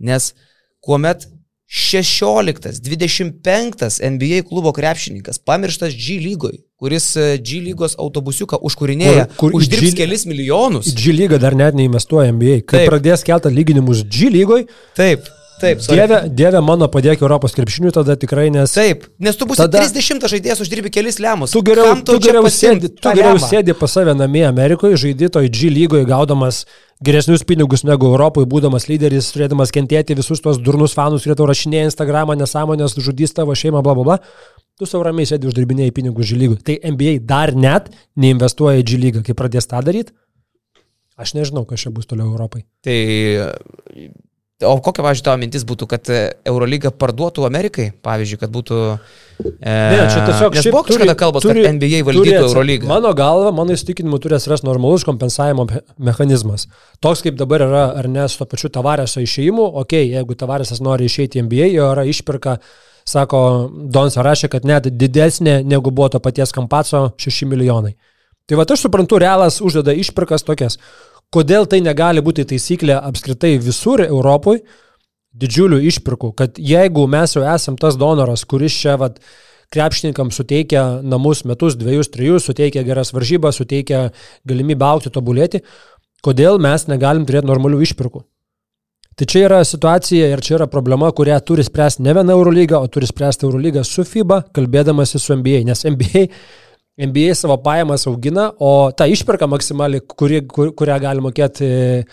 [0.00, 0.32] Nes
[0.80, 1.26] kuomet
[1.70, 9.52] 16, 25 NBA klubo krepšininkas, pamirštas G lygoj, kuris e, G lygos autobusiuką užkūrinėja, Kur-
[9.52, 10.90] kur uždirbs G- kelis milijonus.
[10.98, 12.64] G lygą dar net neinvestuoja NBA.
[12.66, 12.90] Kai Taip.
[12.90, 14.66] pradės keltą lyginimus G lygoj,
[14.98, 15.28] Taip,
[15.60, 16.00] taip, sorry.
[16.00, 20.26] dieve, dieve mano padėk Europos krepšiniui tada tikrai, nes Taip, nes tu būsi Tada- 30
[20.32, 21.52] žaidėjas, uždirbi kelis lemus.
[21.54, 25.48] tu geriau, tu čia geriau, sėdi, tu geriau sėdi pas save namie Amerikoje, žaidži toj
[25.52, 26.64] G lygoje gaudamas
[27.04, 31.88] geresnius pinigus negu Europoje, būdamas lyderis, turėdamas kentėti visus tos durnus fanus, kurie tau rašinėja
[31.88, 34.18] Instagramą, nesąmonės, žudys tavo šeimą, bla bla bla.
[34.80, 36.56] Tu savo ramiai sėdi uždirbinėjai pinigus G lygui.
[36.64, 39.24] Tai NBA dar net neinvestuoja į G lygą.
[39.26, 40.12] Kai pradės tą daryti,
[41.20, 42.64] aš nežinau, kas čia bus toliau Europai.
[42.84, 42.96] Tai
[44.66, 48.80] o kokia, pavyzdžiui, tavo mintis būtų, kad e, Eurolyga parduotų Amerikai, pavyzdžiui, kad būtų...
[49.40, 52.90] E, Ne, čia tiesiog Nes buvo kažkada kalbos, kad NBA valdytų turi Eurolygą.
[52.90, 55.80] Mano galva, mano įsitikinimu, turi atsirasti normalus kompensavimo me-
[56.10, 56.66] mechanizmas.
[57.00, 60.84] Toks kaip dabar yra, ar ne, su to pačiu tavarėso išėjimu, okei, okay, jeigu tavarėsas
[60.84, 62.58] nori išeiti į NBA, jo yra išpirka,
[63.08, 63.42] sako,
[63.90, 67.96] Dons rašė, kad net didesnė negu buvo to paties kampaco 6 milijonai.
[68.50, 70.76] Tai va, aš suprantu, realas uždeda išpirkas tokias.
[71.30, 74.64] Kodėl tai negali būti taisyklė apskritai visur Europoje,
[75.30, 79.20] didžiulių išpirkų, kad jeigu mes jau esam tas donoras, kuris čia vat,
[79.70, 84.08] krepšininkams suteikia namus metus, dviejus, trijus, suteikia geras varžybas, suteikia
[84.50, 85.62] galimybę aukti, tobulėti,
[86.26, 88.24] kodėl mes negalim turėti normalių išpirkų?
[89.20, 92.88] Tai čia yra situacija ir čia yra problema, kurią turi spręsti ne viena Eurolyga, o
[92.90, 96.26] turi spręsti Eurolyga su FIBA, kalbėdamasi su NBA, nes NBA,
[97.06, 102.04] NBA savo pajamas augina, o ta išperka maksimaliai, kuri, kur, kurią galima mokėti e,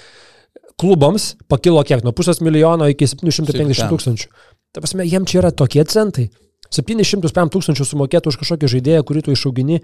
[0.79, 4.27] klubams, pakilo kiek, nuo pusės milijono iki 750 tūkstančių.
[4.75, 6.27] Ta prasme, jiem čia yra tokie centai.
[6.73, 9.79] 705 tūkstančių sumokėtų už kažkokį žaidėją, kurį tu išaugini,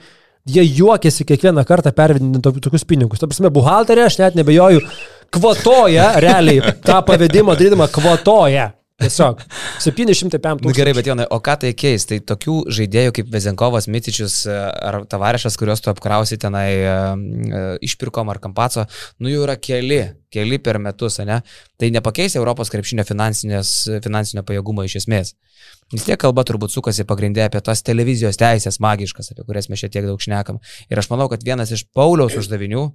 [0.51, 3.21] jie juokiasi kiekvieną kartą pervedinti to- tokius pinigus.
[3.21, 4.81] Ta prasme, buhalterė, aš net nebejoju,
[5.33, 8.73] kvatoja, realiai, tą pavedimą darydama kvatoja.
[9.03, 9.43] Tiesiog
[9.83, 10.75] 705 Na tūkstančių.
[10.77, 12.07] gerai, bet Jonai, o ką tai keis?
[12.09, 17.63] Tai tokių žaidėjų kaip Vezenkovas, Mitičius e, ar Tavarešas, kuriuos tu apkrausi tenai e, e,
[17.89, 18.87] išpirkom ar kampaco,
[19.19, 20.01] nu jų yra keli,
[20.33, 21.41] keli per metus, ne?
[21.79, 25.35] Tai nepakeis Europos krepšinio finansinio pajėgumo iš esmės.
[25.93, 29.91] Vis tiek kalba turbūt sukasi pagrindė apie tas televizijos teisės magiškas, apie kurias mes šiek
[29.93, 30.57] tiek daug šnekam.
[30.89, 32.87] Ir aš manau, kad vienas iš Pauliaus uždavinių,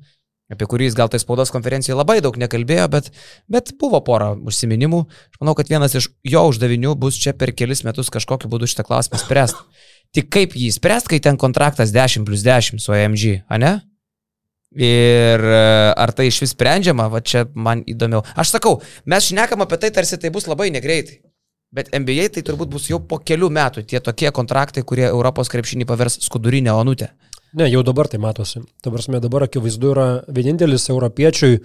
[0.53, 3.11] apie kurį jis gal tai spaudos konferencijoje labai daug nekalbėjo, bet,
[3.53, 5.03] bet buvo pora užsiminimų.
[5.35, 8.87] Aš manau, kad vienas iš jo uždavinių bus čia per kelis metus kažkokiu būdu šitą
[8.89, 9.85] klausimą spręsti.
[10.17, 13.75] Tik kaip jį spręsti, kai ten kontraktas 10 plus 10 su AMG, a ne?
[14.79, 15.61] Ir e,
[15.97, 18.23] ar tai iš vis sprendžiama, va čia man įdomiau.
[18.37, 18.79] Aš sakau,
[19.09, 21.21] mes šnekam apie tai, tarsi tai bus labai negreitai.
[21.73, 25.85] Bet NBA tai turbūt bus jau po kelių metų tie tokie kontraktai, kurie Europos krepšinį
[25.89, 27.11] pavers skudurinę onutę.
[27.57, 28.61] Ne, jau dabar tai matosi.
[28.85, 31.65] Ta prasme, dabar akivaizdu yra vienintelis europiečiui uh,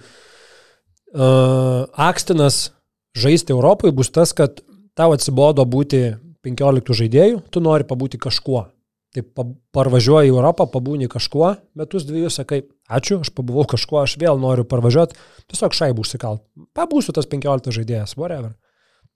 [1.92, 2.70] akstinas
[3.14, 4.62] žaisti Europai bus tas, kad
[4.96, 6.14] tau atsibodo būti
[6.44, 8.66] 15 žaidėjų, tu nori pabūti kažkuo.
[9.14, 14.16] Tai pa- parvažiuoji į Europą, pabūni kažkuo, metus dviejus sakai, ačiū, aš pabuvau kažkuo, aš
[14.18, 15.14] vėl noriu parvažiuoti,
[15.52, 16.42] tiesiog šaibų užsikalt.
[16.74, 18.56] Pabūsiu tas 15 žaidėjas, whatever.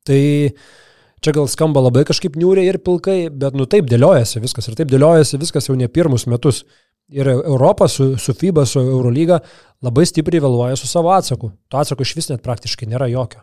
[0.07, 0.23] Tai
[1.25, 4.93] čia gal skamba labai kažkaip niūriai ir pilkai, bet nu taip dėliojasi viskas ir taip
[4.93, 6.65] dėliojasi viskas jau ne pirmus metus.
[7.09, 9.39] Ir Europa su, su FIBA, su Eurolyga
[9.85, 11.55] labai stipriai vėluoja su savo atsaku.
[11.73, 13.41] To atsako iš vis net praktiškai nėra jokio.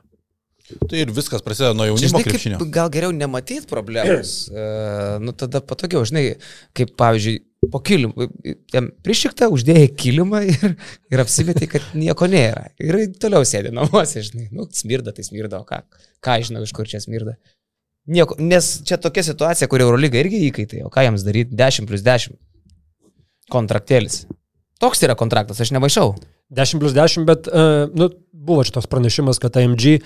[0.66, 2.60] Tai ir viskas prasideda nuo jaunimo krepšinio.
[2.74, 4.48] gal geriau nematyti problemos.
[4.50, 6.24] Uh, nu tada patogiau, žinai,
[6.78, 7.42] kaip pavyzdžiui,
[7.72, 8.28] po kilimu,
[8.74, 10.76] jam prišikta, uždėjai kilimą ir,
[11.14, 12.68] ir apsimetė, kad nieko nėra.
[12.82, 15.84] Ir toliau sėdi namuose, žinai, nu, smirda, tai smirda, o ką,
[16.26, 17.38] ką žinau, iš kur čia smirda.
[18.06, 22.04] Nieko, nes čia tokia situacija, kur Eurolyga irgi įkaitai, o ką jiems daryti 10 plus
[22.06, 22.36] 10
[23.54, 24.26] kontraktėlis.
[24.82, 26.12] Toks yra kontraktas, aš nemaišau.
[26.54, 29.98] 10 plus 10, bet uh, nu, buvo toks pranešimas, kad AMG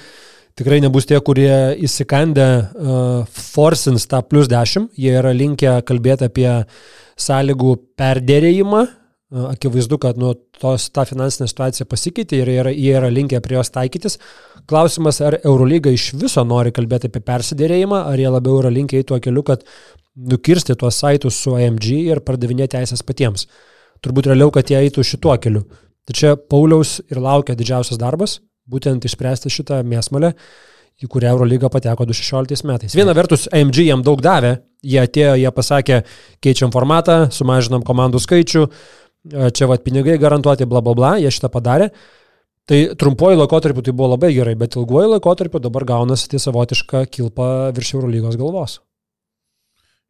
[0.60, 6.50] tikrai nebus tie, kurie įsikandę uh, forcins tą plus 10, jie yra linkę kalbėti apie
[7.20, 8.86] sąlygų perdėrėjimą.
[9.30, 13.60] Akivaizdu, kad nu, tos, ta finansinė situacija pasikeitė ir jie yra, jie yra linkę prie
[13.60, 14.18] jos taikytis.
[14.70, 19.06] Klausimas, ar Eurolyga iš viso nori kalbėti apie persidėrėjimą, ar jie labiau yra linkę į
[19.12, 19.62] tuo keliu, kad
[20.18, 23.46] nukirsti tuos saitus su AMG ir pardavinėti teisės patiems.
[24.02, 25.68] Turbūt realiau, kad jie eitų šituo keliu.
[26.10, 28.40] Tačiau Pauliaus ir laukia didžiausias darbas
[28.70, 30.34] būtent išspręsti šitą mėsmalę,
[31.00, 32.96] į kurią Eurolyga pateko 2016 metais.
[32.98, 36.02] Viena vertus, AMG jam daug davė, jie atėjo, jie pasakė,
[36.44, 38.66] keičiam formatą, sumažinam komandų skaičių,
[39.28, 41.90] čia vad pinigai garantuoti, bla bla bla, jie šitą padarė.
[42.70, 47.72] Tai trumpuoju laikotarpiu tai buvo labai gerai, bet ilguoju laikotarpiu dabar gaunasi tai savotiška kilpa
[47.74, 48.80] virš Eurolygos galvos.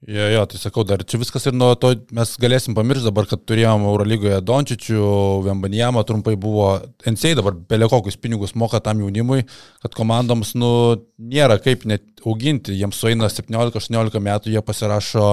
[0.08, 3.42] Jo, jo, tai sakau, dar čia viskas ir nuo to mes galėsim pamiršti dabar, kad
[3.44, 5.02] turėjom Eurolygoje Dončičių,
[5.44, 6.70] Vembanijamą, trumpai buvo
[7.04, 9.44] NCA dabar belė kokius pinigus moka tam jaunimui,
[9.84, 10.72] kad komandoms, nu,
[11.20, 15.28] nėra kaip net auginti, jiems sueina 17-18 metų, jie pasirašo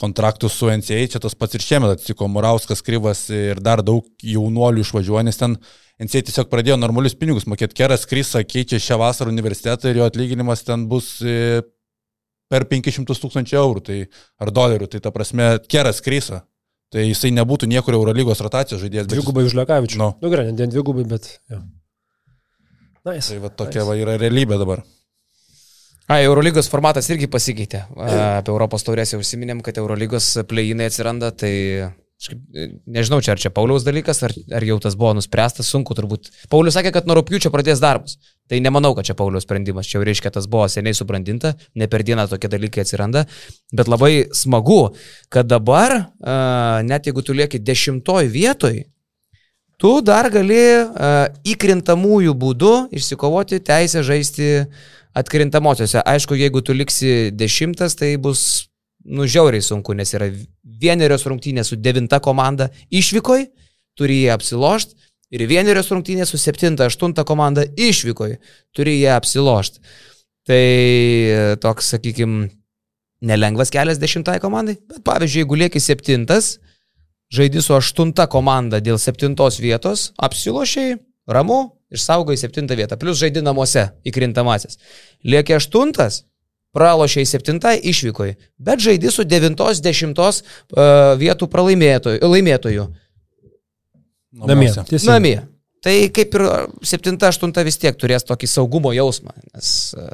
[0.00, 4.80] kontraktus su NCA, čia tas pats ir šiemet atsitiko, Murauskas, Kryvas ir dar daug jaunuolių
[4.80, 5.60] išvažiuoja, nes ten
[6.00, 10.64] NCA tiesiog pradėjo normalius pinigus mokėti, Keras Krisa keičia šią vasarą universitetą ir jo atlyginimas
[10.64, 11.60] ten bus e,
[12.52, 14.02] per 500 tūkstančių eurų tai,
[14.42, 16.44] ar dolerių, tai ta prasme, keras krysa.
[16.94, 19.08] Tai jisai nebūtų niekur Eurolygos rotacijos žaidėjas.
[19.10, 19.98] Dvigubai už Lekavičių.
[19.98, 20.12] No.
[20.22, 21.26] Nu gerai, ne dvigubai, bet...
[21.50, 21.58] Ja.
[23.06, 23.32] Nice.
[23.32, 23.88] Tai va tokia nice.
[23.88, 24.84] va yra realybė dabar.
[26.06, 27.82] A, Eurolygos formatas irgi pasikeitė.
[27.98, 31.50] Apie Europos taurės jau užsiminėm, kad Eurolygos pleinai atsiranda, tai
[32.86, 36.30] nežinau, čia ar čia Pauliaus dalykas, ar, ar jau tas buvo nuspręstas, sunku turbūt.
[36.52, 38.16] Paulius sakė, kad nuo rūpiučio pradės darbus.
[38.48, 42.06] Tai nemanau, kad čia Pauliaus sprendimas, čia jau reiškia, tas buvo seniai subrandinta, ne per
[42.06, 43.26] dieną tokie dalykai atsiranda,
[43.74, 44.96] bet labai smagu,
[45.32, 48.84] kad dabar, uh, net jeigu tu lieki dešimtoj vietoj,
[49.76, 54.70] tu dar gali uh, įkrintamųjų būdų išsikovoti teisę žaisti
[55.16, 56.00] atkrintamosiose.
[56.00, 58.70] Aišku, jeigu tu liksi dešimtas, tai bus
[59.06, 60.28] nužiauriai sunku, nes yra
[60.82, 63.46] vienerios rungtynės su devinta komanda išvykoj,
[63.96, 64.96] turi jie apsilošti,
[65.34, 68.36] ir vienerios rungtynės su septinta, aštunta komanda išvykoj,
[68.76, 69.82] turi jie apsilošti.
[70.46, 70.62] Tai
[71.62, 72.50] toks, sakykime,
[73.26, 76.56] nelengvas kelias dešimtai komandai, bet pavyzdžiui, jeigu lieki septintas,
[77.34, 81.60] žaidži su aštunta komanda dėl septintos vietos, apsilošiai, ramu,
[81.90, 84.78] išsaugai septintą vietą, plus žaidži namuose įkrintamasis.
[85.26, 86.22] Lieki aštuntas,
[86.76, 88.36] pralošė į septintą išvykoj,
[88.68, 91.48] bet žaidži su devintos, dešimtos uh, vietų
[92.20, 92.86] laimėtojų.
[94.46, 94.70] Namie.
[95.08, 95.36] Namie.
[95.86, 96.44] Tai kaip ir
[96.84, 100.10] septinta, aštunta vis tiek turės tokį saugumo jausmą, nes uh,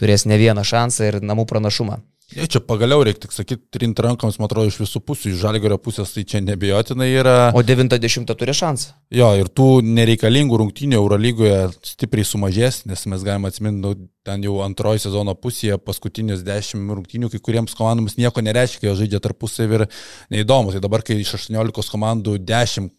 [0.00, 2.00] turės ne vieną šansą ir namų pranašumą.
[2.34, 5.78] Ja, čia pagaliau reikia tik sakyti, trint rankoms, man atrodo, iš visų pusių, iš žalgerio
[5.82, 7.36] pusės tai čia nebejotinai yra.
[7.54, 8.96] O 90 turi šansą.
[9.14, 13.94] Jo, ir tų nereikalingų rungtynių Eurolygoje stipriai sumažės, nes mes galime atsiminti, nu,
[14.26, 19.22] ten jau antroji sezono pusėje, paskutinius 10 rungtynių, kai kuriems komandoms nieko nereiškia, jie žaidžia
[19.22, 19.86] tarpusavį ir
[20.34, 20.74] neįdomu.
[20.74, 22.90] Tai dabar, kai iš 18 komandų 10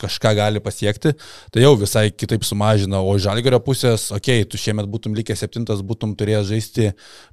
[0.00, 1.12] kažką gali pasiekti,
[1.52, 3.00] tai jau visai kitaip sumažina.
[3.04, 6.92] O žalgerio pusės, okei, okay, tu šiemet būtum likęs septintas, būtum turėjęs žaisti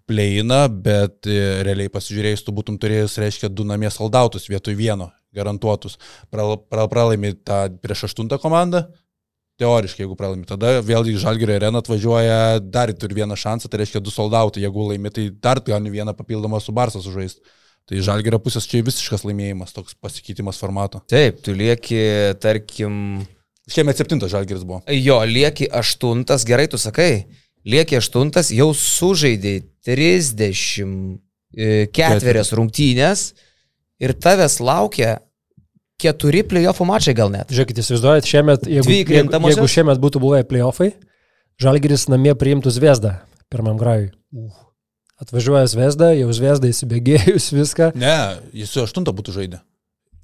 [0.10, 5.98] pleiną, bet e, realiai pasižiūrėjus, tu būtum turėjęs, reiškia, du namie saldautus vietoj vieno, garantuotus.
[6.34, 8.86] Pral, pral, pralaimi tą prieš aštuntą komandą,
[9.62, 10.48] teoriškai, jeigu pralaimi.
[10.50, 15.12] Tada vėlgi Žalgirio arena atvažiuoja, dar turi vieną šansą, tai reiškia du soldautai, jeigu laimi,
[15.14, 17.44] tai dar gauni vieną papildomą su Barsas sužaisti.
[17.90, 21.02] Tai žalgerio pusės čia visiškas laimėjimas, toks pasikeitimas formato.
[21.12, 22.00] Taip, tu lieki,
[22.44, 22.94] tarkim.
[23.68, 24.82] Šiemet septintas žalgeris buvo.
[24.92, 27.26] Jo, lieki aštuntas, gerai tu sakai,
[27.68, 29.58] lieki aštuntas, jau sužaidai
[29.88, 31.20] 34
[31.56, 33.34] e, rungtynės
[34.04, 35.18] ir tavęs laukia
[36.00, 37.52] keturi playoffų mačai gal net.
[37.52, 40.92] Žiūrėkit, įsivaizduojat, šiemet, jeigu, jeigu, jeigu šiemet būtų buvę playoffai,
[41.62, 43.18] žalgeris namie priimtų zviesdą
[43.52, 44.12] pirmam grajui.
[44.36, 44.73] Uh.
[45.24, 47.94] Atvažiuoja Zvezda, jau Zvezda įsibėgėjus viską.
[48.00, 48.18] Ne,
[48.56, 49.62] jis su aštuntą būtų žaidę.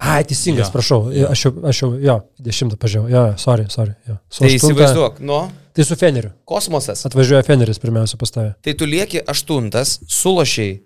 [0.00, 0.72] Ai, teisingas, ja.
[0.72, 1.00] prašau.
[1.12, 1.28] Ja.
[1.34, 3.10] Aš, jau, aš jau, jo, dešimtą pažiūrėjau.
[3.12, 3.92] Jo, sorry, sorry.
[4.08, 4.16] Jo.
[4.32, 5.40] Su tai aštunta, įsivaizduok, nu.
[5.76, 6.30] Tai su Feneriu.
[6.48, 7.04] Kosmosas.
[7.08, 8.54] Atvažiuoja Feneris pirmiausia pas tave.
[8.64, 10.78] Tai tu lieki aštuntas, sulošiai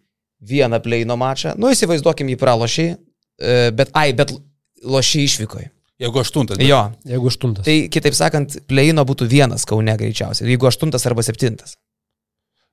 [0.45, 2.97] vieną pleino mačą, nu įsivaizduokim jį pralošiai,
[3.39, 4.35] e, bet, ai, bet
[4.82, 5.70] lošiai išvykoje.
[6.03, 6.59] Jeigu aštuntas.
[6.59, 6.66] Bet...
[6.66, 6.82] Jo.
[7.07, 7.65] Jeigu aštuntas.
[7.69, 10.51] Tai kitaip sakant, pleino būtų vienas kaune greičiausiai.
[10.51, 11.78] Jeigu aštuntas arba septintas.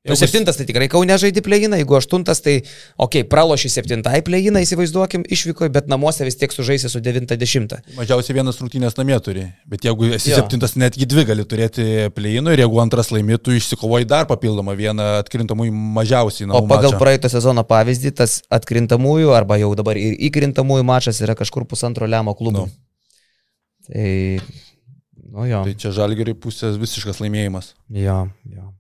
[0.02, 2.56] Nu, septintas tai tikrai kaunė žaidži plėjiną, jeigu aštuntas tai,
[2.98, 7.84] okei, okay, praloši septintai plėjiną, įsivaizduokim, išvyko, bet namuose vis tiek sužaisi su devinta dešimta.
[8.00, 10.40] Mažiausiai vienas rungtynės namie turi, bet jeigu esi jo.
[10.42, 11.86] septintas, netgi dvi gali turėti
[12.18, 16.50] plėjinų ir jeigu antras laimėtų, išsikovoji dar papildomą vieną atkrintamųjų mažiausiai.
[16.50, 17.04] O pagal mačą.
[17.06, 22.34] praeitą sezono pavyzdį, tas atkrintamųjų arba jau dabar ir įkrintamųjų mačas yra kažkur pusantro lemo
[22.42, 22.66] klubo.
[22.66, 22.74] Nu.
[23.86, 24.12] Tai,
[25.30, 25.64] nu jo.
[25.70, 27.76] Tai čia žalgeriai pusės visiškas laimėjimas.
[27.94, 28.71] Jo, jo.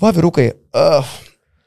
[0.00, 0.46] Va, vyrukai.
[0.72, 1.08] Uh,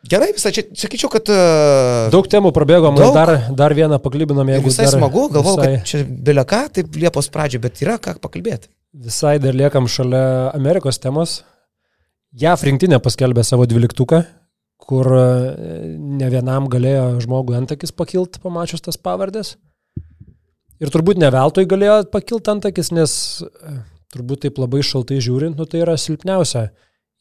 [0.09, 1.29] gerai, visai čia, sakyčiau, kad...
[1.29, 3.13] Uh, Daug temų prabėgom, Daug.
[3.13, 6.97] dar, dar vieną paklibinam, jeigu visai dar smagu, galvoju, visai, kad čia belia ką, taip
[6.97, 8.71] Liepos pradžio, bet yra ką pakalbėti.
[8.93, 11.41] visai dar liekam šalia Amerikos temos.
[12.33, 14.23] JAF rinktinė paskelbė savo dvyliktuką,
[14.81, 15.25] kur e,
[16.19, 19.55] ne vienam galėjo žmogui antakis pakilti, pamačius tas pavardės.
[20.81, 23.13] Ir turbūt ne veltui galėjo pakilti antakis, nes
[23.45, 23.75] e,
[24.15, 26.71] turbūt taip labai šaltai žiūrint, nu tai yra silpniausia.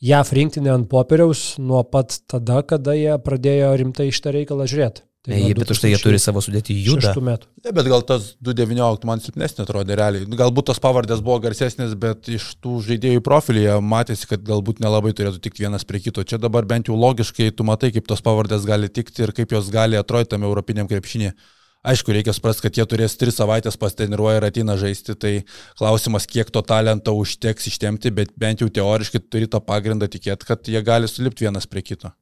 [0.02, 5.04] JAF rinktinė ant popieriaus nuo pat tada, kada jie pradėjo rimtai šitą reikalą žiūrėti.
[5.22, 7.12] Tai nuo Bet už tai jie turi savo sudėti judą.
[7.12, 7.46] 2006 metų.
[7.62, 10.26] Ne, bet gal tas 2.19 man silpnesnė atrodė realiai.
[10.26, 15.38] Galbūt tos pavardės buvo garsesnės, bet iš tų žaidėjų profilyje matėsi, kad galbūt nelabai turėtų
[15.44, 16.26] tikti vienas prie kito.
[16.26, 19.70] Čia dabar bent jau logiškai tu matai, kaip tos pavardės gali tikti ir kaip jos
[19.70, 21.36] gali atrodyti tame europiniam krepšinėje.
[21.82, 25.32] Aišku, reikia suprasti, kad jie turės tris savaitės pastreniruoja ir ateina žaisti, tai
[25.80, 30.70] klausimas, kiek to talento užteks ištemti, bet bent jau teoriškai turi tą pagrindą tikėti, kad
[30.70, 32.12] jie gali sulipti vienas prie kito.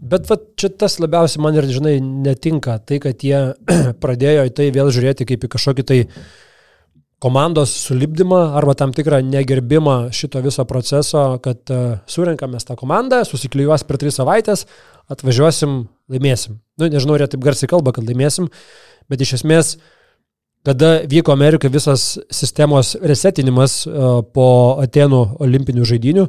[0.00, 2.78] Bet va, čia tas labiausiai man ir, žinai, netinka.
[2.82, 3.40] Tai, kad jie
[4.02, 6.00] pradėjo į tai vėl žiūrėti kaip į kažkokį tai
[7.20, 13.84] komandos sulibdymą arba tam tikrą negerbimą šito viso proceso, kad uh, surinkame tą komandą, susiklijuos
[13.84, 14.64] per tris savaitės,
[15.10, 16.60] atvažiuosim, laimėsim.
[16.78, 18.48] Nu, nežinau, ar jie taip garsiai kalba, kad laimėsim,
[19.10, 19.74] bet iš esmės,
[20.66, 23.82] kada vyko Amerikai visas sistemos resetinimas
[24.34, 24.48] po
[24.82, 26.26] Atenų olimpinių žaidinių,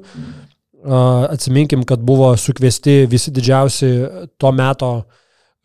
[0.82, 3.92] atsiminkim, kad buvo sukviesti visi didžiausi
[4.42, 4.94] to meto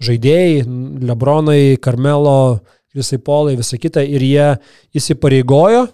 [0.05, 0.66] žaidėjai,
[1.09, 2.60] Lebronai, Karmelo,
[2.93, 4.48] Krisai Polai, visa kita, ir jie
[4.97, 5.86] įsipareigojo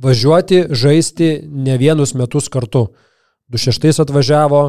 [0.00, 2.88] važiuoti, žaisti ne vienus metus kartu.
[3.52, 4.60] 26 atvažiavo,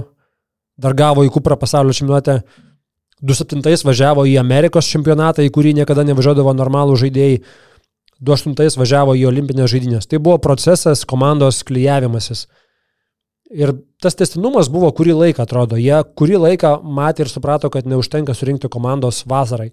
[0.79, 2.41] dar gavo į Kuprą pasaulio čempionatę,
[3.21, 7.41] 27 važiavo į Amerikos čempionatą, į kurį niekada nevažiuodavo normalų žaidėjai,
[8.21, 10.09] 28 važiavo į olimpinės žaidynės.
[10.09, 12.45] Tai buvo procesas, komandos klyjavimasis.
[13.51, 15.77] Ir tas testinumas buvo kurį laiką, atrodo.
[15.81, 19.71] Jie kurį laiką matė ir suprato, kad neužtenka surinkti komandos vasarai.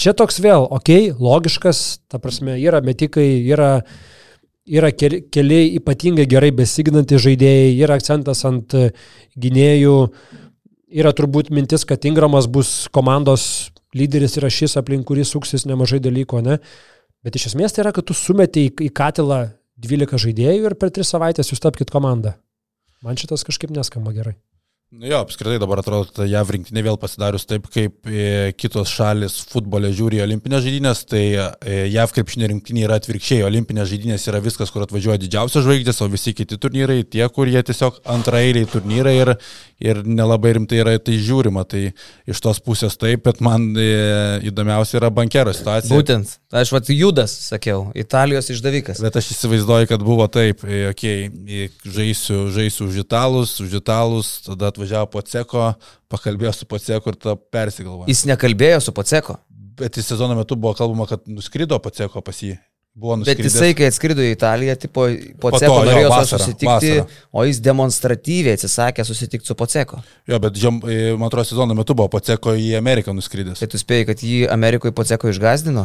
[0.00, 3.84] Čia toks vėl, okei, okay, logiškas, ta prasme, yra metikai, yra,
[4.64, 8.88] yra keli, ypatingai gerai besiginantys žaidėjai, yra akcentas ant e,
[9.40, 9.96] gynėjų,
[11.00, 16.42] yra turbūt mintis, kad Ingramas bus komandos lyderis ir šis aplink kurį suksis nemažai dalykų,
[16.46, 16.58] ne?
[17.24, 19.44] Bet iš esmės tai yra, kad tu sumeti į, į katilą
[19.80, 22.34] 12 žaidėjų ir per 3 savaitės jūs tapkite komandą.
[23.04, 24.36] Man šitas kažkaip neskamba gerai.
[24.94, 29.40] Nu jo, apskritai dabar atrodo, kad JAV rinktinė vėl pasidarius taip, kaip e, kitos šalis
[29.50, 34.70] futbole žiūri olimpinės žaidynės, tai e, JAV krepšinio rinktinė yra atvirkščiai, olimpinės žaidynės yra viskas,
[34.70, 39.32] kur atvažiuoja didžiausios žvaigždės, o visi kiti turnyrai, tie, kur jie tiesiog antraeiliai turnyrai ir,
[39.82, 41.66] ir nelabai rimtai yra tai žiūrima.
[41.66, 41.82] Tai
[42.30, 43.88] iš tos pusės taip, bet man e,
[44.52, 45.90] įdomiausia yra bankero situacija.
[45.90, 46.36] Būtent.
[46.54, 49.02] Aš vad Judas, sakiau, Italijos išdavikas.
[49.02, 54.70] Bet aš įsivaizduoju, kad buvo taip, okei, okay, žaisiu, žaisiu už italus, už italus, tada
[54.84, 55.72] atvažiavo Poceko,
[56.12, 58.08] pakalbėjo su Poceko ir tada persigalvojo.
[58.10, 59.38] Jis nekalbėjo su Poceko.
[59.78, 62.54] Bet į sezono metu buvo kalbama, kad nuskrido Poceko pas jį.
[62.94, 63.54] Buvo Bet nuskridęs.
[63.54, 65.08] jisai, kai atskrido į Italiją, tipo,
[65.42, 67.06] Po Poceko jo, norėjo vasarą, susitikti, vasarą.
[67.34, 69.98] o jis demonstratyviai atsisakė susitikti su Poceko.
[70.30, 73.58] Jo, bet žem, e, man atrodo, sezono metu buvo Poceko į Ameriką nuskridęs.
[73.58, 75.82] Tai tu spėjai, kad jį Amerikoje Poceko išgazdino?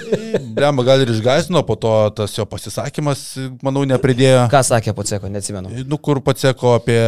[0.62, 3.22] Lemba gal ir išgazdino, po to tas jo pasisakymas,
[3.64, 4.44] manau, nepridėjo.
[4.52, 5.72] Ką sakė Poceko, neatsimenu.
[5.88, 6.98] Nu, kur Poceko apie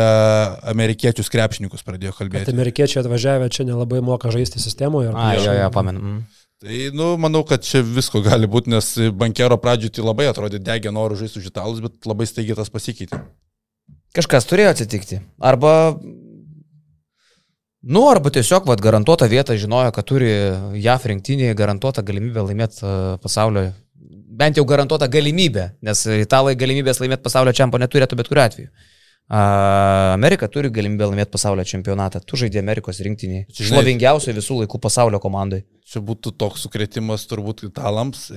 [0.72, 2.54] amerikiečius krepšininkus pradėjo Kad kalbėti.
[2.56, 5.12] amerikiečiai atvažiavę čia nelabai moka žaisti sistemoje.
[5.12, 6.00] ir A, jo, jo, pamenu.
[6.00, 6.24] Mm.
[6.62, 8.86] Tai, nu, manau, kad čia visko gali būti, nes
[9.18, 13.18] bankero pradžių tai labai atrodė degė norų žaisti už italus, bet labai staigiai tas pasikeitė.
[14.14, 15.18] Kažkas turėjo atsitikti.
[15.42, 15.72] Arba,
[17.82, 20.30] nu, arba tiesiog, vad, garantuotą vietą žinojo, kad turi
[20.78, 23.66] JAF rinktinėje garantuotą galimybę laimėti uh, pasaulio,
[24.38, 28.70] bent jau garantuotą galimybę, nes italai galimybės laimėti pasaulio čempionatą neturėtų bet kuriu atveju.
[29.28, 32.20] Amerika turi galimybę laimėti pasaulio čempionatą.
[32.20, 35.62] Tu žaidži Amerikos žinai- Šlovingiausio visų laikų pasaulio komandai.
[35.84, 38.30] Čia būtų toks sukretimas turbūt italams,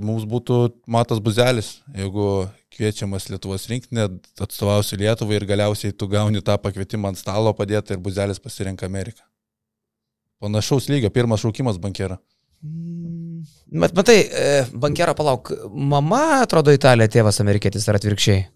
[0.00, 6.56] mums būtų Matas Buzelis, jeigu kviečiamas Lietuvos rinkinė, atstovausi Lietuvai ir galiausiai tu gauni tą
[6.58, 9.22] pakvietimą ant stalo padėti ir Buzelis pasirenka Ameriką.
[10.40, 12.18] Panašaus lygio, pirmas šaukimas bankero.
[13.70, 18.46] Bet matai, e, bankero palauk, mama atrodo Italija, tėvas amerikietis ar atvirkščiai.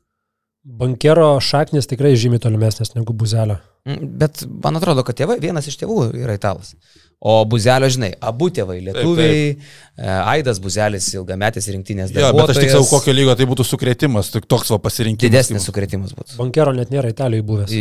[0.62, 3.58] Bankero šaknis tikrai žymiai tolimesnės negu buzelio.
[3.88, 6.76] Mm, Bet man atrodo, kad tėvai, vienas iš tėvų yra italas.
[7.22, 10.06] O Buzelio, žinai, abu tėvai lietuviai, taip, taip.
[10.26, 12.24] Aidas Buzelis ilgametis rinktinės dalyvis.
[12.26, 15.30] Ja, bet aš tik savo kokio lygio tai būtų sukretimas, tik toks va pasirinkimas.
[15.30, 16.34] Didesnis sukretimas būtų.
[16.40, 17.74] Bankero net nėra Italijoje buvęs.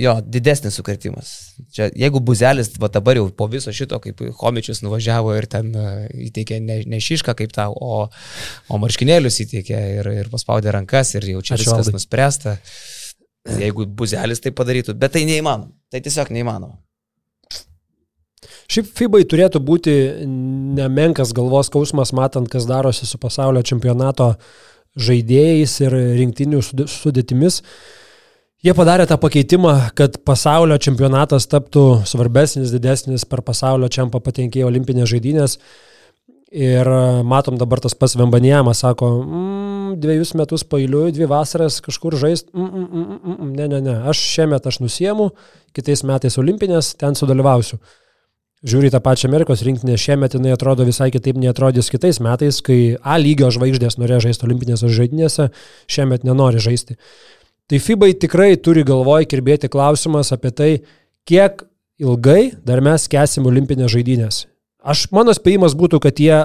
[0.00, 1.34] Jo, didesnis sukretimas.
[1.76, 5.76] Čia, jeigu Buzelis va dabar jau po viso šito, kaip Homičius nuvažiavo ir ten
[6.30, 8.06] įteikė ne, ne Šišką kaip tau, o,
[8.72, 11.98] o marškinėlius įteikė ir, ir paspaudė rankas ir jau čia Aš viskas valdai.
[11.98, 12.56] nuspręsta.
[13.60, 15.74] Jeigu Buzelis tai padarytų, bet tai neįmanoma.
[15.92, 16.80] Tai tiesiog neįmanoma.
[18.66, 19.92] Šiaip FIBA turėtų būti
[20.26, 24.32] nemenkas galvos skausmas, matant, kas darosi su pasaulio čempionato
[24.98, 27.60] žaidėjais ir rinktinių sudėtimis.
[28.64, 35.12] Jie padarė tą pakeitimą, kad pasaulio čempionatas taptų svarbesnis, didesnis per pasaulio čempą patenkėjo olimpinės
[35.12, 35.58] žaidynės.
[36.56, 36.88] Ir
[37.26, 42.66] matom dabar tas pas Vembanijamas sako, mm, dviejus metus pailiui, dvi vasaras kažkur žaist, mm,
[42.66, 45.28] mm, mm, mm, ne, ne, ne, aš šiemet aš nusiemu,
[45.76, 47.78] kitais metais olimpinės, ten sudalyvausiu
[48.64, 53.18] žiūri tą pačią Amerikos rinktinę, šiemet jinai atrodo visai kitaip neatrodys kitais metais, kai A
[53.20, 55.50] lygio žvaigždės norėjo žaisti olimpinėse žaidynėse,
[55.90, 56.96] šiemet nenori žaisti.
[57.66, 60.70] Tai FIBA tikrai turi galvoj kirbėti klausimas apie tai,
[61.26, 61.66] kiek
[61.98, 64.44] ilgai dar mes kesim olimpinės žaidynės.
[64.86, 66.44] Aš, mano spėjimas būtų, kad jie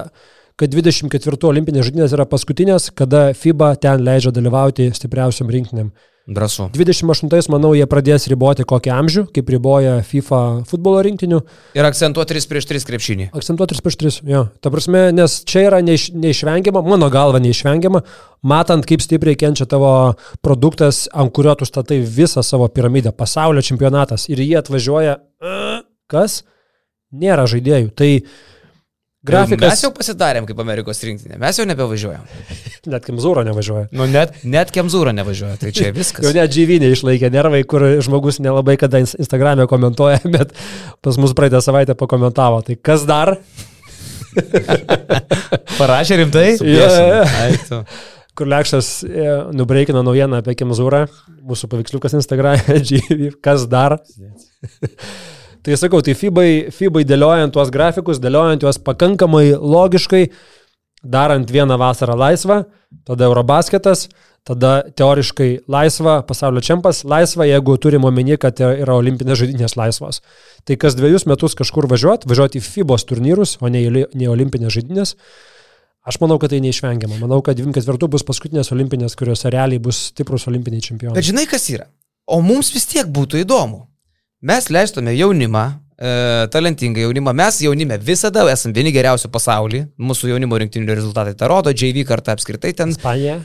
[0.60, 5.92] kad 24 olimpinės žaidynės yra paskutinės, kada FIBA ten leidžia dalyvauti stipriausiam rinktiniam.
[6.28, 6.68] Drąsu.
[6.74, 10.38] 28, manau, jie pradės riboti kokį amžių, kaip riboja FIFA
[10.70, 11.40] futbolo rinktinių.
[11.74, 13.26] Ir akcentuoti 3 prieš 3 krepšinį.
[13.34, 14.44] Akcentuoti 3 prieš 3, jo.
[14.62, 18.04] Ta prasme, nes čia yra neiš, neišvengiama, mano galva neišvengiama,
[18.46, 19.90] matant, kaip stipriai kenčia tavo
[20.46, 24.28] produktas, ant kurio tu statai visą savo piramidę, pasaulio čempionatas.
[24.30, 25.18] Ir jie atvažiuoja,
[26.06, 26.44] kas?
[27.12, 27.90] Nėra žaidėjų.
[27.98, 28.12] Tai
[29.22, 29.70] Grafikas.
[29.70, 32.24] Mes jau pasidarėm kaip Amerikos rinktinė, mes jau nebevažiuojam.
[32.92, 33.84] net Kemzūro nevažiuoja.
[33.94, 36.24] Nu, net, net Kemzūro nevažiuoja, tai čia viskas.
[36.26, 40.56] jau net džyvinė išlaikė nervai, kur žmogus nelabai kada Instagram'e komentuoja, bet
[41.06, 42.64] pas mus praeitą savaitę pakomentavo.
[42.66, 43.36] Tai kas dar?
[45.78, 46.48] Parašė rimtai?
[46.66, 47.84] Yeah.
[48.34, 51.04] Kur Lekšas e, nubreikino naujieną apie Kemzūrą,
[51.46, 52.80] mūsų paveiksliukas Instagram'e,
[53.44, 54.00] kas dar?
[55.62, 60.24] Tai sakau, tai FIBai, FIBai dėliojant tuos grafikus, dėliojant juos pakankamai logiškai,
[61.02, 62.64] darant vieną vasarą laisvą,
[63.06, 64.08] tada Eurobasketas,
[64.46, 70.18] tada teoriškai laisva, pasaulio čempas laisva, jeigu turim omeny, kad yra olimpinės žaidynės laisvos.
[70.66, 75.14] Tai kas dviejus metus kažkur važiuoti, važiuoti į FIBOS turnyrus, o ne į olimpinės žaidynės.
[76.02, 77.20] Aš manau, kad tai neišvengiama.
[77.22, 81.14] Manau, kad 24 bus paskutinės olimpinės, kuriuose realiai bus stiprus olimpiniai čempionai.
[81.14, 81.86] Bet žinai, kas yra?
[82.26, 83.84] O mums vis tiek būtų įdomu.
[84.42, 85.64] Mes leistume jaunimą,
[85.98, 87.32] e, talentingą jaunimą.
[87.32, 89.84] Mes jaunime visada esame vieni geriausių pasaulyje.
[90.02, 92.90] Mūsų jaunimo rinktinių rezultatai tą rodo, JV kartą apskritai ten.
[92.90, 93.38] Ispanija.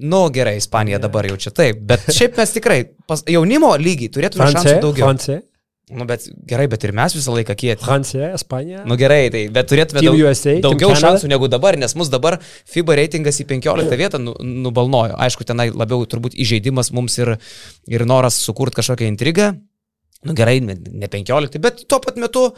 [0.00, 1.04] Nu gerai, Ispanija yeah.
[1.04, 5.10] dabar jau čia taip, bet šiaip mes tikrai pas, jaunimo lygiai turėtume šansų daugiau.
[5.10, 5.42] Francija.
[5.90, 7.84] Nu, bet gerai, bet ir mes visą laiką kieti.
[7.84, 8.84] Francija, Ispanija.
[8.86, 12.38] Nu gerai, tai bet turėtume daug, USA, daugiau šansų negu dabar, nes mus dabar
[12.70, 15.18] FIBA reitingas į 15 vietą nu, nubalnojo.
[15.20, 17.34] Aišku, tenai labiau turbūt įžeidimas mums ir,
[17.90, 19.50] ir noras sukurti kažkokią intrigą,
[20.26, 22.50] Nu gerai, ne 15, bet tuo pat metu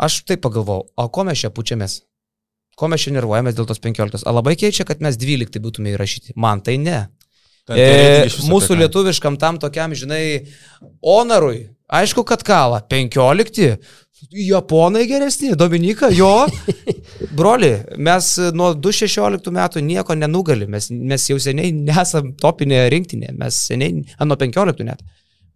[0.00, 1.98] aš taip pagalvojau, o ko mes čia pučiamės?
[2.78, 4.24] Ko mes čia nervuojamės dėl tos 15?
[4.24, 6.32] Ar labai keičia, kad mes 12 būtume įrašyti?
[6.40, 7.02] Man tai ne.
[7.68, 10.48] Tai e, mūsų lietuviškam tam tokiam, žinai,
[11.04, 13.76] honorui, aišku, kad kala, 15,
[14.32, 16.46] Japonai geresni, Dominika, jo.
[17.38, 23.58] Broli, mes nuo 2016 metų nieko nenugalim, mes, mes jau seniai nesam topinė rinktinė, mes
[23.68, 25.02] seniai, nuo 15 net.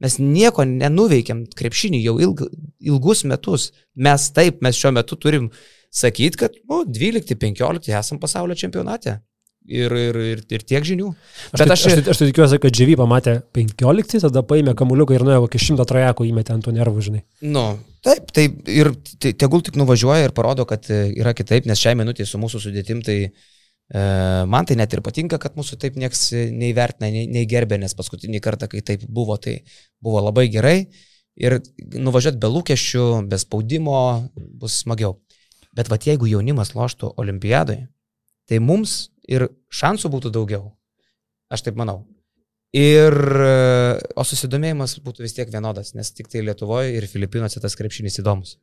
[0.03, 2.43] Mes nieko nenuveikėm krepšinį jau ilg,
[2.85, 3.71] ilgus metus.
[3.97, 5.49] Mes taip, mes šiuo metu turim
[5.95, 9.21] sakyti, kad nu, 12-15 esam pasaulio čempionate.
[9.67, 11.09] Ir, ir, ir, ir tiek žinių.
[11.51, 15.25] Aš, Bet aš, aš, aš, aš tikiuosi, kad Dživy pamatė 15, tada paėmė kamuliuką ir
[15.27, 17.25] nuėjo kokį šimtą trajekų įmetė ant tų nervų, žinai.
[17.43, 17.65] Nu,
[18.07, 18.93] taip, tai ir
[19.27, 23.19] tegul tik nuvažiuoja ir parodo, kad yra kitaip, nes šiai minutė su mūsų sudėtim tai
[23.25, 23.56] uh, E,
[23.95, 28.41] man tai net ir patinka, kad mūsų taip nieks neįvertina, nei, nei gerbė, nes paskutinį
[28.43, 29.61] kartą, kai taip buvo, tai
[30.03, 30.79] buvo labai gerai.
[31.37, 31.59] Ir
[31.93, 33.99] nuvažiuoti be lūkesčių, be spaudimo
[34.35, 35.19] bus smagiau.
[35.77, 37.83] Bet vad jeigu jaunimas loštų olimpiadai,
[38.49, 40.71] tai mums ir šansų būtų daugiau.
[41.53, 42.07] Aš taip manau.
[42.77, 43.15] Ir,
[44.17, 48.57] o susidomėjimas būtų vis tiek vienodas, nes tik tai Lietuvoje ir Filipinuose tas krepšinis įdomus.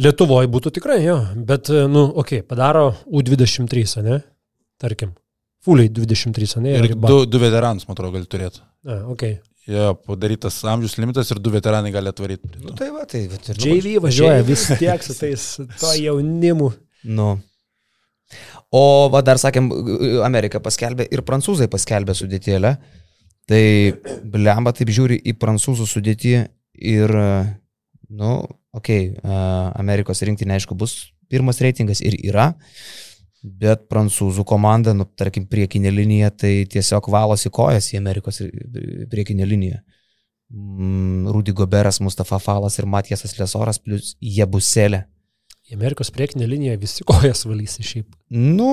[0.00, 4.20] Lietuvoje būtų tikrai, jo, bet, nu, okei, okay, padaro U23, ne?
[4.80, 5.14] Tarkim.
[5.64, 6.74] Fuliai 23, ne?
[6.78, 8.62] Ir du, du veteranus, man atrodo, gali turėti.
[8.88, 9.26] A, ok.
[9.70, 12.48] Jo, padarytas amžius limitas ir du veteranai gali atvaryti.
[12.62, 13.38] Nu, tai va, tai va.
[13.52, 16.70] JV važiuoja vis tiek su tais to jaunimu.
[17.04, 17.34] Nu.
[18.72, 18.82] O
[19.12, 19.68] va, dar sakėm,
[20.24, 22.72] Amerika paskelbė ir prancūzai paskelbė sudėtėlę.
[23.50, 23.62] Tai
[24.32, 26.34] blemba taip žiūri į prancūzų sudėtį
[26.90, 27.14] ir
[28.10, 28.34] nu,
[28.72, 29.38] okei, okay,
[29.78, 32.52] Amerikos rinktinė, aišku, bus pirmas reitingas ir yra,
[33.42, 38.42] bet prancūzų komanda, nu, tarkim, priekinė linija, tai tiesiog valosi kojas į Amerikos
[39.10, 39.80] priekinę liniją.
[40.50, 45.04] Mm, Rudy Goberas, Mustafa Falas ir Matijasas Lesoras, plus Jebuselė.
[45.70, 48.08] Į Amerikos priekinę liniją visi kojas valysi šiaip.
[48.34, 48.70] Nu,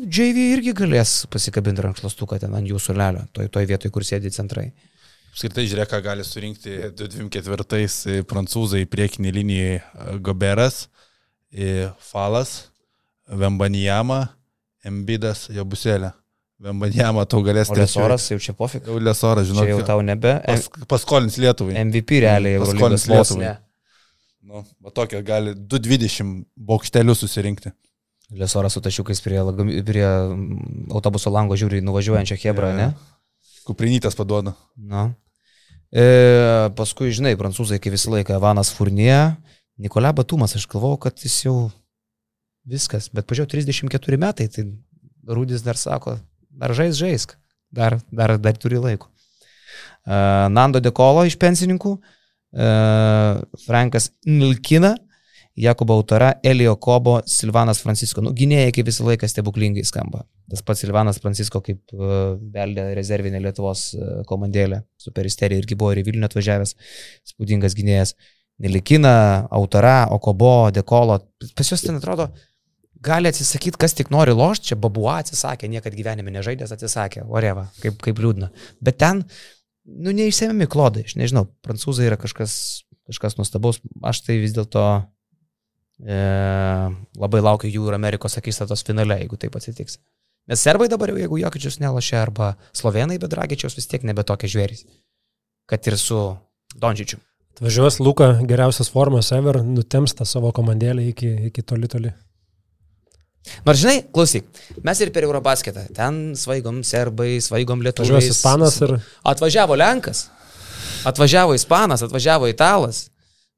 [0.00, 4.70] JV irgi galės pasikabinti rankšluostuką ten ant jūsų lelio, toj, toj vietoj, kur sėdi centrai.
[5.30, 10.88] Apskritai žiūrėk, ką gali surinkti 24 prancūzai priekinį liniją Goberas,
[12.10, 12.69] Falas,
[13.30, 14.24] Vembanijama,
[14.86, 16.12] Embidas, Jabuselė.
[16.60, 18.04] Vembanijama tau galės tiesiog.
[18.04, 18.84] Lesoras jau čia pofik.
[18.88, 19.64] Jau Lesoras, žinau.
[19.68, 20.34] Jau tau nebe.
[20.44, 21.78] Pas, paskolins Lietuvai.
[21.86, 23.54] MVP realiai jau paskolins Lietuvai.
[24.50, 27.72] Nu, va tokia gali 220 bokštelių susirinkti.
[28.36, 29.40] Lesoras su tašiukais prie,
[29.86, 30.04] prie
[30.92, 32.90] autobuso lango žiūri nuvažiuojančią Hebrą, ja.
[32.90, 33.48] ne?
[33.66, 34.52] Kuprinytės paduoda.
[34.76, 35.08] Na.
[35.90, 36.04] E,
[36.78, 39.16] paskui, žinai, prancūzai kaip visą laiką, Vanas Furnie,
[39.80, 41.56] Nikolai Batumas, aš galvojau, kad jis jau
[42.68, 44.66] viskas, bet pažiūrėjau, 34 metai, tai
[45.30, 46.16] Rūdis dar sako,
[46.50, 47.36] dar žais žaisk,
[47.70, 49.10] dar, dar, dar turi laiko.
[50.00, 54.96] Uh, Nando Dekolo iš pensininkų, uh, Frankas Nilkina,
[55.60, 58.22] Jakobo Autora, Elio Kobo, Silvanas Francisko.
[58.24, 60.24] Nu, gynėjai kaip visą laiką stebuklingai skamba.
[60.50, 63.90] Tas pats Silvanas Francisko kaip uh, beldė rezervinė Lietuvos
[64.30, 66.76] komandėlė, superisterija irgi buvo ir į Vilnių atvažiavęs,
[67.34, 68.16] spūdingas gynėjas.
[68.60, 71.20] Nelikina, Autora, Okobo, Dekolo.
[71.56, 72.49] Pas juos ten atrodo, uh,
[73.04, 77.98] gali atsisakyti, kas tik nori lošti, čia Babua atsisakė, niekad gyvenime nežaidęs atsisakė, oreva, kaip,
[78.04, 78.50] kaip liūdna.
[78.84, 79.24] Bet ten,
[79.88, 82.54] nu, neišsėmėmi klodai, aš nežinau, prancūzai yra kažkas,
[83.08, 84.84] kažkas nuostabaus, aš tai vis dėlto
[86.04, 86.20] e,
[87.24, 89.98] labai laukiu jų ir Amerikos akistatos finale, jeigu taip atsitiks.
[90.50, 94.50] Nes serbai dabar jau, jeigu Jokičius nelošia, arba slovenai be Dragičiaus vis tiek nebe tokie
[94.50, 94.86] žvėrys,
[95.70, 96.20] kad ir su
[96.80, 97.20] Dončičiu.
[97.60, 102.12] Atvažiuos Luka geriausias formas ever, nutems tą savo komandėlį iki, iki toli toli.
[103.64, 104.46] Nors žinai, klausyk,
[104.84, 108.20] mes ir per Eurobasketą, ten svaigom serbai, svaigom lietuviai.
[108.20, 108.94] Atvažiavo ispanas ir...
[109.32, 110.24] Atvažiavo Lenkas,
[111.08, 113.08] atvažiavo ispanas, atvažiavo italas.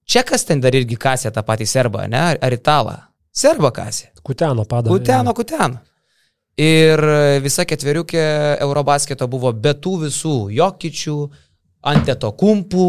[0.08, 2.22] Čekas ten dar irgi kasė tą patį serbą, ne?
[2.34, 2.96] Ar italą?
[3.34, 4.10] Serba kasė.
[4.22, 4.94] Kuteno padarė.
[4.98, 5.82] Kuteno, kuteno.
[6.62, 7.00] Ir
[7.42, 8.24] visa ketveriukė
[8.60, 11.16] Eurobasketo buvo be tų visų jokičių,
[11.90, 12.88] anteto kumpų,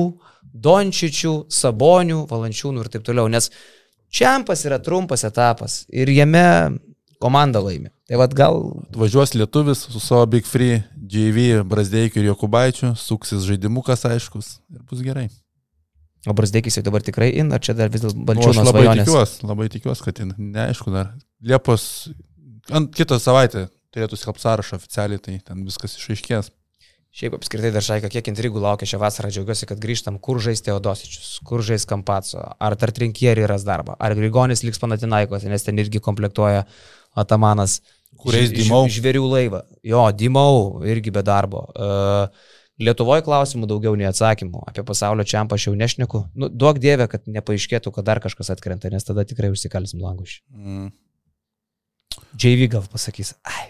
[0.54, 3.30] dončičių, sabonių, valančiūnų ir taip toliau.
[3.32, 3.50] Nes
[4.14, 6.46] Čempas yra trumpas etapas ir jame
[7.24, 7.90] komanda laimi.
[8.10, 8.60] Tai vad gal...
[9.00, 15.02] Važiuos lietuvis su savo Big Free, JV, Brasdeikiu ir Jokubaičiu, suksis žaidimukas aiškus ir bus
[15.06, 15.30] gerai.
[16.28, 18.62] O Brasdeikis jau dabar tikrai in, ar čia dar vis dėlto balčiūnas?
[18.62, 20.36] Aš labai tikiuosi, labai tikiuosi, kad in.
[20.56, 21.10] Neaišku dar.
[21.44, 21.86] Liepos,
[22.72, 26.54] ant kitą savaitę turėtų skelbti sąrašą oficialiai, tai ten viskas išaiškės.
[27.14, 31.36] Šiaip apskritai dar šaika, kiek intrigų laukia šią vasarą, džiaugiuosi, kad grįžtam, kur žais Teodosičius,
[31.46, 36.64] kur žais Kampaco, ar Tartrinkieri ras darbą, ar Grigonis liks Panatinaikos, nes ten irgi komplektuoja
[37.14, 37.84] Atamanas.
[38.18, 38.88] Kuriais Dimau?
[38.90, 39.62] Žvėrių laivą.
[39.86, 41.68] Jo, Dimau irgi be darbo.
[41.78, 42.50] Uh,
[42.82, 44.64] Lietuvoje klausimų daugiau nei atsakymų.
[44.72, 46.24] Apie pasaulio čiampą aš jau nešneku.
[46.34, 50.42] Nu, duok dievę, kad nepaaiškėtų, kad dar kažkas atkrenta, nes tada tikrai užsikalsim langušį.
[50.50, 50.90] Mm.
[52.42, 53.70] JV gal pasakys, ai.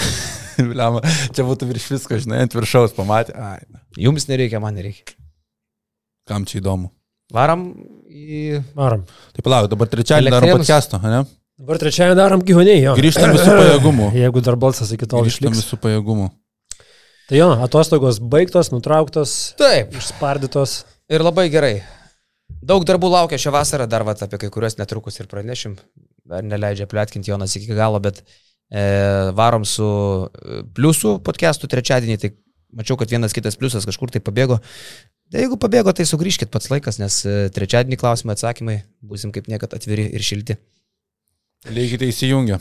[0.70, 1.02] Biliama,
[1.36, 3.34] čia būtų virš visko, žinai, ant viršaus pamatė.
[3.36, 3.82] Ai, na.
[4.00, 5.16] Jums nereikia, man nereikia.
[6.26, 6.90] Kam čia įdomu?
[7.34, 7.68] Varam
[8.06, 8.62] į...
[8.76, 9.04] Varam.
[9.34, 11.24] Tai palauk, dabar trečiadienį darom podcast'o, ne?
[11.56, 12.94] Dabar trečiadienį darom gyvūniai, jo.
[12.98, 14.10] Grįžtam visų pajėgumų.
[14.22, 15.42] Jeigu dar balsas iki tol išliks.
[15.42, 16.30] Grįžtam visų pajėgumų.
[17.26, 19.36] Tai jo, atostogos baigtos, nutrauktos.
[19.58, 19.94] Taip.
[19.98, 20.80] Išspardytos.
[21.10, 21.74] Ir labai gerai.
[22.66, 25.74] Daug darbų laukia šią vasarą, dar vat, apie kai kuriuos netrukus ir pranešim.
[26.26, 28.45] Dar neleidžia plėtkinti Jonas iki galo, bet E,
[29.36, 32.32] varom su e, pliusų podcastų trečiadienį, tai
[32.76, 34.58] mačiau, kad vienas kitas pliusas kažkur tai pabėgo.
[35.30, 39.74] Tai jeigu pabėgo, tai sugrįžkit pats laikas, nes e, trečiadienį klausimai atsakymai būsim kaip niekad
[39.74, 40.58] atviri ir šilti.
[41.70, 42.60] Leikite įsijungę.